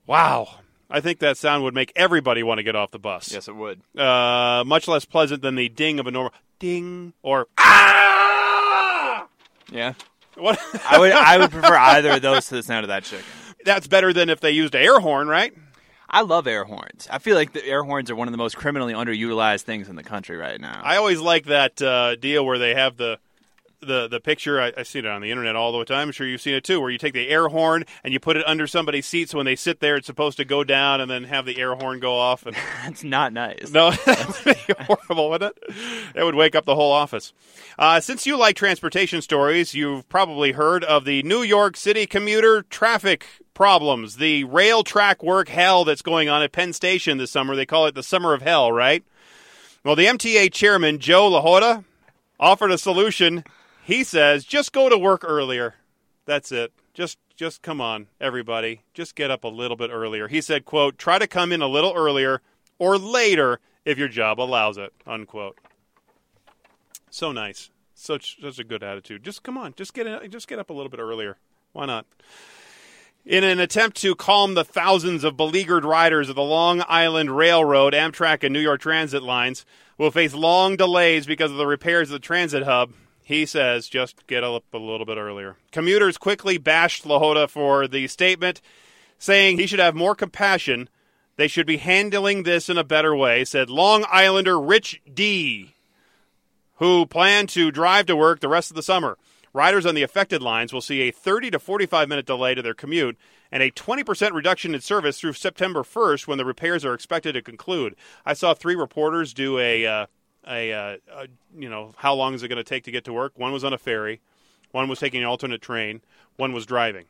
Wow. 0.07 0.59
I 0.89 1.01
think 1.01 1.19
that 1.19 1.37
sound 1.37 1.63
would 1.65 1.75
make 1.75 1.91
everybody 1.95 2.41
want 2.41 2.59
to 2.59 2.63
get 2.63 2.75
off 2.75 2.91
the 2.91 2.97
bus. 2.99 3.31
Yes, 3.31 3.47
it 3.47 3.55
would. 3.55 3.81
Uh, 3.95 4.63
much 4.65 4.87
less 4.87 5.05
pleasant 5.05 5.41
than 5.41 5.55
the 5.55 5.69
ding 5.69 5.99
of 5.99 6.07
a 6.07 6.11
normal 6.11 6.33
ding 6.59 7.13
or 7.21 7.47
ah. 7.57 9.27
Yeah. 9.71 9.93
What? 10.35 10.57
I 10.89 10.97
would 10.97 11.11
I 11.11 11.37
would 11.37 11.51
prefer 11.51 11.75
either 11.75 12.11
of 12.11 12.21
those 12.21 12.47
to 12.47 12.55
the 12.55 12.63
sound 12.63 12.85
of 12.85 12.87
that 12.87 13.03
chicken. 13.03 13.25
That's 13.65 13.87
better 13.87 14.13
than 14.13 14.29
if 14.29 14.39
they 14.39 14.51
used 14.51 14.75
an 14.75 14.81
air 14.81 14.99
horn, 14.99 15.27
right? 15.27 15.53
I 16.09 16.21
love 16.21 16.47
air 16.47 16.63
horns. 16.63 17.07
I 17.11 17.19
feel 17.19 17.35
like 17.35 17.53
the 17.53 17.63
air 17.63 17.83
horns 17.83 18.09
are 18.09 18.15
one 18.15 18.27
of 18.27 18.31
the 18.31 18.37
most 18.37 18.57
criminally 18.57 18.93
underutilized 18.93 19.61
things 19.61 19.89
in 19.89 19.95
the 19.95 20.03
country 20.03 20.37
right 20.37 20.59
now. 20.59 20.81
I 20.83 20.97
always 20.97 21.19
like 21.19 21.45
that 21.45 21.81
uh, 21.81 22.15
deal 22.15 22.45
where 22.45 22.57
they 22.57 22.73
have 22.73 22.97
the 22.97 23.19
the 23.81 24.07
the 24.07 24.19
picture. 24.19 24.61
I, 24.61 24.73
I 24.77 24.83
see 24.83 24.99
it 24.99 25.05
on 25.05 25.21
the 25.21 25.31
internet 25.31 25.55
all 25.55 25.77
the 25.77 25.85
time. 25.85 26.07
I'm 26.07 26.11
sure 26.11 26.27
you've 26.27 26.41
seen 26.41 26.53
it 26.53 26.63
too, 26.63 26.79
where 26.81 26.89
you 26.89 26.97
take 26.97 27.13
the 27.13 27.29
air 27.29 27.47
horn 27.47 27.85
and 28.03 28.13
you 28.13 28.19
put 28.19 28.37
it 28.37 28.47
under 28.47 28.67
somebody's 28.67 29.05
seat, 29.05 29.29
so 29.29 29.37
when 29.37 29.45
they 29.45 29.55
sit 29.55 29.79
there, 29.79 29.95
it's 29.95 30.07
supposed 30.07 30.37
to 30.37 30.45
go 30.45 30.63
down 30.63 31.01
and 31.01 31.09
then 31.09 31.25
have 31.25 31.45
the 31.45 31.59
air 31.59 31.75
horn 31.75 31.99
go 31.99 32.15
off. 32.15 32.45
And 32.45 32.55
That's 32.83 33.03
not 33.03 33.33
nice. 33.33 33.71
no, 33.71 33.91
that 34.05 34.41
would 34.45 34.55
be 34.67 34.73
horrible, 34.83 35.29
wouldn't 35.29 35.55
it? 35.57 35.73
It 36.15 36.23
would 36.23 36.35
wake 36.35 36.55
up 36.55 36.65
the 36.65 36.75
whole 36.75 36.91
office. 36.91 37.33
Uh, 37.77 37.99
since 37.99 38.25
you 38.25 38.37
like 38.37 38.55
transportation 38.55 39.21
stories, 39.21 39.73
you've 39.73 40.07
probably 40.09 40.51
heard 40.51 40.83
of 40.83 41.05
the 41.05 41.23
New 41.23 41.41
York 41.41 41.77
City 41.77 42.05
commuter 42.05 42.63
traffic 42.63 43.25
problems, 43.53 44.17
the 44.17 44.43
rail 44.45 44.83
track 44.83 45.21
work 45.21 45.49
hell 45.49 45.83
that's 45.83 46.01
going 46.01 46.29
on 46.29 46.41
at 46.41 46.51
Penn 46.51 46.73
Station 46.73 47.17
this 47.17 47.31
summer. 47.31 47.55
They 47.55 47.65
call 47.65 47.85
it 47.87 47.95
the 47.95 48.03
summer 48.03 48.33
of 48.33 48.41
hell, 48.41 48.71
right? 48.71 49.03
Well, 49.83 49.95
the 49.95 50.05
MTA 50.05 50.51
chairman, 50.51 50.99
Joe 50.99 51.29
Lhota, 51.29 51.83
offered 52.39 52.71
a 52.71 52.77
solution. 52.77 53.43
He 53.89 54.03
says, 54.03 54.45
just 54.45 54.71
go 54.71 54.87
to 54.87 54.99
work 54.99 55.23
earlier. 55.27 55.73
That's 56.25 56.51
it. 56.51 56.71
Just 56.93 57.17
just 57.35 57.63
come 57.63 57.81
on, 57.81 58.05
everybody. 58.21 58.83
Just 58.93 59.15
get 59.15 59.31
up 59.31 59.43
a 59.43 59.47
little 59.47 59.75
bit 59.75 59.89
earlier. 59.91 60.27
He 60.27 60.41
said, 60.41 60.63
quote, 60.63 60.99
try 60.99 61.17
to 61.17 61.25
come 61.25 61.51
in 61.51 61.63
a 61.63 61.67
little 61.67 61.93
earlier 61.95 62.43
or 62.77 62.99
later 62.99 63.59
if 63.85 63.97
your 63.97 64.07
job 64.07 64.39
allows 64.39 64.77
it, 64.77 64.93
unquote. 65.07 65.57
So 67.09 67.31
nice. 67.31 67.71
Such 67.95 68.39
such 68.39 68.59
a 68.59 68.63
good 68.63 68.83
attitude. 68.83 69.23
Just 69.23 69.41
come 69.41 69.57
on, 69.57 69.73
just 69.75 69.95
get 69.95 70.05
in, 70.05 70.29
just 70.29 70.47
get 70.47 70.59
up 70.59 70.69
a 70.69 70.73
little 70.73 70.91
bit 70.91 70.99
earlier. 70.99 71.37
Why 71.73 71.87
not? 71.87 72.05
In 73.25 73.43
an 73.43 73.59
attempt 73.59 73.97
to 74.01 74.13
calm 74.13 74.53
the 74.53 74.63
thousands 74.63 75.23
of 75.23 75.35
beleaguered 75.35 75.83
riders 75.83 76.29
of 76.29 76.35
the 76.35 76.43
Long 76.43 76.83
Island 76.87 77.35
Railroad, 77.35 77.93
Amtrak, 77.93 78.43
and 78.43 78.53
New 78.53 78.59
York 78.59 78.81
Transit 78.81 79.23
lines 79.23 79.65
will 79.97 80.11
face 80.11 80.35
long 80.35 80.75
delays 80.75 81.25
because 81.25 81.49
of 81.49 81.57
the 81.57 81.65
repairs 81.65 82.09
of 82.09 82.13
the 82.13 82.19
transit 82.19 82.61
hub, 82.61 82.91
he 83.29 83.45
says 83.45 83.87
just 83.87 84.25
get 84.27 84.43
up 84.43 84.63
a 84.73 84.77
little 84.77 85.05
bit 85.05 85.17
earlier. 85.17 85.55
Commuters 85.71 86.17
quickly 86.17 86.57
bashed 86.57 87.03
Lhota 87.03 87.47
for 87.47 87.87
the 87.87 88.07
statement, 88.07 88.59
saying 89.19 89.57
he 89.57 89.67
should 89.67 89.79
have 89.79 89.95
more 89.95 90.15
compassion. 90.15 90.89
They 91.35 91.47
should 91.47 91.67
be 91.67 91.77
handling 91.77 92.43
this 92.43 92.69
in 92.69 92.77
a 92.77 92.83
better 92.83 93.15
way, 93.15 93.45
said 93.45 93.69
Long 93.69 94.03
Islander 94.09 94.59
Rich 94.59 95.01
D 95.13 95.75
who 96.79 97.05
plan 97.05 97.45
to 97.45 97.71
drive 97.71 98.05
to 98.07 98.15
work 98.15 98.39
the 98.39 98.47
rest 98.47 98.71
of 98.71 98.75
the 98.75 98.81
summer. 98.83 99.17
Riders 99.51 99.85
on 99.85 99.95
the 99.95 100.03
affected 100.03 100.41
lines 100.41 100.71
will 100.71 100.81
see 100.81 101.01
a 101.01 101.11
30 101.11 101.51
to 101.51 101.59
45 101.59 102.07
minute 102.07 102.25
delay 102.25 102.55
to 102.55 102.61
their 102.61 102.73
commute 102.73 103.17
and 103.51 103.61
a 103.61 103.71
20% 103.71 104.31
reduction 104.31 104.73
in 104.73 104.81
service 104.81 105.19
through 105.19 105.33
September 105.33 105.83
1st 105.83 106.27
when 106.27 106.37
the 106.37 106.45
repairs 106.45 106.85
are 106.85 106.93
expected 106.93 107.33
to 107.33 107.41
conclude. 107.41 107.95
I 108.25 108.33
saw 108.33 108.53
three 108.53 108.75
reporters 108.75 109.33
do 109.33 109.59
a, 109.59 109.85
uh, 109.85 110.05
a, 110.47 110.73
uh, 110.73 110.97
a 111.13 111.27
you 111.57 111.69
know, 111.69 111.93
how 111.97 112.13
long 112.13 112.33
is 112.33 112.43
it 112.43 112.47
going 112.47 112.57
to 112.57 112.63
take 112.63 112.83
to 112.85 112.91
get 112.91 113.05
to 113.05 113.13
work? 113.13 113.33
One 113.37 113.51
was 113.51 113.63
on 113.63 113.73
a 113.73 113.77
ferry, 113.77 114.21
one 114.71 114.87
was 114.87 114.99
taking 114.99 115.21
an 115.21 115.27
alternate 115.27 115.61
train, 115.61 116.01
one 116.37 116.53
was 116.53 116.65
driving. 116.65 117.05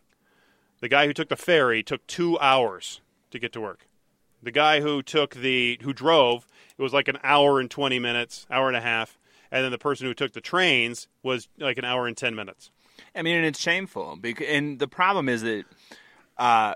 The 0.82 0.90
guy 0.90 1.08
who 1.08 1.14
took 1.14 1.30
the 1.30 1.36
ferry 1.36 1.84
took 1.84 2.06
two 2.08 2.40
hours 2.40 3.02
to 3.32 3.40
get 3.40 3.52
to 3.54 3.62
work. 3.62 3.88
The 4.42 4.52
guy 4.52 4.80
who 4.80 5.02
took 5.02 5.36
the 5.36 5.78
who 5.82 5.92
drove, 5.92 6.48
it 6.78 6.82
was 6.82 6.94
like 6.94 7.10
an 7.10 7.20
hour 7.24 7.60
and 7.60 7.70
20 7.70 8.00
minutes, 8.00 8.48
hour 8.50 8.68
and 8.68 8.78
a 8.78 8.82
half 8.82 9.20
and 9.52 9.64
then 9.64 9.72
the 9.72 9.78
person 9.78 10.08
who 10.08 10.14
took 10.14 10.34
the 10.34 10.42
trains 10.42 11.08
was 11.24 11.48
like 11.58 11.78
an 11.78 11.86
hour 11.86 12.08
and 12.08 12.16
10 12.16 12.36
minutes. 12.36 12.72
I 13.16 13.22
mean, 13.22 13.36
and 13.36 13.46
it's 13.46 13.60
shameful. 13.60 14.18
Because, 14.22 14.48
and 14.48 14.80
the 14.80 14.88
problem 14.88 15.28
is 15.30 15.42
that 15.42 15.64
uh, 16.38 16.76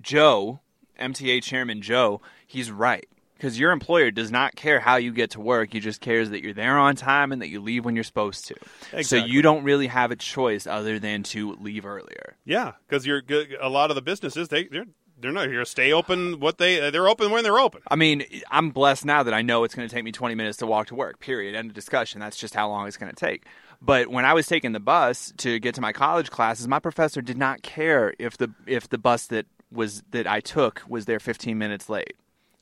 Joe, 0.00 0.60
MTA 1.00 1.42
chairman 1.42 1.82
Joe, 1.82 2.20
he's 2.46 2.70
right. 2.70 3.08
Because 3.38 3.58
your 3.58 3.70
employer 3.70 4.10
does 4.10 4.32
not 4.32 4.56
care 4.56 4.80
how 4.80 4.96
you 4.96 5.12
get 5.12 5.30
to 5.30 5.40
work. 5.40 5.72
He 5.72 5.78
just 5.78 6.00
cares 6.00 6.30
that 6.30 6.42
you're 6.42 6.52
there 6.52 6.76
on 6.76 6.96
time 6.96 7.30
and 7.30 7.40
that 7.40 7.48
you 7.48 7.60
leave 7.60 7.84
when 7.84 7.94
you're 7.94 8.02
supposed 8.04 8.48
to. 8.48 9.02
So 9.04 9.16
you 9.16 9.42
don't 9.42 9.62
really 9.62 9.86
have 9.86 10.10
a 10.10 10.16
choice 10.16 10.66
other 10.66 10.98
than 10.98 11.22
to 11.24 11.52
leave 11.60 11.86
earlier. 11.86 12.36
Yeah, 12.44 12.72
because 12.88 13.06
you're 13.06 13.22
a 13.60 13.68
lot 13.68 13.90
of 13.90 13.94
the 13.94 14.02
businesses 14.02 14.48
they 14.48 14.64
they're 14.64 14.86
they're 15.20 15.32
not 15.32 15.48
here 15.48 15.60
to 15.60 15.66
stay 15.66 15.92
open. 15.92 16.40
What 16.40 16.58
they 16.58 16.90
they're 16.90 17.08
open 17.08 17.30
when 17.30 17.42
they're 17.42 17.58
open. 17.58 17.82
I 17.88 17.96
mean, 17.96 18.24
I'm 18.50 18.70
blessed 18.70 19.04
now 19.04 19.22
that 19.22 19.34
I 19.34 19.42
know 19.42 19.64
it's 19.64 19.74
going 19.74 19.88
to 19.88 19.94
take 19.94 20.04
me 20.04 20.12
20 20.12 20.34
minutes 20.34 20.58
to 20.58 20.66
walk 20.66 20.88
to 20.88 20.94
work. 20.94 21.20
Period. 21.20 21.54
End 21.54 21.70
of 21.70 21.74
discussion. 21.74 22.20
That's 22.20 22.36
just 22.36 22.54
how 22.54 22.68
long 22.68 22.86
it's 22.86 22.96
going 22.96 23.12
to 23.12 23.16
take. 23.16 23.46
But 23.80 24.08
when 24.08 24.24
I 24.24 24.34
was 24.34 24.46
taking 24.46 24.72
the 24.72 24.80
bus 24.80 25.32
to 25.38 25.58
get 25.58 25.74
to 25.76 25.80
my 25.80 25.92
college 25.92 26.30
classes, 26.30 26.66
my 26.66 26.78
professor 26.78 27.20
did 27.20 27.38
not 27.38 27.62
care 27.62 28.14
if 28.18 28.36
the 28.36 28.52
if 28.66 28.88
the 28.88 28.98
bus 28.98 29.26
that 29.28 29.46
was 29.70 30.02
that 30.10 30.26
I 30.26 30.40
took 30.40 30.82
was 30.88 31.04
there 31.04 31.20
15 31.20 31.56
minutes 31.56 31.88
late. 31.88 32.16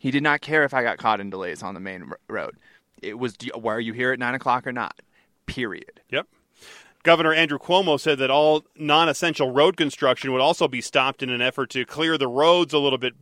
He 0.06 0.12
did 0.12 0.22
not 0.22 0.40
care 0.40 0.62
if 0.62 0.72
I 0.72 0.84
got 0.84 0.98
caught 0.98 1.20
in 1.20 1.30
delays 1.30 1.64
on 1.64 1.74
the 1.74 1.80
main 1.80 2.12
road. 2.28 2.54
It 3.02 3.18
was 3.18 3.34
were 3.56 3.80
you 3.80 3.92
here 3.92 4.12
at 4.12 4.20
nine 4.20 4.36
o'clock 4.36 4.64
or 4.64 4.70
not? 4.70 5.00
Period. 5.46 6.00
Yep. 6.10 6.28
Governor 7.02 7.34
Andrew 7.34 7.58
Cuomo 7.58 7.98
said 7.98 8.18
that 8.18 8.30
all 8.30 8.64
non-essential 8.76 9.50
road 9.50 9.76
construction 9.76 10.30
would 10.30 10.40
also 10.40 10.68
be 10.68 10.80
stopped 10.80 11.24
in 11.24 11.30
an 11.30 11.42
effort 11.42 11.70
to 11.70 11.84
clear 11.84 12.16
the 12.16 12.28
roads 12.28 12.72
a 12.72 12.78
little 12.78 13.00
bit 13.00 13.14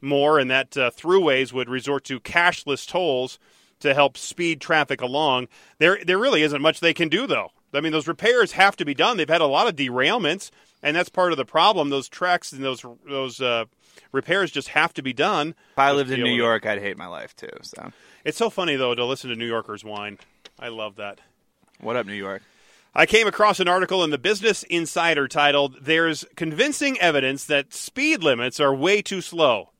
more, 0.00 0.40
and 0.40 0.50
that 0.50 0.76
uh, 0.76 0.90
throughways 0.90 1.52
would 1.52 1.68
resort 1.68 2.02
to 2.06 2.18
cashless 2.18 2.88
tolls 2.88 3.38
to 3.78 3.94
help 3.94 4.18
speed 4.18 4.60
traffic 4.60 5.00
along. 5.00 5.46
There, 5.78 6.00
there 6.04 6.18
really 6.18 6.42
isn't 6.42 6.60
much 6.60 6.80
they 6.80 6.92
can 6.92 7.08
do, 7.08 7.28
though. 7.28 7.52
I 7.72 7.80
mean, 7.80 7.92
those 7.92 8.08
repairs 8.08 8.50
have 8.50 8.74
to 8.78 8.84
be 8.84 8.94
done. 8.94 9.16
They've 9.16 9.28
had 9.28 9.40
a 9.42 9.46
lot 9.46 9.68
of 9.68 9.76
derailments, 9.76 10.50
and 10.82 10.96
that's 10.96 11.08
part 11.08 11.30
of 11.30 11.38
the 11.38 11.44
problem. 11.44 11.90
Those 11.90 12.08
tracks 12.08 12.52
and 12.52 12.64
those 12.64 12.84
those 13.08 13.40
uh, 13.40 13.66
repairs 14.12 14.50
just 14.50 14.68
have 14.68 14.92
to 14.94 15.02
be 15.02 15.12
done. 15.12 15.54
If 15.72 15.78
I 15.78 15.92
lived 15.92 16.10
in 16.10 16.20
New. 16.22 16.34
York, 16.34 16.66
I'd 16.66 16.80
hate 16.80 16.96
my 16.96 17.06
life 17.06 17.34
too. 17.36 17.50
So, 17.62 17.92
It's 18.24 18.38
so 18.38 18.50
funny 18.50 18.76
though 18.76 18.94
to 18.94 19.04
listen 19.04 19.30
to 19.30 19.36
New 19.36 19.46
Yorkers 19.46 19.84
whine. 19.84 20.18
I 20.58 20.68
love 20.68 20.96
that. 20.96 21.20
what 21.80 21.96
up, 21.96 22.06
New 22.06 22.12
York? 22.12 22.42
I 22.94 23.06
came 23.06 23.26
across 23.26 23.58
an 23.58 23.68
article 23.68 24.04
in 24.04 24.10
the 24.10 24.18
Business 24.18 24.64
Insider 24.64 25.26
titled 25.26 25.78
There's 25.80 26.26
Convincing 26.36 27.00
Evidence 27.00 27.46
That 27.46 27.72
Speed 27.72 28.22
Limits 28.22 28.60
Are 28.60 28.74
Way 28.74 29.00
Too 29.00 29.22
Slow. 29.22 29.70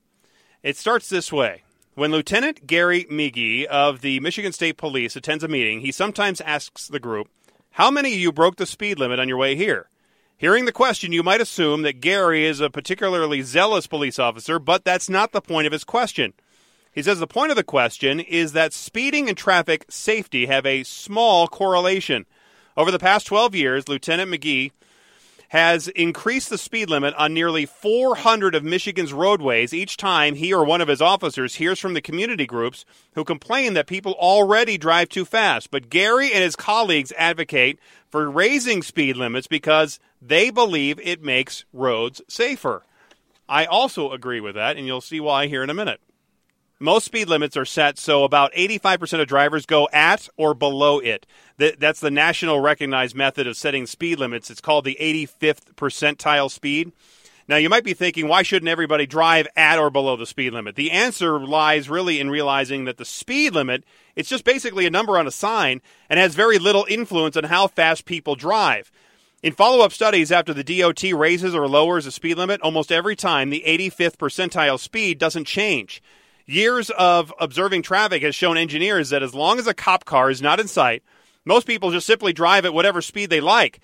It 0.62 0.78
starts 0.78 1.10
this 1.10 1.30
way. 1.30 1.62
When 1.94 2.10
Lieutenant 2.10 2.66
Gary 2.66 3.04
Megge 3.10 3.66
of 3.66 4.00
the 4.00 4.18
Michigan 4.20 4.52
State 4.52 4.78
Police 4.78 5.14
attends 5.14 5.44
a 5.44 5.48
meeting, 5.48 5.80
he 5.80 5.92
sometimes 5.92 6.40
asks 6.40 6.88
the 6.88 6.98
group, 6.98 7.28
How 7.72 7.90
many 7.90 8.14
of 8.14 8.18
you 8.18 8.32
broke 8.32 8.56
the 8.56 8.64
speed 8.64 8.98
limit 8.98 9.20
on 9.20 9.28
your 9.28 9.36
way 9.36 9.56
here? 9.56 9.90
Hearing 10.36 10.64
the 10.64 10.72
question, 10.72 11.12
you 11.12 11.22
might 11.22 11.40
assume 11.40 11.82
that 11.82 12.00
Gary 12.00 12.44
is 12.44 12.60
a 12.60 12.70
particularly 12.70 13.42
zealous 13.42 13.86
police 13.86 14.18
officer, 14.18 14.58
but 14.58 14.84
that's 14.84 15.08
not 15.08 15.32
the 15.32 15.40
point 15.40 15.66
of 15.66 15.72
his 15.72 15.84
question. 15.84 16.32
He 16.92 17.02
says 17.02 17.20
the 17.20 17.26
point 17.26 17.50
of 17.50 17.56
the 17.56 17.64
question 17.64 18.20
is 18.20 18.52
that 18.52 18.72
speeding 18.72 19.28
and 19.28 19.38
traffic 19.38 19.86
safety 19.88 20.46
have 20.46 20.66
a 20.66 20.82
small 20.82 21.48
correlation. 21.48 22.26
Over 22.76 22.90
the 22.90 22.98
past 22.98 23.26
12 23.26 23.54
years, 23.54 23.88
Lieutenant 23.88 24.30
Megge 24.30 24.72
has 25.52 25.86
increased 25.88 26.48
the 26.48 26.56
speed 26.56 26.88
limit 26.88 27.12
on 27.18 27.34
nearly 27.34 27.66
400 27.66 28.54
of 28.54 28.64
Michigan's 28.64 29.12
roadways 29.12 29.74
each 29.74 29.98
time 29.98 30.34
he 30.34 30.50
or 30.54 30.64
one 30.64 30.80
of 30.80 30.88
his 30.88 31.02
officers 31.02 31.56
hears 31.56 31.78
from 31.78 31.92
the 31.92 32.00
community 32.00 32.46
groups 32.46 32.86
who 33.16 33.22
complain 33.22 33.74
that 33.74 33.86
people 33.86 34.14
already 34.14 34.78
drive 34.78 35.10
too 35.10 35.26
fast. 35.26 35.70
But 35.70 35.90
Gary 35.90 36.32
and 36.32 36.42
his 36.42 36.56
colleagues 36.56 37.12
advocate 37.18 37.78
for 38.08 38.30
raising 38.30 38.82
speed 38.82 39.18
limits 39.18 39.46
because 39.46 40.00
they 40.22 40.48
believe 40.48 40.98
it 41.00 41.22
makes 41.22 41.66
roads 41.74 42.22
safer. 42.28 42.86
I 43.46 43.66
also 43.66 44.12
agree 44.12 44.40
with 44.40 44.54
that, 44.54 44.78
and 44.78 44.86
you'll 44.86 45.02
see 45.02 45.20
why 45.20 45.48
here 45.48 45.62
in 45.62 45.68
a 45.68 45.74
minute. 45.74 46.00
Most 46.82 47.04
speed 47.04 47.28
limits 47.28 47.56
are 47.56 47.64
set 47.64 47.96
so 47.96 48.24
about 48.24 48.52
85% 48.54 49.20
of 49.20 49.28
drivers 49.28 49.66
go 49.66 49.88
at 49.92 50.28
or 50.36 50.52
below 50.52 50.98
it. 50.98 51.28
That's 51.56 52.00
the 52.00 52.10
national 52.10 52.58
recognized 52.58 53.14
method 53.14 53.46
of 53.46 53.56
setting 53.56 53.86
speed 53.86 54.18
limits. 54.18 54.50
It's 54.50 54.60
called 54.60 54.84
the 54.84 54.96
85th 55.00 55.74
percentile 55.76 56.50
speed. 56.50 56.90
Now, 57.46 57.54
you 57.54 57.68
might 57.68 57.84
be 57.84 57.94
thinking, 57.94 58.26
why 58.26 58.42
shouldn't 58.42 58.68
everybody 58.68 59.06
drive 59.06 59.46
at 59.54 59.78
or 59.78 59.90
below 59.90 60.16
the 60.16 60.26
speed 60.26 60.54
limit? 60.54 60.74
The 60.74 60.90
answer 60.90 61.38
lies 61.38 61.88
really 61.88 62.18
in 62.18 62.30
realizing 62.30 62.84
that 62.86 62.96
the 62.96 63.04
speed 63.04 63.54
limit, 63.54 63.84
it's 64.16 64.28
just 64.28 64.42
basically 64.42 64.84
a 64.84 64.90
number 64.90 65.16
on 65.16 65.28
a 65.28 65.32
sign 65.32 65.82
and 66.10 66.18
has 66.18 66.34
very 66.34 66.58
little 66.58 66.86
influence 66.88 67.36
on 67.36 67.44
how 67.44 67.68
fast 67.68 68.06
people 68.06 68.34
drive. 68.34 68.90
In 69.40 69.52
follow 69.52 69.84
up 69.84 69.92
studies 69.92 70.32
after 70.32 70.52
the 70.52 70.64
DOT 70.64 71.04
raises 71.12 71.54
or 71.54 71.68
lowers 71.68 72.06
the 72.06 72.10
speed 72.10 72.38
limit, 72.38 72.60
almost 72.60 72.90
every 72.90 73.14
time 73.14 73.50
the 73.50 73.62
85th 73.68 74.16
percentile 74.16 74.80
speed 74.80 75.18
doesn't 75.18 75.46
change. 75.46 76.02
Years 76.52 76.90
of 76.90 77.32
observing 77.40 77.80
traffic 77.80 78.22
has 78.22 78.34
shown 78.34 78.58
engineers 78.58 79.08
that 79.08 79.22
as 79.22 79.34
long 79.34 79.58
as 79.58 79.66
a 79.66 79.72
cop 79.72 80.04
car 80.04 80.28
is 80.28 80.42
not 80.42 80.60
in 80.60 80.68
sight, 80.68 81.02
most 81.46 81.66
people 81.66 81.92
just 81.92 82.06
simply 82.06 82.34
drive 82.34 82.66
at 82.66 82.74
whatever 82.74 83.00
speed 83.00 83.30
they 83.30 83.40
like. 83.40 83.80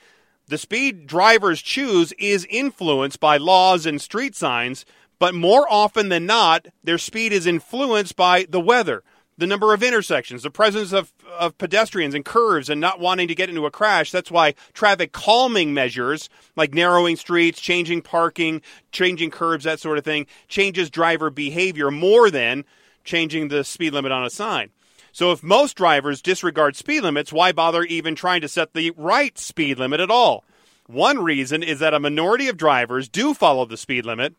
The 0.49 0.59
speed 0.59 1.07
drivers 1.07 1.62
choose 1.62 2.12
is 2.19 2.47
influenced 2.51 3.21
by 3.21 3.39
laws 3.39 3.87
and 3.87 3.99
street 3.99 4.37
signs, 4.37 4.85
but 5.19 5.35
more 5.35 5.66
often 5.71 6.11
than 6.11 6.27
not, 6.27 6.66
their 6.85 6.99
speed 6.99 7.33
is 7.33 7.47
influenced 7.47 8.16
by 8.16 8.45
the 8.47 8.61
weather, 8.61 9.03
the 9.39 9.47
number 9.47 9.72
of 9.72 9.82
intersections, 9.82 10.43
the 10.43 10.51
presence 10.51 10.93
of, 10.93 11.12
of 11.39 11.57
pedestrians 11.57 12.14
and 12.14 12.24
curves, 12.24 12.68
and 12.68 12.80
not 12.80 13.01
wanting 13.01 13.28
to 13.28 13.34
get 13.34 13.49
into 13.49 13.64
a 13.66 13.70
crash. 13.70 14.11
That's 14.11 14.30
why 14.30 14.55
traffic 14.74 15.12
calming 15.12 15.72
measures 15.72 16.28
like 16.57 16.74
narrowing 16.74 17.16
streets, 17.16 17.61
changing 17.61 18.03
parking, 18.03 18.61
changing 18.91 19.30
curbs, 19.30 19.64
that 19.64 19.80
sort 19.80 19.97
of 19.97 20.05
thing, 20.05 20.26
changes 20.49 20.91
driver 20.91 21.30
behavior 21.30 21.91
more 21.91 22.30
than 22.30 22.64
changing 23.05 23.49
the 23.49 23.62
speed 23.64 23.95
limit 23.95 24.12
on 24.12 24.24
a 24.24 24.30
sign. 24.30 24.70
So 25.12 25.32
if 25.32 25.43
most 25.43 25.76
drivers 25.76 26.20
disregard 26.20 26.76
speed 26.76 27.03
limits, 27.03 27.32
why 27.32 27.53
bother 27.53 27.82
even 27.84 28.14
trying 28.14 28.41
to 28.43 28.49
set 28.49 28.74
the 28.74 28.93
right 28.97 29.39
speed 29.39 29.78
limit 29.78 30.01
at 30.01 30.11
all? 30.11 30.45
One 30.86 31.22
reason 31.22 31.62
is 31.62 31.78
that 31.78 31.95
a 31.95 32.01
minority 32.01 32.49
of 32.49 32.57
drivers 32.57 33.09
do 33.09 33.34
follow 33.34 33.64
the 33.64 33.76
speed 33.76 34.05
limit. 34.05 34.34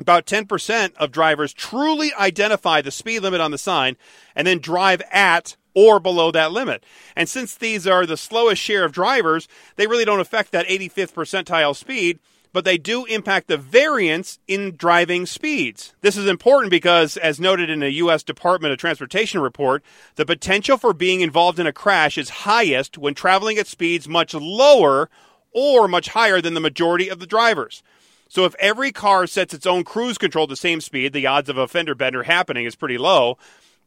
About 0.00 0.26
10% 0.26 0.94
of 0.96 1.12
drivers 1.12 1.52
truly 1.52 2.12
identify 2.14 2.80
the 2.80 2.90
speed 2.90 3.20
limit 3.20 3.40
on 3.40 3.50
the 3.50 3.58
sign 3.58 3.96
and 4.34 4.46
then 4.46 4.58
drive 4.58 5.02
at 5.12 5.56
or 5.74 6.00
below 6.00 6.30
that 6.32 6.52
limit. 6.52 6.84
And 7.14 7.28
since 7.28 7.54
these 7.54 7.86
are 7.86 8.06
the 8.06 8.16
slowest 8.16 8.60
share 8.62 8.84
of 8.84 8.92
drivers, 8.92 9.46
they 9.76 9.86
really 9.86 10.06
don't 10.06 10.20
affect 10.20 10.52
that 10.52 10.66
85th 10.66 11.12
percentile 11.12 11.76
speed, 11.76 12.18
but 12.52 12.64
they 12.64 12.78
do 12.78 13.04
impact 13.04 13.46
the 13.46 13.56
variance 13.56 14.38
in 14.48 14.74
driving 14.74 15.26
speeds. 15.26 15.94
This 16.00 16.16
is 16.16 16.26
important 16.26 16.70
because, 16.70 17.16
as 17.16 17.38
noted 17.38 17.70
in 17.70 17.82
a 17.82 17.88
U.S. 17.88 18.22
Department 18.22 18.72
of 18.72 18.78
Transportation 18.78 19.40
report, 19.40 19.84
the 20.16 20.26
potential 20.26 20.76
for 20.76 20.92
being 20.92 21.20
involved 21.20 21.60
in 21.60 21.66
a 21.66 21.72
crash 21.72 22.18
is 22.18 22.30
highest 22.30 22.98
when 22.98 23.14
traveling 23.14 23.58
at 23.58 23.68
speeds 23.68 24.08
much 24.08 24.34
lower 24.34 25.08
or 25.52 25.86
much 25.86 26.08
higher 26.08 26.40
than 26.40 26.54
the 26.54 26.60
majority 26.60 27.08
of 27.08 27.20
the 27.20 27.26
drivers. 27.26 27.82
So 28.30 28.44
if 28.44 28.54
every 28.60 28.92
car 28.92 29.26
sets 29.26 29.54
its 29.54 29.66
own 29.66 29.82
cruise 29.82 30.16
control 30.16 30.46
the 30.46 30.54
same 30.54 30.80
speed, 30.80 31.12
the 31.12 31.26
odds 31.26 31.48
of 31.48 31.58
a 31.58 31.66
fender 31.66 31.96
bender 31.96 32.22
happening 32.22 32.64
is 32.64 32.76
pretty 32.76 32.96
low. 32.96 33.38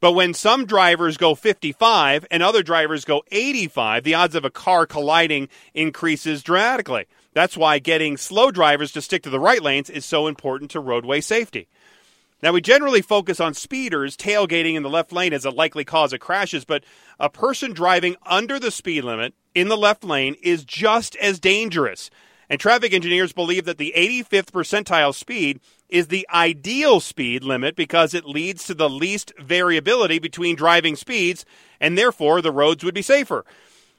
But 0.01 0.11
when 0.11 0.33
some 0.33 0.65
drivers 0.65 1.15
go 1.15 1.33
55 1.33 2.25
and 2.29 2.43
other 2.43 2.61
drivers 2.61 3.05
go 3.05 3.23
85, 3.31 4.03
the 4.03 4.15
odds 4.15 4.35
of 4.35 4.43
a 4.43 4.49
car 4.49 4.85
colliding 4.85 5.47
increases 5.73 6.43
dramatically. 6.43 7.05
That's 7.31 7.55
why 7.55 7.79
getting 7.79 8.17
slow 8.17 8.51
drivers 8.51 8.91
to 8.91 9.01
stick 9.01 9.23
to 9.23 9.29
the 9.29 9.39
right 9.39 9.61
lanes 9.61 9.89
is 9.89 10.03
so 10.03 10.27
important 10.27 10.71
to 10.71 10.81
roadway 10.81 11.21
safety. 11.21 11.69
Now, 12.41 12.51
we 12.51 12.59
generally 12.59 13.01
focus 13.01 13.39
on 13.39 13.53
speeders 13.53 14.17
tailgating 14.17 14.75
in 14.75 14.83
the 14.83 14.89
left 14.89 15.13
lane 15.13 15.31
as 15.31 15.45
a 15.45 15.51
likely 15.51 15.85
cause 15.85 16.11
of 16.11 16.19
crashes, 16.19 16.65
but 16.65 16.83
a 17.17 17.29
person 17.29 17.71
driving 17.71 18.17
under 18.25 18.59
the 18.59 18.71
speed 18.71 19.05
limit 19.05 19.33
in 19.55 19.69
the 19.69 19.77
left 19.77 20.03
lane 20.03 20.35
is 20.43 20.65
just 20.65 21.15
as 21.15 21.39
dangerous. 21.39 22.09
And 22.49 22.59
traffic 22.59 22.93
engineers 22.93 23.33
believe 23.33 23.65
that 23.65 23.77
the 23.77 23.93
85th 23.95 24.51
percentile 24.51 25.15
speed 25.15 25.59
is 25.89 26.07
the 26.07 26.27
ideal 26.33 26.99
speed 26.99 27.43
limit 27.43 27.75
because 27.75 28.13
it 28.13 28.25
leads 28.25 28.65
to 28.65 28.73
the 28.73 28.89
least 28.89 29.31
variability 29.39 30.19
between 30.19 30.55
driving 30.55 30.95
speeds, 30.95 31.45
and 31.79 31.97
therefore 31.97 32.41
the 32.41 32.51
roads 32.51 32.83
would 32.83 32.95
be 32.95 33.01
safer. 33.01 33.45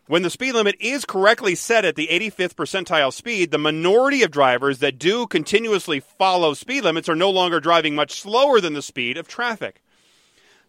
When 0.07 0.21
the 0.21 0.29
speed 0.29 0.53
limit 0.53 0.77
is 0.81 1.07
correctly 1.07 1.55
set 1.55 1.87
at 1.87 1.97
the 1.97 2.09
85th 2.09 2.55
percentile 2.55 3.13
speed, 3.13 3.51
the 3.51 3.59
minority 3.59 4.23
of 4.23 4.31
drivers 4.31 4.81
that 4.81 4.99
do 4.99 5.27
continuously 5.27 6.01
follow 6.01 6.53
speed 6.53 6.85
limits 6.85 7.09
are 7.09 7.17
no 7.17 7.31
longer 7.31 7.59
driving 7.59 7.95
much 7.95 8.21
slower 8.21 8.61
than 8.61 8.75
the 8.75 8.83
speed 8.83 9.17
of 9.17 9.27
traffic. 9.27 9.83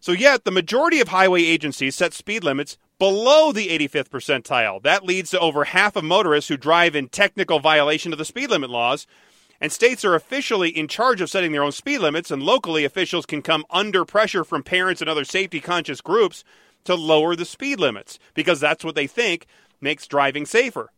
So, 0.00 0.12
yet, 0.12 0.44
the 0.44 0.50
majority 0.50 1.00
of 1.00 1.08
highway 1.08 1.42
agencies 1.42 1.96
set 1.96 2.14
speed 2.14 2.44
limits 2.44 2.78
below 2.98 3.52
the 3.52 3.68
85th 3.68 4.08
percentile. 4.08 4.82
That 4.82 5.04
leads 5.04 5.30
to 5.30 5.40
over 5.40 5.64
half 5.64 5.96
of 5.96 6.04
motorists 6.04 6.48
who 6.48 6.56
drive 6.56 6.96
in 6.96 7.08
technical 7.08 7.60
violation 7.60 8.12
of 8.12 8.18
the 8.18 8.24
speed 8.24 8.50
limit 8.50 8.70
laws. 8.70 9.06
And 9.60 9.72
states 9.72 10.04
are 10.04 10.14
officially 10.14 10.68
in 10.68 10.86
charge 10.86 11.22
of 11.22 11.30
setting 11.30 11.52
their 11.52 11.62
own 11.62 11.72
speed 11.72 11.98
limits, 11.98 12.30
and 12.30 12.42
locally, 12.42 12.84
officials 12.84 13.24
can 13.24 13.40
come 13.40 13.64
under 13.70 14.04
pressure 14.04 14.44
from 14.44 14.62
parents 14.62 15.00
and 15.00 15.08
other 15.08 15.24
safety 15.24 15.60
conscious 15.60 16.02
groups 16.02 16.44
to 16.84 16.94
lower 16.94 17.34
the 17.34 17.46
speed 17.46 17.80
limits 17.80 18.18
because 18.34 18.60
that's 18.60 18.84
what 18.84 18.94
they 18.94 19.06
think 19.06 19.46
makes 19.80 20.06
driving 20.06 20.44
safer. 20.44 20.90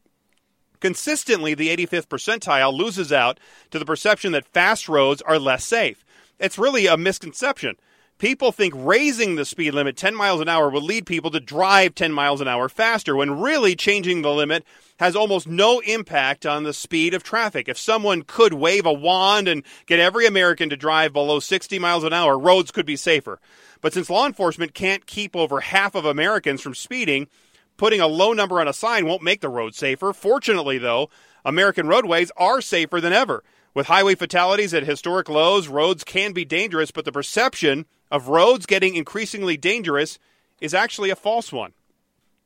Consistently, 0.80 1.55
the 1.55 1.68
85th 1.76 2.07
percentile 2.07 2.76
loses 2.76 3.12
out 3.12 3.38
to 3.70 3.78
the 3.78 3.84
perception 3.84 4.32
that 4.32 4.46
fast 4.46 4.88
roads 4.88 5.22
are 5.22 5.38
less 5.38 5.64
safe. 5.64 6.05
It's 6.38 6.59
really 6.59 6.86
a 6.86 6.96
misconception. 6.96 7.76
People 8.19 8.51
think 8.51 8.75
raising 8.77 9.37
the 9.37 9.45
speed 9.45 9.75
limit 9.75 9.97
10 9.97 10.12
miles 10.12 10.41
an 10.41 10.49
hour 10.49 10.69
will 10.69 10.83
lead 10.83 11.07
people 11.07 11.31
to 11.31 11.39
drive 11.39 11.95
10 11.95 12.12
miles 12.12 12.41
an 12.41 12.49
hour 12.49 12.69
faster, 12.69 13.14
when 13.14 13.39
really 13.39 13.77
changing 13.77 14.23
the 14.23 14.33
limit 14.33 14.64
has 14.99 15.14
almost 15.14 15.47
no 15.47 15.79
impact 15.79 16.45
on 16.45 16.64
the 16.64 16.73
speed 16.73 17.14
of 17.14 17.23
traffic. 17.23 17.69
If 17.69 17.79
someone 17.79 18.23
could 18.23 18.55
wave 18.55 18.87
a 18.87 18.93
wand 18.93 19.47
and 19.47 19.62
get 19.87 20.01
every 20.01 20.27
American 20.27 20.69
to 20.71 20.77
drive 20.77 21.12
below 21.12 21.39
60 21.39 21.79
miles 21.79 22.03
an 22.03 22.12
hour, 22.12 22.37
roads 22.37 22.73
could 22.73 22.87
be 22.87 22.97
safer. 22.97 23.39
But 23.81 23.93
since 23.93 24.11
law 24.11 24.27
enforcement 24.27 24.75
can't 24.75 25.07
keep 25.07 25.37
over 25.37 25.61
half 25.61 25.95
of 25.95 26.05
Americans 26.05 26.61
from 26.61 26.75
speeding, 26.75 27.29
putting 27.77 28.01
a 28.01 28.09
low 28.09 28.33
number 28.33 28.61
on 28.61 28.66
a 28.66 28.73
sign 28.73 29.07
won't 29.07 29.23
make 29.23 29.43
the 29.43 29.49
road 29.49 29.77
safer. 29.77 30.12
Fortunately, 30.12 30.79
though, 30.79 31.09
American 31.45 31.87
roadways 31.87 32.33
are 32.37 32.61
safer 32.61 33.01
than 33.01 33.12
ever. 33.12 33.45
With 33.75 33.87
highway 33.87 34.16
fatalities 34.16 34.75
at 34.75 34.83
historic 34.83 35.29
lows, 35.29 35.69
roads 35.69 36.03
can 36.03 36.33
be 36.33 36.45
dangerous, 36.45 36.91
but 36.91 37.05
the 37.05 37.12
perception 37.12 37.87
of 38.11 38.29
roads 38.29 38.67
getting 38.67 38.95
increasingly 38.95 39.57
dangerous 39.57 40.19
is 40.61 40.75
actually 40.75 41.11
a 41.11 41.17
false 41.17 41.53
one. 41.53 41.73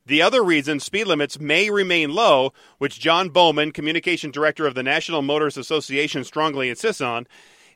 The 0.05 0.21
other 0.21 0.43
reason 0.43 0.79
speed 0.79 1.07
limits 1.07 1.39
may 1.39 1.69
remain 1.69 2.13
low, 2.13 2.51
which 2.77 2.99
John 2.99 3.29
Bowman, 3.29 3.71
communication 3.71 4.31
director 4.31 4.67
of 4.67 4.75
the 4.75 4.83
National 4.83 5.21
Motorist 5.21 5.57
Association, 5.57 6.25
strongly 6.25 6.69
insists 6.69 7.01
on, 7.01 7.25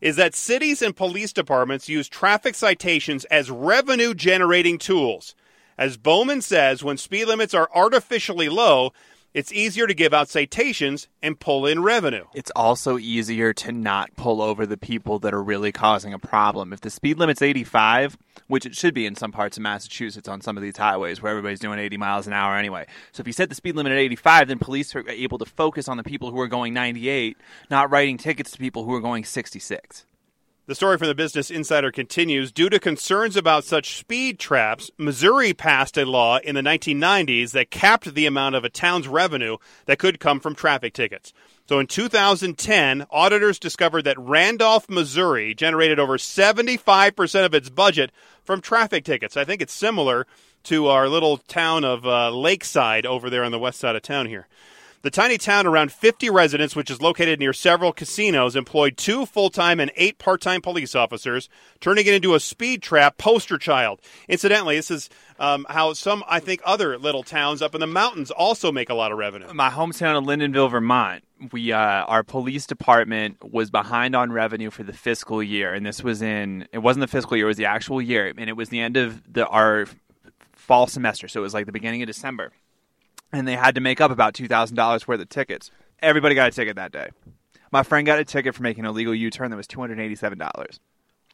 is 0.01 0.17
that 0.17 0.35
cities 0.35 0.81
and 0.81 0.95
police 0.95 1.31
departments 1.31 1.89
use 1.89 2.09
traffic 2.09 2.53
citations 2.53 3.23
as 3.25 3.49
revenue 3.49 4.13
generating 4.13 4.77
tools. 4.77 5.35
As 5.77 5.95
Bowman 5.95 6.41
says, 6.41 6.83
when 6.83 6.97
speed 6.97 7.25
limits 7.25 7.53
are 7.53 7.69
artificially 7.73 8.49
low, 8.49 8.91
it's 9.37 9.53
easier 9.53 9.85
to 9.85 9.93
give 9.93 10.15
out 10.15 10.27
citations 10.27 11.07
and 11.21 11.39
pull 11.39 11.67
in 11.67 11.83
revenue. 11.83 12.25
It's 12.33 12.49
also 12.55 12.97
easier 12.97 13.53
to 13.53 13.71
not 13.71 14.15
pull 14.15 14.41
over 14.41 14.65
the 14.65 14.77
people 14.77 15.19
that 15.19 15.31
are 15.31 15.43
really 15.43 15.71
causing 15.71 16.11
a 16.11 16.17
problem. 16.17 16.73
If 16.73 16.81
the 16.81 16.89
speed 16.89 17.19
limit's 17.19 17.43
85, 17.43 18.17
which 18.47 18.65
it 18.65 18.75
should 18.75 18.95
be 18.95 19.05
in 19.05 19.15
some 19.15 19.31
parts 19.31 19.55
of 19.55 19.61
Massachusetts 19.61 20.27
on 20.27 20.41
some 20.41 20.57
of 20.57 20.63
these 20.63 20.77
highways 20.77 21.21
where 21.21 21.29
everybody's 21.29 21.59
doing 21.59 21.77
80 21.77 21.97
miles 21.97 22.25
an 22.25 22.33
hour 22.33 22.55
anyway. 22.55 22.87
So 23.11 23.21
if 23.21 23.27
you 23.27 23.33
set 23.33 23.49
the 23.49 23.55
speed 23.55 23.75
limit 23.75 23.91
at 23.91 23.99
85, 23.99 24.47
then 24.47 24.57
police 24.57 24.95
are 24.95 25.07
able 25.07 25.37
to 25.37 25.45
focus 25.45 25.87
on 25.87 25.97
the 25.97 26.03
people 26.03 26.31
who 26.31 26.39
are 26.39 26.47
going 26.47 26.73
98, 26.73 27.37
not 27.69 27.91
writing 27.91 28.17
tickets 28.17 28.49
to 28.53 28.57
people 28.57 28.85
who 28.85 28.93
are 28.95 29.01
going 29.01 29.23
66. 29.23 30.07
The 30.67 30.75
story 30.75 30.97
from 30.97 31.07
the 31.07 31.15
Business 31.15 31.49
Insider 31.49 31.93
continues. 31.93 32.51
Due 32.51 32.69
to 32.69 32.77
concerns 32.77 33.37
about 33.37 33.63
such 33.63 33.95
speed 33.95 34.37
traps, 34.37 34.91
Missouri 34.97 35.53
passed 35.53 35.97
a 35.97 36.03
law 36.03 36.39
in 36.39 36.55
the 36.55 36.61
1990s 36.61 37.51
that 37.51 37.71
capped 37.71 38.13
the 38.13 38.25
amount 38.25 38.55
of 38.55 38.65
a 38.65 38.69
town's 38.69 39.07
revenue 39.07 39.55
that 39.85 39.97
could 39.97 40.19
come 40.19 40.41
from 40.41 40.55
traffic 40.55 40.93
tickets. 40.93 41.31
So 41.69 41.79
in 41.79 41.87
2010, 41.87 43.05
auditors 43.09 43.59
discovered 43.59 44.01
that 44.01 44.19
Randolph, 44.19 44.89
Missouri 44.89 45.55
generated 45.55 45.99
over 45.99 46.17
75% 46.17 47.45
of 47.45 47.53
its 47.53 47.69
budget 47.69 48.11
from 48.43 48.59
traffic 48.59 49.05
tickets. 49.05 49.37
I 49.37 49.45
think 49.45 49.61
it's 49.61 49.73
similar 49.73 50.27
to 50.63 50.87
our 50.87 51.07
little 51.07 51.37
town 51.37 51.85
of 51.85 52.05
uh, 52.05 52.29
Lakeside 52.31 53.05
over 53.05 53.29
there 53.29 53.45
on 53.45 53.53
the 53.53 53.59
west 53.59 53.79
side 53.79 53.95
of 53.95 54.01
town 54.01 54.25
here. 54.25 54.49
The 55.07 55.11
tiny 55.11 55.37
town, 55.37 55.65
around 55.65 55.93
50 55.93 56.29
residents, 56.29 56.75
which 56.75 56.91
is 56.91 57.01
located 57.01 57.39
near 57.39 57.53
several 57.53 57.93
casinos, 57.93 58.57
employed 58.57 58.97
two 58.97 59.25
full 59.25 59.49
time 59.49 59.79
and 59.79 59.89
eight 59.95 60.17
part 60.17 60.41
time 60.41 60.61
police 60.61 60.95
officers, 60.95 61.47
turning 61.79 62.05
it 62.07 62.13
into 62.13 62.35
a 62.35 62.41
speed 62.41 62.81
trap 62.81 63.17
poster 63.17 63.57
child. 63.57 64.01
Incidentally, 64.27 64.75
this 64.75 64.91
is 64.91 65.09
um, 65.39 65.65
how 65.69 65.93
some, 65.93 66.25
I 66.27 66.41
think, 66.41 66.59
other 66.65 66.97
little 66.97 67.23
towns 67.23 67.61
up 67.61 67.73
in 67.73 67.79
the 67.79 67.87
mountains 67.87 68.31
also 68.31 68.69
make 68.69 68.89
a 68.89 68.93
lot 68.93 69.13
of 69.13 69.17
revenue. 69.17 69.47
My 69.53 69.69
hometown 69.69 70.17
of 70.17 70.25
Lyndonville, 70.25 70.71
Vermont, 70.71 71.23
we 71.53 71.71
uh, 71.71 71.79
our 71.79 72.23
police 72.23 72.65
department 72.65 73.37
was 73.49 73.71
behind 73.71 74.13
on 74.13 74.33
revenue 74.33 74.69
for 74.69 74.83
the 74.83 74.91
fiscal 74.91 75.41
year, 75.41 75.73
and 75.73 75.85
this 75.85 76.03
was 76.03 76.21
in 76.21 76.67
it 76.73 76.79
wasn't 76.79 76.99
the 76.99 77.07
fiscal 77.07 77.37
year, 77.37 77.45
it 77.45 77.47
was 77.47 77.55
the 77.55 77.67
actual 77.67 78.01
year, 78.01 78.33
and 78.37 78.49
it 78.49 78.57
was 78.57 78.67
the 78.67 78.81
end 78.81 78.97
of 78.97 79.23
the 79.31 79.47
our 79.47 79.85
fall 80.51 80.85
semester, 80.85 81.29
so 81.29 81.39
it 81.39 81.43
was 81.43 81.53
like 81.53 81.65
the 81.65 81.71
beginning 81.71 82.01
of 82.01 82.07
December 82.07 82.51
and 83.31 83.47
they 83.47 83.55
had 83.55 83.75
to 83.75 83.81
make 83.81 84.01
up 84.01 84.11
about 84.11 84.33
two 84.33 84.47
thousand 84.47 84.75
dollars 84.75 85.07
worth 85.07 85.21
of 85.21 85.29
tickets. 85.29 85.71
Everybody 86.01 86.35
got 86.35 86.49
a 86.49 86.51
ticket 86.51 86.75
that 86.75 86.91
day. 86.91 87.09
My 87.71 87.83
friend 87.83 88.05
got 88.05 88.19
a 88.19 88.25
ticket 88.25 88.55
for 88.55 88.63
making 88.63 88.85
an 88.85 88.91
illegal 88.91 89.13
U-turn 89.13 89.51
that 89.51 89.57
was 89.57 89.67
two 89.67 89.79
hundred 89.79 89.99
eighty-seven 89.99 90.37
dollars. 90.37 90.79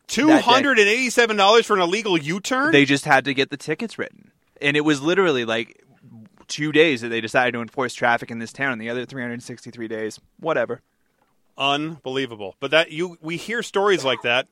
$287 0.07 1.65
for 1.65 1.75
an 1.75 1.81
illegal 1.81 2.17
U 2.17 2.39
turn? 2.39 2.71
They 2.71 2.85
just 2.85 3.05
had 3.05 3.25
to 3.25 3.33
get 3.33 3.49
the 3.49 3.57
tickets 3.57 3.97
written, 3.97 4.31
and 4.61 4.75
it 4.75 4.81
was 4.81 5.01
literally 5.01 5.45
like 5.45 5.81
two 6.47 6.71
days 6.71 7.01
that 7.01 7.07
they 7.07 7.21
decided 7.21 7.53
to 7.53 7.61
enforce 7.61 7.93
traffic 7.93 8.29
in 8.29 8.39
this 8.39 8.51
town. 8.51 8.73
And 8.73 8.81
the 8.81 8.89
other 8.89 9.05
three 9.05 9.21
hundred 9.21 9.41
sixty-three 9.43 9.87
days, 9.87 10.19
whatever. 10.39 10.81
Unbelievable. 11.57 12.55
But 12.59 12.71
that 12.71 12.91
you 12.91 13.17
we 13.21 13.37
hear 13.37 13.63
stories 13.63 14.03
like 14.03 14.21
that 14.23 14.47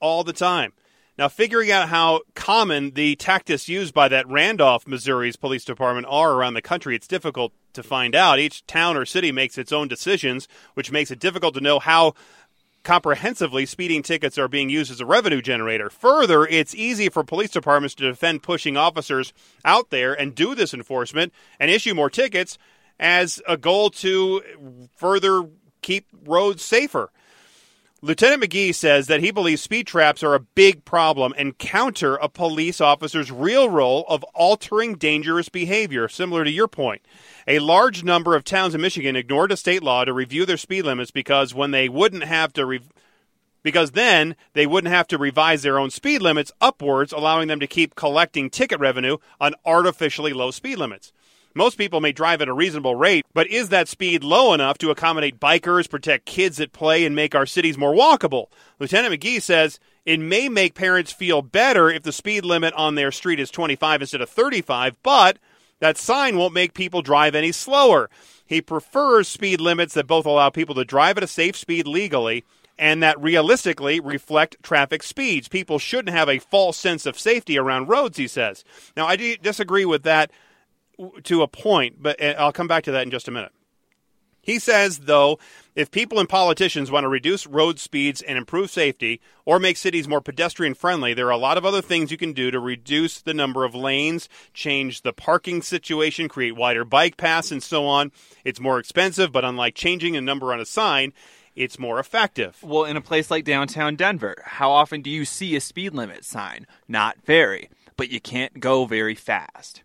all 0.00 0.24
the 0.24 0.32
time. 0.32 0.72
Now, 1.18 1.28
figuring 1.28 1.70
out 1.70 1.88
how 1.88 2.20
common 2.34 2.90
the 2.90 3.16
tactics 3.16 3.70
used 3.70 3.94
by 3.94 4.08
that 4.08 4.28
Randolph, 4.28 4.86
Missouri's 4.86 5.36
police 5.36 5.64
department 5.64 6.06
are 6.10 6.32
around 6.32 6.54
the 6.54 6.62
country, 6.62 6.94
it's 6.94 7.06
difficult 7.06 7.52
to 7.72 7.82
find 7.82 8.14
out. 8.14 8.38
Each 8.38 8.66
town 8.66 8.98
or 8.98 9.06
city 9.06 9.32
makes 9.32 9.56
its 9.56 9.72
own 9.72 9.88
decisions, 9.88 10.46
which 10.74 10.92
makes 10.92 11.10
it 11.10 11.18
difficult 11.18 11.54
to 11.54 11.62
know 11.62 11.78
how 11.78 12.12
comprehensively 12.84 13.64
speeding 13.66 14.02
tickets 14.02 14.38
are 14.38 14.46
being 14.46 14.68
used 14.68 14.92
as 14.92 15.00
a 15.00 15.06
revenue 15.06 15.40
generator. 15.40 15.88
Further, 15.90 16.46
it's 16.46 16.74
easy 16.74 17.08
for 17.08 17.24
police 17.24 17.50
departments 17.50 17.94
to 17.96 18.08
defend 18.08 18.42
pushing 18.42 18.76
officers 18.76 19.32
out 19.64 19.90
there 19.90 20.12
and 20.12 20.34
do 20.34 20.54
this 20.54 20.74
enforcement 20.74 21.32
and 21.58 21.70
issue 21.70 21.94
more 21.94 22.10
tickets 22.10 22.58
as 23.00 23.42
a 23.48 23.56
goal 23.56 23.90
to 23.90 24.42
further 24.94 25.48
keep 25.82 26.06
roads 26.26 26.62
safer. 26.62 27.10
Lieutenant 28.02 28.42
Megge 28.42 28.74
says 28.74 29.06
that 29.06 29.20
he 29.20 29.30
believes 29.30 29.62
speed 29.62 29.86
traps 29.86 30.22
are 30.22 30.34
a 30.34 30.40
big 30.40 30.84
problem 30.84 31.32
and 31.38 31.56
counter 31.56 32.16
a 32.16 32.28
police 32.28 32.78
officer's 32.78 33.32
real 33.32 33.70
role 33.70 34.04
of 34.06 34.22
altering 34.34 34.96
dangerous 34.96 35.48
behavior, 35.48 36.06
similar 36.06 36.44
to 36.44 36.50
your 36.50 36.68
point. 36.68 37.00
A 37.48 37.58
large 37.58 38.04
number 38.04 38.36
of 38.36 38.44
towns 38.44 38.74
in 38.74 38.82
Michigan 38.82 39.16
ignored 39.16 39.50
a 39.50 39.56
state 39.56 39.82
law 39.82 40.04
to 40.04 40.12
review 40.12 40.44
their 40.44 40.58
speed 40.58 40.82
limits 40.82 41.10
because 41.10 41.54
when 41.54 41.70
they 41.70 41.88
wouldn't 41.88 42.24
have 42.24 42.52
to 42.52 42.66
re- 42.66 42.80
because 43.62 43.92
then 43.92 44.36
they 44.52 44.66
wouldn't 44.66 44.92
have 44.92 45.08
to 45.08 45.16
revise 45.16 45.62
their 45.62 45.78
own 45.78 45.88
speed 45.88 46.20
limits 46.20 46.52
upwards, 46.60 47.12
allowing 47.12 47.48
them 47.48 47.60
to 47.60 47.66
keep 47.66 47.94
collecting 47.94 48.50
ticket 48.50 48.78
revenue 48.78 49.16
on 49.40 49.54
artificially 49.64 50.34
low 50.34 50.50
speed 50.50 50.76
limits. 50.76 51.12
Most 51.56 51.78
people 51.78 52.02
may 52.02 52.12
drive 52.12 52.42
at 52.42 52.48
a 52.48 52.52
reasonable 52.52 52.96
rate, 52.96 53.24
but 53.32 53.46
is 53.46 53.70
that 53.70 53.88
speed 53.88 54.22
low 54.22 54.52
enough 54.52 54.76
to 54.76 54.90
accommodate 54.90 55.40
bikers, 55.40 55.88
protect 55.88 56.26
kids 56.26 56.60
at 56.60 56.74
play, 56.74 57.06
and 57.06 57.16
make 57.16 57.34
our 57.34 57.46
cities 57.46 57.78
more 57.78 57.94
walkable? 57.94 58.48
Lieutenant 58.78 59.18
Megge 59.18 59.40
says 59.40 59.80
it 60.04 60.20
may 60.20 60.50
make 60.50 60.74
parents 60.74 61.12
feel 61.12 61.40
better 61.40 61.88
if 61.88 62.02
the 62.02 62.12
speed 62.12 62.44
limit 62.44 62.74
on 62.74 62.94
their 62.94 63.10
street 63.10 63.40
is 63.40 63.50
25 63.50 64.02
instead 64.02 64.20
of 64.20 64.28
35, 64.28 65.02
but 65.02 65.38
that 65.80 65.96
sign 65.96 66.36
won't 66.36 66.52
make 66.52 66.74
people 66.74 67.00
drive 67.00 67.34
any 67.34 67.52
slower. 67.52 68.10
He 68.44 68.60
prefers 68.60 69.26
speed 69.26 69.58
limits 69.58 69.94
that 69.94 70.06
both 70.06 70.26
allow 70.26 70.50
people 70.50 70.74
to 70.74 70.84
drive 70.84 71.16
at 71.16 71.24
a 71.24 71.26
safe 71.26 71.56
speed 71.56 71.86
legally 71.86 72.44
and 72.78 73.02
that 73.02 73.18
realistically 73.18 73.98
reflect 73.98 74.62
traffic 74.62 75.02
speeds. 75.02 75.48
People 75.48 75.78
shouldn't 75.78 76.14
have 76.14 76.28
a 76.28 76.38
false 76.38 76.76
sense 76.76 77.06
of 77.06 77.18
safety 77.18 77.58
around 77.58 77.88
roads, 77.88 78.18
he 78.18 78.28
says. 78.28 78.62
Now, 78.94 79.06
I 79.06 79.16
disagree 79.16 79.86
with 79.86 80.02
that 80.02 80.30
to 81.24 81.42
a 81.42 81.48
point, 81.48 82.02
but 82.02 82.20
uh, 82.22 82.34
I'll 82.38 82.52
come 82.52 82.68
back 82.68 82.84
to 82.84 82.92
that 82.92 83.02
in 83.02 83.10
just 83.10 83.28
a 83.28 83.30
minute. 83.32 83.52
He 84.46 84.60
says, 84.60 85.00
though, 85.00 85.40
if 85.74 85.90
people 85.90 86.20
and 86.20 86.28
politicians 86.28 86.88
want 86.88 87.02
to 87.02 87.08
reduce 87.08 87.48
road 87.48 87.80
speeds 87.80 88.22
and 88.22 88.38
improve 88.38 88.70
safety 88.70 89.20
or 89.44 89.58
make 89.58 89.76
cities 89.76 90.06
more 90.06 90.20
pedestrian 90.20 90.74
friendly, 90.74 91.14
there 91.14 91.26
are 91.26 91.32
a 91.32 91.36
lot 91.36 91.58
of 91.58 91.64
other 91.64 91.82
things 91.82 92.12
you 92.12 92.16
can 92.16 92.32
do 92.32 92.52
to 92.52 92.60
reduce 92.60 93.20
the 93.20 93.34
number 93.34 93.64
of 93.64 93.74
lanes, 93.74 94.28
change 94.54 95.02
the 95.02 95.12
parking 95.12 95.62
situation, 95.62 96.28
create 96.28 96.54
wider 96.54 96.84
bike 96.84 97.16
paths, 97.16 97.50
and 97.50 97.60
so 97.60 97.86
on. 97.86 98.12
It's 98.44 98.60
more 98.60 98.78
expensive, 98.78 99.32
but 99.32 99.44
unlike 99.44 99.74
changing 99.74 100.16
a 100.16 100.20
number 100.20 100.52
on 100.52 100.60
a 100.60 100.64
sign, 100.64 101.12
it's 101.56 101.76
more 101.76 101.98
effective. 101.98 102.56
Well, 102.62 102.84
in 102.84 102.96
a 102.96 103.00
place 103.00 103.32
like 103.32 103.44
downtown 103.44 103.96
Denver, 103.96 104.36
how 104.44 104.70
often 104.70 105.02
do 105.02 105.10
you 105.10 105.24
see 105.24 105.56
a 105.56 105.60
speed 105.60 105.92
limit 105.92 106.24
sign? 106.24 106.68
Not 106.86 107.16
very, 107.24 107.68
but 107.96 108.10
you 108.10 108.20
can't 108.20 108.60
go 108.60 108.84
very 108.84 109.16
fast. 109.16 109.82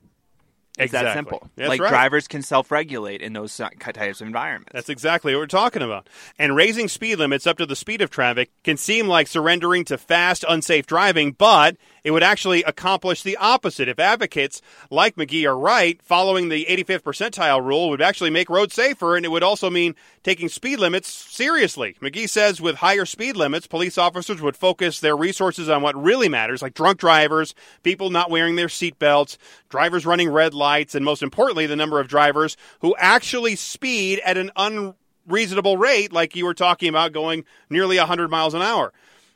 It's 0.80 0.93
that 0.93 1.01
Exactly. 1.01 1.17
simple. 1.17 1.49
That's 1.57 1.67
like 1.69 1.82
right. 1.82 1.89
drivers 1.89 2.28
can 2.30 2.41
self-regulate 2.41 3.22
in 3.22 3.34
those 3.34 3.55
types 3.57 4.22
of 4.22 4.28
environments. 4.28 4.72
That's 4.74 4.88
exactly 4.88 5.34
what 5.34 5.39
we're 5.39 5.47
talking 5.47 5.82
about. 5.82 6.07
And 6.39 6.55
raising 6.55 6.88
speed 6.88 7.17
limits 7.17 7.45
up 7.45 7.57
to 7.57 7.65
the 7.65 7.76
speed 7.76 8.01
of 8.01 8.09
traffic 8.09 8.51
can 8.63 8.78
seem 8.78 9.07
like 9.07 9.28
surrendering 9.28 9.84
to 9.86 9.97
fast, 9.97 10.45
unsafe 10.47 10.88
driving, 10.88 11.34
but 11.34 11.76
it 12.05 12.11
would 12.11 12.24
actually 12.24 12.63
accomplish 12.63 13.22
the 13.22 13.36
opposite. 13.36 13.89
If 13.89 13.99
advocates 13.99 14.61
like 14.89 15.17
Megge 15.17 15.43
are 15.45 15.57
right, 15.57 16.01
following 16.01 16.47
the 16.47 16.65
85th 16.69 17.03
percentile 17.03 17.63
rule 17.63 17.89
would 17.89 18.01
actually 18.01 18.30
make 18.30 18.49
roads 18.49 18.74
safer, 18.74 19.17
and 19.17 19.26
it 19.26 19.30
would 19.30 19.43
also 19.43 19.69
mean 19.69 19.93
taking 20.24 20.49
speed 20.49 20.80
limits 20.80 21.11
seriously. 21.11 21.95
Megge 22.01 22.30
says 22.30 22.61
with 22.61 22.76
higher 22.78 23.05
speed 23.05 23.36
limits, 23.36 23.67
police 23.67 23.97
officers 23.97 24.41
would 24.41 24.55
focus 24.55 24.99
their 24.99 25.17
resources 25.17 25.69
on 25.69 25.82
what 25.82 26.01
really 26.01 26.30
matters, 26.30 26.61
like 26.61 26.74
drunk 26.74 26.99
drivers, 26.99 27.55
people 27.84 28.09
not 28.09 28.30
wearing 28.30 28.55
their 28.55 28.67
seatbelts, 28.67 29.38
drivers 29.69 30.05
running 30.05 30.30
red 30.30 30.53
lights, 30.53 30.95
and 30.95 31.03
most 31.03 31.24
importantly, 31.24 31.65
the 31.65 31.76
number 31.76 31.99
of 31.99 32.07
drivers 32.07 32.55
who 32.82 32.95
actually 32.97 33.55
speed 33.55 34.22
at 34.24 34.38
an 34.38 34.51
unreasonable 34.55 35.78
rate, 35.78 36.13
like 36.13 36.36
you 36.36 36.45
were 36.45 36.53
talking 36.53 36.89
about 36.89 37.13
going 37.13 37.43
nearly 37.69 37.97
100 37.97 38.30
miles 38.30 38.53
an 38.53 38.61
hour. 38.61 38.93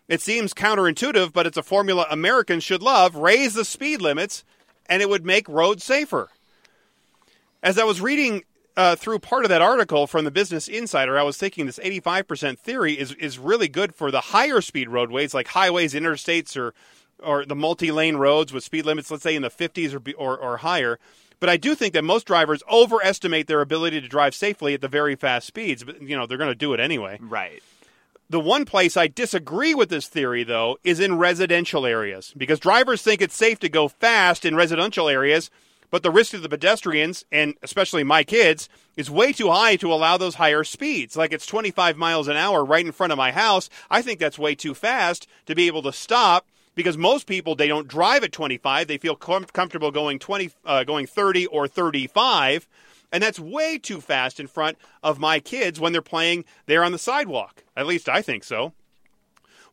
It 0.08 0.22
seems 0.22 0.54
counterintuitive, 0.54 1.34
but 1.34 1.48
it's 1.48 1.58
a 1.58 1.64
formula 1.64 2.06
Americans 2.12 2.64
should 2.64 2.84
love. 2.84 3.16
Raise 3.16 3.56
the 3.56 3.66
speed 3.66 4.02
limits, 4.02 4.44
and 4.86 5.02
it 5.02 5.10
would 5.10 5.26
make 5.26 5.50
roads 5.50 5.84
safer. 5.84 6.30
As 7.64 7.80
I 7.80 7.86
was 7.86 8.00
reading 8.02 8.44
uh, 8.78 8.96
through 8.96 9.20
part 9.20 9.46
of 9.46 9.50
that 9.50 9.62
article 9.62 10.08
from 10.08 10.26
the 10.26 10.32
Business 10.32 10.68
Insider, 10.68 11.18
I 11.18 11.24
was 11.24 11.38
thinking 11.38 11.66
this 11.66 11.80
85% 11.80 12.60
theory 12.60 13.00
is, 13.00 13.14
is 13.14 13.40
really 13.40 13.68
good 13.68 13.96
for 13.96 14.12
the 14.12 14.22
higher 14.22 14.62
speed 14.62 14.90
roadways 14.90 15.34
like 15.34 15.48
highways, 15.48 15.94
interstates, 15.94 16.58
or, 16.58 16.74
or 17.20 17.46
the 17.46 17.56
multi 17.56 17.92
lane 17.92 18.18
roads 18.18 18.52
with 18.52 18.64
speed 18.64 18.86
limits, 18.86 19.10
let's 19.10 19.24
say 19.24 19.36
in 19.36 19.42
the 19.42 19.50
50s 19.50 19.94
or, 19.94 20.14
or, 20.18 20.38
or 20.38 20.58
higher. 20.58 21.00
But 21.40 21.50
I 21.50 21.58
do 21.58 21.76
think 21.76 21.94
that 21.94 22.04
most 22.04 22.26
drivers 22.26 22.64
overestimate 22.72 23.48
their 23.48 23.62
ability 23.62 24.02
to 24.02 24.08
drive 24.08 24.34
safely 24.34 24.74
at 24.74 24.82
the 24.82 24.88
very 24.88 25.16
fast 25.16 25.48
speeds. 25.48 25.84
But, 25.84 26.02
you 26.02 26.16
know, 26.16 26.26
they're 26.26 26.38
going 26.38 26.50
to 26.50 26.56
do 26.56 26.74
it 26.74 26.80
anyway. 26.80 27.20
right. 27.22 27.62
The 28.28 28.40
one 28.40 28.66
place 28.66 28.98
I 28.98 29.08
disagree 29.08 29.76
with 29.76 29.90
this 29.90 30.08
theory, 30.08 30.44
though, 30.44 30.80
is 30.84 31.00
in 31.00 31.20
residential 31.20 31.86
areas 31.86 32.34
because 32.36 32.60
drivers 32.60 33.04
think 33.04 33.22
it's 33.22 33.36
safe 33.36 33.60
to 33.60 33.70
go 33.70 33.88
fast 33.88 34.46
in 34.46 34.56
residential 34.56 35.08
areas, 35.08 35.52
but 35.90 36.04
the 36.04 36.12
risk 36.12 36.32
to 36.32 36.40
the 36.40 36.50
pedestrians, 36.50 37.26
and 37.32 37.56
especially 37.64 38.04
my 38.04 38.24
kids, 38.24 38.70
is 38.96 39.10
way 39.10 39.32
too 39.34 39.50
high 39.50 39.76
to 39.78 39.92
allow 39.92 40.18
those 40.18 40.36
higher 40.36 40.64
speeds. 40.64 41.16
Like 41.16 41.32
it's 41.34 41.46
25 41.46 41.98
miles 41.98 42.28
an 42.28 42.38
hour 42.38 42.64
right 42.64 42.86
in 42.86 42.92
front 42.92 43.12
of 43.14 43.18
my 43.18 43.32
house. 43.32 43.70
I 43.90 44.02
think 44.02 44.20
that's 44.20 44.40
way 44.40 44.56
too 44.56 44.74
fast 44.74 45.28
to 45.46 45.56
be 45.56 45.68
able 45.68 45.82
to 45.84 45.94
stop 45.94 46.48
because 46.76 46.98
most 46.98 47.28
people 47.28 47.56
they 47.56 47.68
don't 47.68 47.88
drive 47.88 48.24
at 48.24 48.32
25. 48.32 48.88
They 48.88 48.98
feel 48.98 49.16
com- 49.16 49.46
comfortable 49.46 49.92
going 49.92 50.20
20, 50.20 50.52
uh, 50.66 50.84
going 50.84 51.08
30 51.08 51.48
or 51.48 51.68
35. 51.68 52.68
And 53.12 53.24
that's 53.24 53.40
way 53.40 53.78
too 53.78 54.02
fast 54.02 54.40
in 54.40 54.48
front 54.48 54.78
of 55.02 55.20
my 55.20 55.40
kids 55.40 55.80
when 55.80 55.94
they're 55.94 56.02
playing 56.02 56.44
there 56.66 56.84
on 56.84 56.92
the 56.92 56.98
sidewalk. 56.98 57.64
At 57.76 57.88
least 57.88 58.10
I 58.10 58.22
think 58.22 58.44
so. 58.44 58.74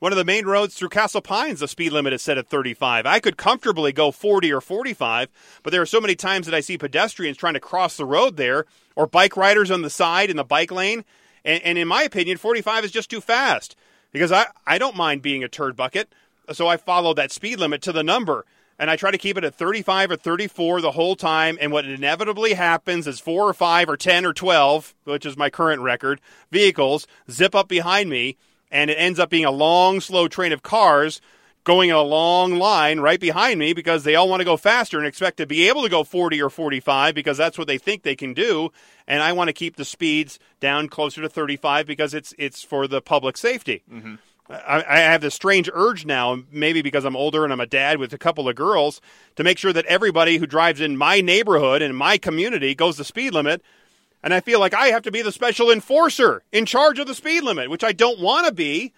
One 0.03 0.11
of 0.11 0.19
the 0.19 0.25
main 0.25 0.47
roads 0.47 0.75
through 0.75 0.89
Castle 0.89 1.21
Pines, 1.21 1.61
the 1.61 1.69
speed 1.69 1.93
limit 1.93 2.13
is 2.13 2.23
set 2.23 2.37
at 2.37 2.49
35. 2.49 3.07
I 3.07 3.21
could 3.21 3.37
comfortably 3.37 3.93
go 3.93 4.11
40 4.11 4.53
or 4.53 4.61
45, 4.61 5.29
but 5.63 5.71
there 5.71 5.81
are 5.81 5.87
so 5.87 6.01
many 6.01 6.17
times 6.17 6.47
that 6.47 6.57
I 6.57 6.61
see 6.61 6.77
pedestrians 6.77 7.37
trying 7.37 7.55
to 7.55 7.61
cross 7.61 7.97
the 7.97 8.05
road 8.05 8.37
there 8.37 8.67
or 8.97 9.07
bike 9.07 9.37
riders 9.37 9.71
on 9.71 9.83
the 9.83 9.91
side 9.91 10.29
in 10.29 10.37
the 10.37 10.43
bike 10.43 10.73
lane. 10.73 11.05
And, 11.45 11.63
and 11.63 11.79
in 11.79 11.87
my 11.87 12.03
opinion, 12.03 12.37
45 12.39 12.87
is 12.87 12.91
just 12.91 13.11
too 13.11 13.21
fast 13.21 13.77
because 14.11 14.33
I, 14.33 14.47
I 14.67 14.77
don't 14.77 14.97
mind 14.97 15.23
being 15.23 15.45
a 15.45 15.49
turd 15.49 15.77
bucket. 15.77 16.13
So 16.51 16.67
I 16.67 16.79
follow 16.79 17.15
that 17.15 17.31
speed 17.31 17.61
limit 17.61 17.81
to 17.83 17.93
the 17.93 18.03
number 18.03 18.45
and 18.81 18.91
I 18.91 18.97
try 18.97 19.13
to 19.13 19.19
keep 19.19 19.39
it 19.39 19.45
at 19.45 19.55
35 19.55 20.11
or 20.11 20.17
34 20.17 20.81
the 20.81 20.91
whole 20.91 21.15
time. 21.15 21.57
And 21.61 21.71
what 21.71 21.85
inevitably 21.85 22.55
happens 22.55 23.07
is 23.07 23.21
four 23.21 23.49
or 23.49 23.55
five 23.55 23.89
or 23.89 23.97
10 23.97 24.27
or 24.27 24.33
12, 24.33 24.97
which 25.05 25.25
is 25.25 25.37
my 25.37 25.49
current 25.49 25.81
record, 25.81 26.21
vehicles 26.51 27.07
zip 27.31 27.55
up 27.55 27.69
behind 27.69 28.11
me, 28.11 28.37
and 28.73 28.91
it 28.91 28.95
ends 28.95 29.20
up 29.20 29.31
being 29.31 29.45
a 29.45 29.51
long, 29.53 30.01
slow 30.01 30.27
train 30.27 30.53
of 30.53 30.62
cars 30.62 31.20
going 31.64 31.91
in 31.91 31.95
a 31.95 32.03
long 32.03 32.57
line 32.57 32.99
right 32.99 33.20
behind 33.20 33.61
me 33.61 33.73
because 33.73 34.03
they 34.03 34.16
all 34.16 34.29
want 34.29 34.41
to 34.41 34.45
go 34.45 34.57
faster 34.57 34.99
and 34.99 35.07
expect 35.07 35.37
to 35.37 35.47
be 35.47 35.68
able 35.68 35.83
to 35.83 35.89
go 35.89 36.03
40 36.03 36.43
or 36.43 36.51
45 36.51 37.14
because 37.14 37.37
that's 37.37 37.57
what 37.57 37.68
they 37.68 37.79
think 37.79 38.03
they 38.03 38.16
can 38.16 38.35
do. 38.35 38.73
And 39.07 39.23
I 39.23 39.33
want 39.33 39.49
to 39.49 39.53
keep 39.53 39.77
the 39.77 39.85
speeds 39.85 40.41
down 40.59 40.89
closer 40.89 41.23
to 41.23 41.29
35 41.29 41.87
because 41.87 42.14
it's 42.14 42.35
it's 42.39 42.64
for 42.64 42.89
the 42.89 43.01
public 43.01 43.37
safety. 43.37 43.85
Mm-hmm. 43.91 44.14
I, 44.51 44.85
I 44.87 44.99
have 44.99 45.20
this 45.20 45.35
strange 45.35 45.70
urge 45.73 46.05
now, 46.05 46.43
maybe 46.51 46.83
because 46.83 47.05
I'm 47.05 47.16
older 47.16 47.45
and 47.45 47.53
I'm 47.53 47.61
a 47.61 47.66
dad 47.66 47.99
with 47.99 48.12
a 48.12 48.18
couple 48.18 48.49
of 48.49 48.57
girls, 48.57 49.01
to 49.37 49.45
make 49.45 49.57
sure 49.57 49.73
that 49.73 49.87
everybody 49.87 50.39
who 50.39 50.47
drives 50.47 50.81
in 50.81 50.97
my 50.97 51.20
neighborhood 51.20 51.81
and 51.81 51.97
my 51.97 52.18
community 52.18 52.75
goes 52.75 52.97
the 52.97 53.05
speed 53.05 53.35
limit. 53.35 53.62
And 54.23 54.33
I 54.33 54.41
feel 54.41 54.61
like 54.61 54.75
I 54.75 54.89
have 54.89 55.03
to 55.03 55.11
be 55.11 55.23
the 55.23 55.33
special 55.33 55.70
enforcer 55.70 56.43
in 56.53 56.64
charge 56.64 56.99
of 56.99 57.07
the 57.07 57.14
speed 57.14 57.43
limit, 57.43 57.70
which 57.70 57.83
I 57.83 57.93
don't 57.93 58.20
want 58.20 58.47
to 58.47 58.53
be, 58.53 58.93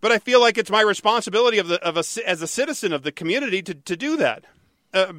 but 0.00 0.10
I 0.10 0.18
feel 0.18 0.40
like 0.40 0.56
it's 0.56 0.70
my 0.70 0.80
responsibility 0.80 1.58
of 1.58 1.68
the 1.68 1.82
of 1.82 1.96
a 1.96 2.04
as 2.26 2.40
a 2.40 2.46
citizen 2.46 2.92
of 2.92 3.02
the 3.02 3.12
community 3.12 3.62
to 3.62 3.74
to 3.74 3.96
do 3.96 4.16
that. 4.16 4.44
Uh, 4.92 5.12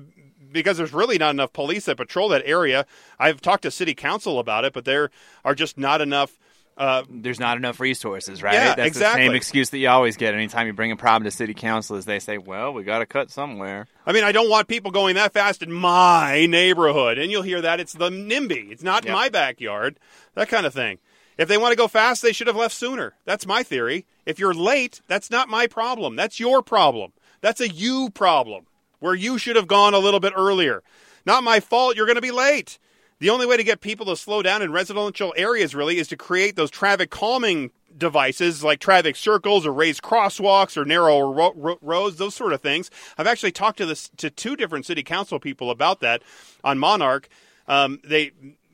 because 0.51 0.77
there's 0.77 0.93
really 0.93 1.17
not 1.17 1.31
enough 1.31 1.53
police 1.53 1.85
that 1.85 1.97
patrol 1.97 2.29
that 2.29 2.43
area. 2.45 2.85
I've 3.17 3.39
talked 3.41 3.63
to 3.63 3.71
city 3.71 3.93
council 3.93 4.37
about 4.37 4.65
it, 4.65 4.73
but 4.73 4.85
there 4.85 5.09
are 5.45 5.55
just 5.55 5.77
not 5.77 6.01
enough. 6.01 6.37
Uh, 6.77 7.03
There's 7.09 7.39
not 7.39 7.57
enough 7.57 7.79
resources, 7.79 8.41
right? 8.41 8.53
Yeah, 8.53 8.75
That's 8.75 8.87
exactly. 8.87 9.21
the 9.23 9.27
same 9.27 9.35
excuse 9.35 9.69
that 9.69 9.77
you 9.77 9.89
always 9.89 10.17
get 10.17 10.33
anytime 10.33 10.65
you 10.67 10.73
bring 10.73 10.91
a 10.91 10.95
problem 10.95 11.25
to 11.25 11.31
city 11.31 11.53
council 11.53 11.95
is 11.97 12.05
they 12.05 12.17
say, 12.19 12.37
well, 12.37 12.73
we 12.73 12.83
got 12.83 12.99
to 12.99 13.05
cut 13.05 13.29
somewhere. 13.29 13.87
I 14.05 14.13
mean, 14.13 14.23
I 14.23 14.31
don't 14.31 14.49
want 14.49 14.67
people 14.67 14.89
going 14.89 15.15
that 15.15 15.33
fast 15.33 15.61
in 15.61 15.71
my 15.71 16.45
neighborhood. 16.47 17.17
And 17.19 17.29
you'll 17.31 17.41
hear 17.43 17.61
that 17.61 17.79
it's 17.79 17.93
the 17.93 18.09
NIMBY. 18.09 18.71
It's 18.71 18.83
not 18.83 19.05
Yep. 19.05 19.13
my 19.13 19.29
backyard. 19.29 19.99
That 20.33 20.49
kind 20.49 20.65
of 20.65 20.73
thing. 20.73 20.97
If 21.37 21.47
they 21.47 21.57
want 21.57 21.71
to 21.71 21.77
go 21.77 21.87
fast, 21.87 22.21
they 22.21 22.33
should 22.33 22.47
have 22.47 22.55
left 22.55 22.73
sooner. 22.75 23.13
That's 23.25 23.45
my 23.45 23.63
theory. 23.63 24.05
If 24.25 24.39
you're 24.39 24.53
late, 24.53 25.01
that's 25.07 25.29
not 25.29 25.49
my 25.49 25.67
problem. 25.67 26.15
That's 26.15 26.39
your 26.39 26.61
problem. 26.61 27.13
That's 27.41 27.61
a 27.61 27.69
you 27.69 28.09
problem 28.11 28.65
where 28.99 29.15
you 29.15 29.37
should 29.37 29.55
have 29.55 29.67
gone 29.67 29.93
a 29.93 29.99
little 29.99 30.19
bit 30.19 30.33
earlier. 30.35 30.83
Not 31.25 31.43
my 31.43 31.59
fault. 31.59 31.95
You're 31.95 32.05
going 32.05 32.15
to 32.15 32.21
be 32.21 32.31
late. 32.31 32.79
The 33.21 33.29
only 33.29 33.45
way 33.45 33.55
to 33.55 33.63
get 33.63 33.81
people 33.81 34.07
to 34.07 34.17
slow 34.17 34.41
down 34.41 34.63
in 34.63 34.71
residential 34.71 35.31
areas 35.37 35.75
really 35.75 35.99
is 35.99 36.07
to 36.07 36.17
create 36.17 36.55
those 36.55 36.71
traffic 36.71 37.11
calming 37.11 37.69
devices 37.95 38.63
like 38.63 38.79
traffic 38.79 39.15
circles 39.15 39.63
or 39.63 39.71
raised 39.71 40.01
crosswalks 40.01 40.75
or 40.75 40.85
narrow 40.85 41.31
ro- 41.31 41.53
ro- 41.55 41.77
roads, 41.83 42.17
those 42.17 42.33
sort 42.33 42.51
of 42.51 42.61
things. 42.61 42.89
I've 43.19 43.27
actually 43.27 43.51
talked 43.51 43.77
to 43.77 43.85
this 43.85 44.09
to 44.17 44.31
two 44.31 44.55
different 44.55 44.87
city 44.87 45.03
council 45.03 45.39
people 45.39 45.69
about 45.69 45.99
that 45.99 46.23
on 46.63 46.79
Monarch. 46.79 47.29
Um, 47.67 47.99
they, 48.03 48.31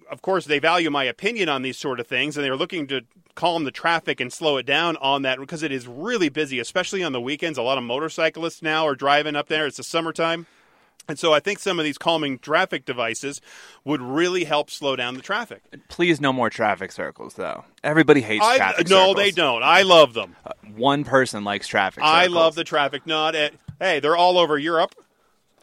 of 0.10 0.22
course, 0.22 0.46
they 0.46 0.60
value 0.60 0.90
my 0.90 1.04
opinion 1.04 1.50
on 1.50 1.62
these 1.62 1.78
sort 1.78 2.00
of 2.00 2.08
things, 2.08 2.38
and 2.38 2.46
they're 2.46 2.56
looking 2.56 2.88
to 2.88 3.02
calm 3.36 3.66
the 3.66 3.72
traffic 3.72 4.22
and 4.22 4.32
slow 4.32 4.56
it 4.56 4.66
down 4.66 4.96
on 4.98 5.24
that 5.24 5.40
because 5.40 5.62
it 5.62 5.74
is 5.74 5.88
really 5.88 6.30
busy, 6.30 6.60
especially 6.60 7.04
on 7.04 7.12
the 7.12 7.20
weekends. 7.20 7.58
A 7.58 7.64
lot 7.64 7.78
of 7.78 7.84
motorcyclists 7.84 8.62
now 8.62 8.88
are 8.88 8.96
driving 8.96 9.36
up 9.36 9.50
there. 9.50 9.68
It's 9.68 9.76
the 9.76 9.84
summertime. 9.84 10.48
And 11.08 11.18
so 11.18 11.34
I 11.34 11.40
think 11.40 11.60
some 11.60 11.80
of 11.80 11.86
these 11.86 11.98
calming 11.98 12.38
traffic 12.40 12.84
devices 12.86 13.40
would 13.86 14.02
really 14.02 14.44
help 14.44 14.70
slow 14.70 14.96
down 14.96 15.14
the 15.16 15.22
traffic. 15.22 15.62
Please, 15.88 16.20
no 16.20 16.34
more 16.34 16.50
traffic 16.50 16.92
circles, 16.92 17.36
though. 17.36 17.64
Everybody 17.84 18.22
hates 18.22 18.44
I, 18.46 18.58
traffic 18.58 18.90
no, 18.90 19.08
circles. 19.10 19.16
they 19.16 19.32
don't. 19.32 19.64
I 19.64 19.84
love 19.84 20.14
them. 20.14 20.36
Uh, 20.46 20.52
one 20.76 21.04
person 21.06 21.44
likes 21.44 21.68
traffic 21.68 22.04
circles. 22.04 22.14
I 22.14 22.28
love 22.28 22.56
the 22.56 22.64
traffic. 22.66 23.08
Not 23.08 23.36
at, 23.36 23.54
eh, 23.54 23.58
hey, 23.80 24.00
they're 24.02 24.18
all 24.18 24.38
over 24.38 24.58
Europe. 24.58 24.96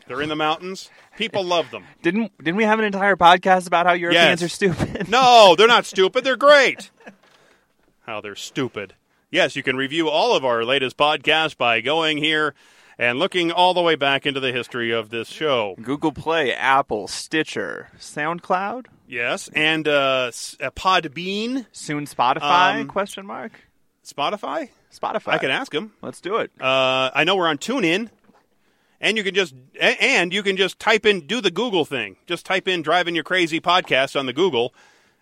They're 0.07 0.22
in 0.22 0.28
the 0.28 0.36
mountains. 0.36 0.90
People 1.16 1.45
love 1.45 1.70
them. 1.70 1.84
Didn't 2.03 2.36
didn't 2.38 2.57
we 2.57 2.64
have 2.64 2.78
an 2.78 2.84
entire 2.84 3.16
podcast 3.16 3.66
about 3.66 3.86
how 3.86 3.92
Europeans 3.92 4.40
Yes. 4.40 4.42
are 4.42 4.49
stupid? 4.49 5.09
No, 5.09 5.55
they're 5.57 5.68
not 5.68 5.86
stupid. 5.86 6.24
They're 6.24 6.36
great. 6.36 6.90
How 8.03 8.20
they're 8.20 8.34
stupid. 8.36 8.95
Yes, 9.30 9.57
you 9.57 9.62
can 9.62 9.76
review 9.76 10.09
all 10.09 10.36
of 10.36 10.45
our 10.45 10.64
latest 10.64 10.97
podcasts 10.97 11.57
by 11.57 11.80
going 11.80 12.18
here 12.18 12.55
and 12.99 13.18
looking 13.18 13.51
all 13.53 13.74
the 13.74 13.82
way 13.82 13.95
back 13.95 14.26
into 14.26 14.40
the 14.40 14.53
history 14.53 14.90
of 14.92 15.11
this 15.11 15.28
show. 15.28 15.74
Google 15.80 16.12
Play, 16.12 16.53
Apple, 16.53 17.09
Stitcher, 17.09 17.88
SoundCloud, 17.99 18.86
Yes, 19.07 19.49
and 19.55 19.86
uh, 19.86 19.92
uh, 20.30 20.70
Podbean, 20.70 21.66
soon 21.72 22.07
Spotify? 22.07 22.80
Um, 22.80 22.88
question 22.88 23.26
mark. 23.26 23.53
Spotify. 24.05 24.70
Spotify. 24.92 25.28
I 25.28 25.38
can 25.38 25.51
ask 25.51 25.72
them. 25.72 25.92
Let's 26.03 26.20
do 26.20 26.36
it. 26.36 26.51
Uh, 26.61 27.11
I 27.14 27.24
know 27.24 27.36
we're 27.36 27.49
on 27.49 27.59
TuneIn, 27.59 28.11
and 29.01 29.16
you 29.16 29.24
can 29.24 29.34
just 29.34 29.55
and 29.80 30.32
you 30.32 30.42
can 30.42 30.57
just 30.57 30.78
type 30.78 31.05
in 31.05 31.26
do 31.26 31.40
the 31.40 31.51
Google 31.51 31.84
thing. 31.84 32.16
Just 32.26 32.47
type 32.47 32.68
in 32.68 32.82
"driving 32.82 33.14
your 33.14 33.24
crazy 33.24 33.61
podcast" 33.61 34.18
on 34.18 34.26
the 34.26 34.32
Google, 34.32 34.72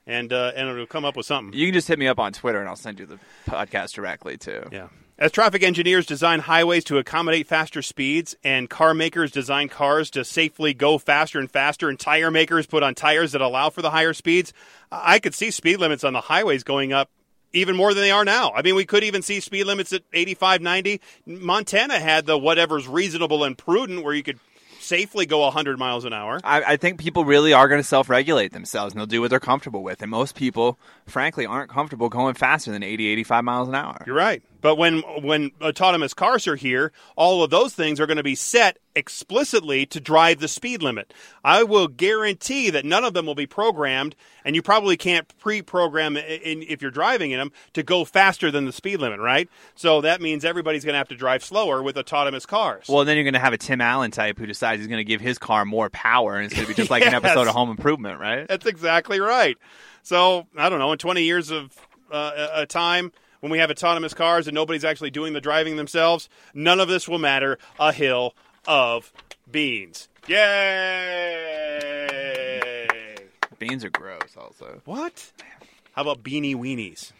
and 0.06 0.32
uh, 0.32 0.52
and 0.54 0.68
it'll 0.68 0.86
come 0.86 1.04
up 1.04 1.16
with 1.16 1.26
something. 1.26 1.58
You 1.58 1.66
can 1.66 1.74
just 1.74 1.88
hit 1.88 1.98
me 1.98 2.06
up 2.06 2.18
on 2.18 2.32
Twitter 2.32 2.60
and 2.60 2.68
I'll 2.68 2.76
send 2.76 3.00
you 3.00 3.06
the 3.06 3.18
podcast 3.46 3.92
directly 3.94 4.36
too. 4.36 4.62
Yeah. 4.70 4.88
As 5.18 5.30
traffic 5.30 5.62
engineers 5.62 6.06
design 6.06 6.40
highways 6.40 6.84
to 6.84 6.96
accommodate 6.96 7.46
faster 7.46 7.82
speeds, 7.82 8.34
and 8.42 8.70
car 8.70 8.94
makers 8.94 9.30
design 9.30 9.68
cars 9.68 10.10
to 10.10 10.24
safely 10.24 10.72
go 10.72 10.96
faster 10.96 11.38
and 11.38 11.50
faster, 11.50 11.88
and 11.88 12.00
tire 12.00 12.30
makers 12.30 12.66
put 12.66 12.82
on 12.82 12.94
tires 12.94 13.32
that 13.32 13.42
allow 13.42 13.68
for 13.68 13.82
the 13.82 13.90
higher 13.90 14.14
speeds, 14.14 14.54
I 14.90 15.18
could 15.18 15.34
see 15.34 15.50
speed 15.50 15.76
limits 15.76 16.02
on 16.02 16.14
the 16.14 16.22
highways 16.22 16.64
going 16.64 16.92
up 16.92 17.10
even 17.52 17.76
more 17.76 17.92
than 17.92 18.02
they 18.02 18.10
are 18.10 18.24
now. 18.24 18.52
I 18.54 18.62
mean, 18.62 18.74
we 18.74 18.86
could 18.86 19.04
even 19.04 19.20
see 19.20 19.40
speed 19.40 19.64
limits 19.64 19.92
at 19.92 20.02
85, 20.14 20.62
90. 20.62 21.00
Montana 21.26 22.00
had 22.00 22.24
the 22.24 22.38
whatever's 22.38 22.88
reasonable 22.88 23.44
and 23.44 23.56
prudent 23.56 24.02
where 24.02 24.14
you 24.14 24.22
could 24.22 24.40
safely 24.80 25.26
go 25.26 25.40
100 25.40 25.78
miles 25.78 26.06
an 26.06 26.14
hour. 26.14 26.40
I, 26.42 26.62
I 26.62 26.76
think 26.76 26.98
people 26.98 27.24
really 27.26 27.52
are 27.52 27.68
going 27.68 27.80
to 27.80 27.86
self-regulate 27.86 28.52
themselves 28.52 28.94
and 28.94 29.00
they'll 29.00 29.06
do 29.06 29.20
what 29.20 29.30
they're 29.30 29.40
comfortable 29.40 29.82
with. 29.82 30.02
And 30.02 30.10
most 30.10 30.34
people, 30.34 30.78
frankly, 31.06 31.46
aren't 31.46 31.70
comfortable 31.70 32.08
going 32.08 32.34
faster 32.34 32.72
than 32.72 32.82
80, 32.82 33.06
85 33.08 33.44
miles 33.44 33.68
an 33.68 33.74
hour. 33.74 34.02
You're 34.06 34.16
right. 34.16 34.42
But 34.62 34.76
when 34.76 35.00
when 35.22 35.50
autonomous 35.60 36.14
cars 36.14 36.46
are 36.48 36.56
here, 36.56 36.92
all 37.16 37.42
of 37.42 37.50
those 37.50 37.74
things 37.74 38.00
are 38.00 38.06
going 38.06 38.16
to 38.16 38.22
be 38.22 38.36
set 38.36 38.78
explicitly 38.94 39.84
to 39.86 40.00
drive 40.00 40.38
the 40.38 40.48
speed 40.48 40.82
limit. 40.82 41.12
I 41.44 41.64
will 41.64 41.88
guarantee 41.88 42.70
that 42.70 42.84
none 42.84 43.04
of 43.04 43.12
them 43.12 43.26
will 43.26 43.34
be 43.34 43.46
programmed, 43.46 44.14
and 44.44 44.54
you 44.54 44.62
probably 44.62 44.96
can't 44.96 45.26
pre-program 45.38 46.16
in, 46.16 46.62
if 46.62 46.80
you're 46.80 46.90
driving 46.90 47.32
in 47.32 47.38
them 47.38 47.52
to 47.72 47.82
go 47.82 48.04
faster 48.04 48.50
than 48.50 48.64
the 48.66 48.72
speed 48.72 49.00
limit, 49.00 49.18
right? 49.18 49.48
So 49.74 50.00
that 50.02 50.20
means 50.20 50.44
everybody's 50.44 50.84
going 50.84 50.94
to 50.94 50.98
have 50.98 51.08
to 51.08 51.16
drive 51.16 51.42
slower 51.42 51.82
with 51.82 51.96
autonomous 51.96 52.46
cars. 52.46 52.86
Well, 52.88 53.04
then 53.04 53.16
you're 53.16 53.24
going 53.24 53.34
to 53.34 53.40
have 53.40 53.52
a 53.52 53.58
Tim 53.58 53.80
Allen 53.80 54.12
type 54.12 54.38
who 54.38 54.46
decides 54.46 54.80
he's 54.80 54.88
going 54.88 54.98
to 54.98 55.04
give 55.04 55.20
his 55.20 55.38
car 55.38 55.64
more 55.64 55.90
power, 55.90 56.36
and 56.36 56.46
it's 56.46 56.54
going 56.54 56.66
to 56.66 56.72
be 56.72 56.76
just 56.76 56.90
like 56.90 57.04
an 57.04 57.14
episode 57.24 57.48
of 57.48 57.54
Home 57.54 57.70
Improvement, 57.70 58.20
right? 58.20 58.46
That's 58.46 58.66
exactly 58.66 59.18
right. 59.18 59.58
So 60.04 60.46
I 60.56 60.68
don't 60.68 60.78
know. 60.78 60.92
In 60.92 60.98
20 60.98 61.22
years 61.22 61.50
of 61.50 61.74
uh, 62.12 62.48
a 62.54 62.62
a 62.62 62.66
time 62.66 63.10
when 63.42 63.50
we 63.50 63.58
have 63.58 63.70
autonomous 63.72 64.14
cars 64.14 64.46
and 64.46 64.54
nobody's 64.54 64.84
actually 64.84 65.10
doing 65.10 65.32
the 65.32 65.40
driving 65.40 65.74
themselves, 65.74 66.28
none 66.54 66.78
of 66.78 66.86
this 66.88 67.08
will 67.08 67.18
matter. 67.18 67.58
A 67.80 67.92
hill 67.92 68.34
of 68.68 69.12
beans. 69.50 70.08
Yay! 72.12 73.16
Beans 73.58 73.84
are 73.84 73.90
gross, 73.90 74.36
also. 74.36 74.80
What? 74.84 75.32
How 75.92 76.02
about 76.02 76.22
beanie 76.22 76.54
weenies? 76.54 77.10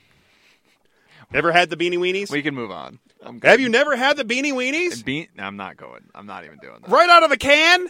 Ever 1.34 1.50
had 1.50 1.70
the 1.70 1.76
beanie 1.76 1.98
weenies? 1.98 2.30
We 2.30 2.42
can 2.42 2.54
move 2.54 2.70
on. 2.70 3.00
I'm 3.20 3.40
have 3.40 3.58
you 3.58 3.68
never 3.68 3.96
had 3.96 4.16
the 4.16 4.24
beanie 4.24 4.52
weenies? 4.52 5.04
No, 5.36 5.42
I'm 5.42 5.56
not 5.56 5.76
going. 5.76 6.02
I'm 6.14 6.26
not 6.26 6.44
even 6.44 6.58
doing 6.58 6.76
that. 6.82 6.88
Right 6.90 7.10
out 7.10 7.24
of 7.24 7.30
the 7.30 7.36
can? 7.36 7.88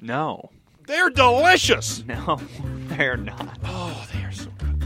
No, 0.00 0.50
They're 0.86 1.10
delicious. 1.10 2.04
no, 2.06 2.40
they're 2.88 3.16
not. 3.16 3.58
Oh, 3.64 4.06
they 4.12 4.22
are 4.22 4.30
so 4.32 4.50
good. 4.58 4.84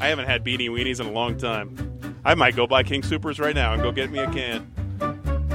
I 0.00 0.06
haven't 0.08 0.26
had 0.26 0.44
beanie 0.44 0.68
weenies 0.70 1.00
in 1.00 1.06
a 1.06 1.12
long 1.12 1.36
time. 1.38 1.85
I 2.26 2.34
might 2.34 2.56
go 2.56 2.66
buy 2.66 2.82
King 2.82 3.02
Soopers 3.02 3.38
right 3.38 3.54
now 3.54 3.72
and 3.72 3.80
go 3.80 3.92
get 3.92 4.10
me 4.10 4.18
a 4.18 4.28
can. 4.28 4.66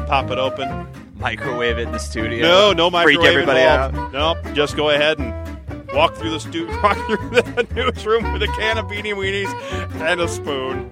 Pop 0.08 0.32
it 0.32 0.38
open. 0.38 0.88
Microwave 1.16 1.78
it 1.78 1.82
in 1.82 1.92
the 1.92 1.98
studio. 2.00 2.42
No, 2.48 2.72
no 2.72 2.90
microwave 2.90 3.18
Freak 3.18 3.28
everybody 3.30 3.60
involved. 3.60 4.16
out. 4.16 4.44
Nope, 4.46 4.56
just 4.56 4.78
go 4.78 4.90
ahead 4.90 5.20
and 5.20 5.92
walk 5.94 6.16
through 6.16 6.30
the 6.32 6.40
stu- 6.40 6.68
walk 6.82 6.96
through 7.08 7.30
the 7.42 7.68
newsroom 7.76 8.32
with 8.32 8.42
a 8.42 8.48
can 8.48 8.78
of 8.78 8.86
beanie 8.86 9.14
weenies 9.14 9.52
and 10.00 10.22
a 10.22 10.30
spoon. 10.30 10.90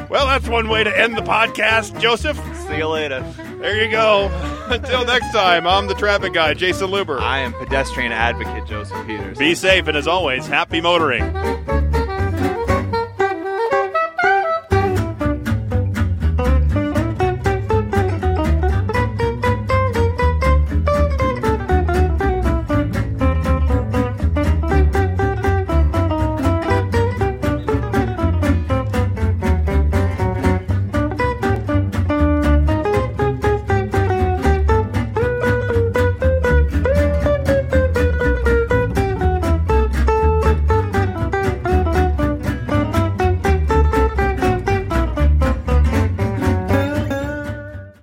well, 0.08 0.26
that's 0.26 0.48
one 0.48 0.70
way 0.70 0.82
to 0.84 0.98
end 0.98 1.18
the 1.18 1.22
podcast, 1.22 2.00
Joseph. 2.00 2.38
See 2.66 2.78
you 2.78 2.88
later. 2.88 3.22
There 3.60 3.84
you 3.84 3.90
go. 3.90 4.28
Until 4.70 5.04
next 5.04 5.32
time, 5.32 5.66
I'm 5.66 5.86
the 5.86 5.94
traffic 5.94 6.32
guy, 6.32 6.54
Jason 6.54 6.88
Luber. 6.90 7.20
I 7.20 7.40
am 7.40 7.52
pedestrian 7.52 8.12
advocate 8.12 8.66
Joseph 8.66 9.06
Peters. 9.06 9.36
Be 9.38 9.54
safe, 9.54 9.86
and 9.86 9.96
as 9.96 10.06
always, 10.06 10.46
happy 10.46 10.80
motoring. 10.80 11.89